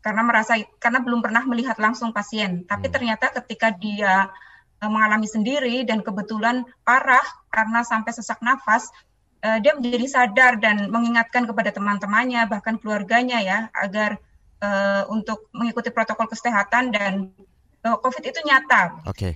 karena 0.06 0.22
merasa 0.24 0.56
karena 0.78 1.02
belum 1.02 1.20
pernah 1.26 1.44
melihat 1.50 1.76
langsung 1.82 2.14
pasien. 2.14 2.64
Tapi 2.70 2.88
hmm. 2.88 2.94
ternyata 2.94 3.34
ketika 3.42 3.74
dia 3.74 4.30
uh, 4.84 4.90
mengalami 4.92 5.26
sendiri 5.26 5.84
dan 5.84 6.06
kebetulan 6.06 6.64
parah 6.86 7.26
karena 7.50 7.82
sampai 7.82 8.14
sesak 8.14 8.44
nafas, 8.46 8.92
uh, 9.42 9.58
dia 9.64 9.74
menjadi 9.74 10.06
sadar 10.06 10.62
dan 10.62 10.94
mengingatkan 10.94 11.50
kepada 11.50 11.74
teman-temannya 11.74 12.46
bahkan 12.46 12.78
keluarganya 12.78 13.42
ya 13.42 13.60
agar 13.74 14.22
uh, 14.62 15.04
untuk 15.12 15.50
mengikuti 15.54 15.90
protokol 15.94 16.30
kesehatan 16.30 16.94
dan 16.94 17.34
uh, 17.86 17.98
COVID 18.00 18.24
itu 18.24 18.40
nyata. 18.46 19.04
Oke. 19.06 19.14
Okay. 19.14 19.34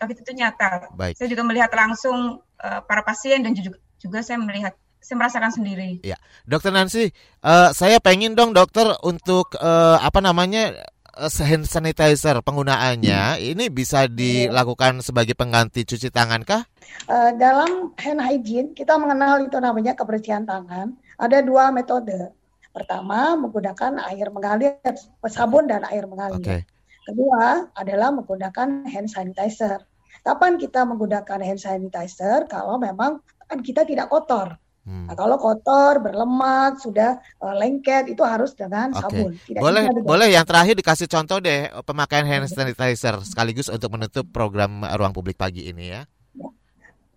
COVID 0.00 0.16
itu 0.26 0.32
nyata. 0.34 0.90
Baik. 0.94 1.14
Saya 1.18 1.28
juga 1.30 1.42
melihat 1.46 1.70
langsung 1.70 2.42
uh, 2.62 2.80
para 2.82 3.06
pasien 3.06 3.42
dan 3.46 3.54
juga, 3.54 3.78
juga 4.02 4.20
saya 4.20 4.42
melihat 4.42 4.74
saya 5.04 5.20
merasakan 5.20 5.52
sendiri. 5.52 6.00
Ya, 6.00 6.16
Dokter 6.48 6.72
Nancy, 6.72 7.12
uh, 7.44 7.76
saya 7.76 8.00
pengen 8.00 8.32
dong 8.32 8.56
dokter 8.56 8.88
untuk 9.04 9.52
uh, 9.60 10.00
apa 10.00 10.24
namanya 10.24 10.72
hand 11.14 11.68
sanitizer 11.68 12.42
penggunaannya 12.42 13.38
hmm. 13.38 13.50
ini 13.54 13.64
bisa 13.70 14.10
dilakukan 14.10 14.98
sebagai 15.04 15.38
pengganti 15.38 15.86
cuci 15.86 16.10
tangan 16.10 16.42
kah? 16.42 16.64
Uh, 17.06 17.30
dalam 17.38 17.94
hand 18.00 18.20
hygiene 18.24 18.74
kita 18.74 18.96
mengenal 18.98 19.44
itu 19.44 19.60
namanya 19.60 19.94
kebersihan 19.94 20.42
tangan. 20.42 20.96
Ada 21.20 21.44
dua 21.46 21.70
metode. 21.70 22.34
Pertama, 22.74 23.38
menggunakan 23.38 24.02
air 24.10 24.34
mengalir, 24.34 24.82
sabun 25.30 25.70
dan 25.70 25.86
air 25.86 26.10
mengalir. 26.10 26.42
Okay. 26.42 26.60
Kedua 27.06 27.70
adalah 27.70 28.10
menggunakan 28.10 28.90
hand 28.90 29.06
sanitizer. 29.06 29.78
Kapan 30.26 30.58
kita 30.58 30.82
menggunakan 30.82 31.38
hand 31.38 31.62
sanitizer? 31.62 32.50
Kalau 32.50 32.74
memang 32.82 33.22
kan 33.46 33.62
kita 33.62 33.86
tidak 33.86 34.10
kotor. 34.10 34.58
Hmm. 34.84 35.06
Nah, 35.06 35.14
kalau 35.16 35.38
kotor, 35.38 36.02
berlemak, 36.02 36.82
sudah 36.82 37.22
uh, 37.40 37.54
lengket 37.56 38.10
itu 38.10 38.26
harus 38.26 38.58
dengan 38.58 38.90
okay. 38.90 39.00
sabun. 39.00 39.32
Tidak 39.38 39.60
boleh, 39.62 39.84
boleh 40.02 40.28
yang 40.34 40.44
terakhir 40.44 40.74
dikasih 40.74 41.06
contoh 41.06 41.38
deh 41.38 41.70
pemakaian 41.86 42.26
hand 42.26 42.50
sanitizer 42.50 43.16
sekaligus 43.22 43.70
untuk 43.70 43.94
menutup 43.94 44.26
program 44.34 44.82
ruang 44.82 45.14
publik 45.14 45.38
pagi 45.38 45.70
ini 45.70 45.94
ya. 45.94 46.02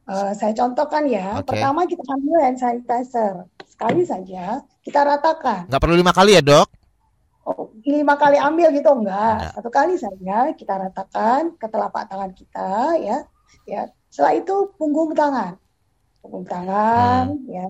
Uh, 0.08 0.32
saya 0.38 0.54
contohkan 0.56 1.10
ya. 1.10 1.42
Okay. 1.42 1.60
Pertama 1.60 1.84
kita 1.90 2.06
ambil 2.08 2.40
hand 2.46 2.60
sanitizer 2.62 3.50
sekali 3.78 4.02
saja, 4.10 4.66
kita 4.82 5.06
ratakan. 5.06 5.70
Nggak 5.70 5.82
perlu 5.86 5.96
lima 6.02 6.10
kali 6.10 6.34
ya 6.34 6.42
dok? 6.42 6.66
Oh, 7.46 7.70
lima 7.86 8.18
kali 8.18 8.42
ambil 8.42 8.74
gitu 8.74 8.90
enggak. 8.90 9.54
Satu 9.54 9.70
kali 9.70 9.94
saja 10.02 10.50
kita 10.58 10.82
ratakan 10.82 11.54
ke 11.62 11.70
telapak 11.70 12.10
tangan 12.10 12.34
kita 12.34 12.98
ya. 12.98 13.18
Ya. 13.70 13.94
Setelah 14.10 14.34
itu 14.42 14.74
punggung 14.82 15.14
tangan, 15.14 15.62
punggung 16.26 16.50
tangan 16.50 17.38
hmm. 17.38 17.54
ya. 17.54 17.70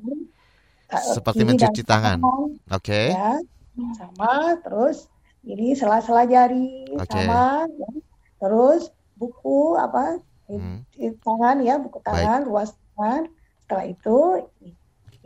Seperti 1.12 1.44
mencuci 1.44 1.84
tangan. 1.84 2.24
Oke. 2.24 2.48
Okay. 2.72 3.06
Ya, 3.12 3.36
sama. 4.00 4.56
Terus 4.64 5.12
ini 5.44 5.76
sela-sela 5.76 6.24
jari 6.24 6.88
okay. 6.96 7.28
sama. 7.28 7.68
Ya. 7.68 7.90
Terus 8.40 8.96
buku 9.20 9.76
apa 9.76 10.24
hmm. 10.48 10.88
tangan 11.20 11.58
ya 11.68 11.76
buku 11.84 12.00
tangan 12.00 12.48
Baik. 12.48 12.50
ruas 12.50 12.70
tangan 12.96 13.28
setelah 13.68 13.86
itu 13.92 14.18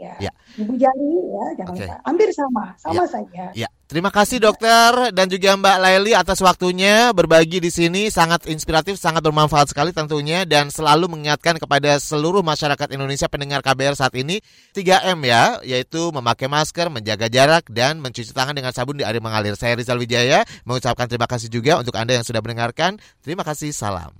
ya, 0.02 0.14
ya. 0.18 0.32
ibu 0.58 0.74
jari 0.74 1.14
ya 1.30 1.45
jangan 1.62 1.74
okay. 1.78 1.86
lupa 1.86 1.95
hampir 2.04 2.30
sama 2.34 2.66
sama 2.82 3.04
ya. 3.06 3.08
saja 3.08 3.45
ya 3.54 3.70
Terima 3.92 4.08
kasih 4.08 4.39
dokter 4.39 5.12
dan 5.12 5.28
juga 5.28 5.52
Mbak 5.52 5.78
Laili 5.84 6.16
atas 6.16 6.39
waktunya 6.39 7.12
berbagi 7.12 7.60
di 7.60 7.68
sini 7.68 8.08
sangat 8.08 8.48
inspiratif, 8.48 8.96
sangat 8.96 9.20
bermanfaat 9.20 9.76
sekali 9.76 9.92
tentunya 9.92 10.48
dan 10.48 10.72
selalu 10.72 11.12
mengingatkan 11.12 11.60
kepada 11.60 12.00
seluruh 12.00 12.39
masyarakat 12.39 12.88
Indonesia 12.96 13.28
pendengar 13.28 13.60
KBR 13.60 14.00
saat 14.00 14.16
ini 14.16 14.39
3M 14.72 15.20
ya, 15.28 15.60
yaitu 15.68 16.08
memakai 16.16 16.48
masker, 16.48 16.88
menjaga 16.88 17.28
jarak 17.28 17.68
dan 17.68 18.00
mencuci 18.00 18.32
tangan 18.32 18.56
dengan 18.56 18.72
sabun 18.72 18.96
di 18.96 19.04
air 19.04 19.20
mengalir. 19.20 19.60
Saya 19.60 19.76
Rizal 19.76 20.00
Wijaya 20.00 20.48
mengucapkan 20.64 21.12
terima 21.12 21.28
kasih 21.28 21.52
juga 21.52 21.76
untuk 21.84 21.92
Anda 22.00 22.16
yang 22.16 22.24
sudah 22.24 22.39
mendengarkan. 22.39 22.96
Terima 23.20 23.44
kasih, 23.44 23.76
salam. 23.76 24.16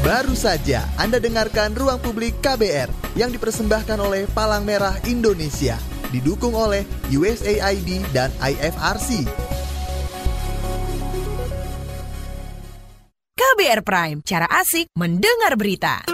Baru 0.00 0.32
saja 0.32 0.88
Anda 0.96 1.20
dengarkan 1.20 1.76
Ruang 1.76 2.00
Publik 2.00 2.40
KBR 2.40 2.88
yang 3.20 3.28
dipersembahkan 3.36 4.00
oleh 4.00 4.24
Palang 4.32 4.64
Merah 4.64 4.96
Indonesia 5.04 5.76
didukung 6.14 6.54
oleh 6.54 6.86
USAID 7.10 8.06
dan 8.14 8.30
IFRC. 8.38 9.26
KBR 13.36 13.82
Prime, 13.84 14.18
cara 14.24 14.48
asik 14.48 14.92
mendengar 14.96 15.56
berita. 15.60 16.04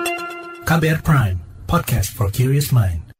KBR 0.62 1.02
Prime, 1.02 1.38
podcast 1.66 2.10
for 2.14 2.30
curious 2.30 2.70
mind. 2.70 3.11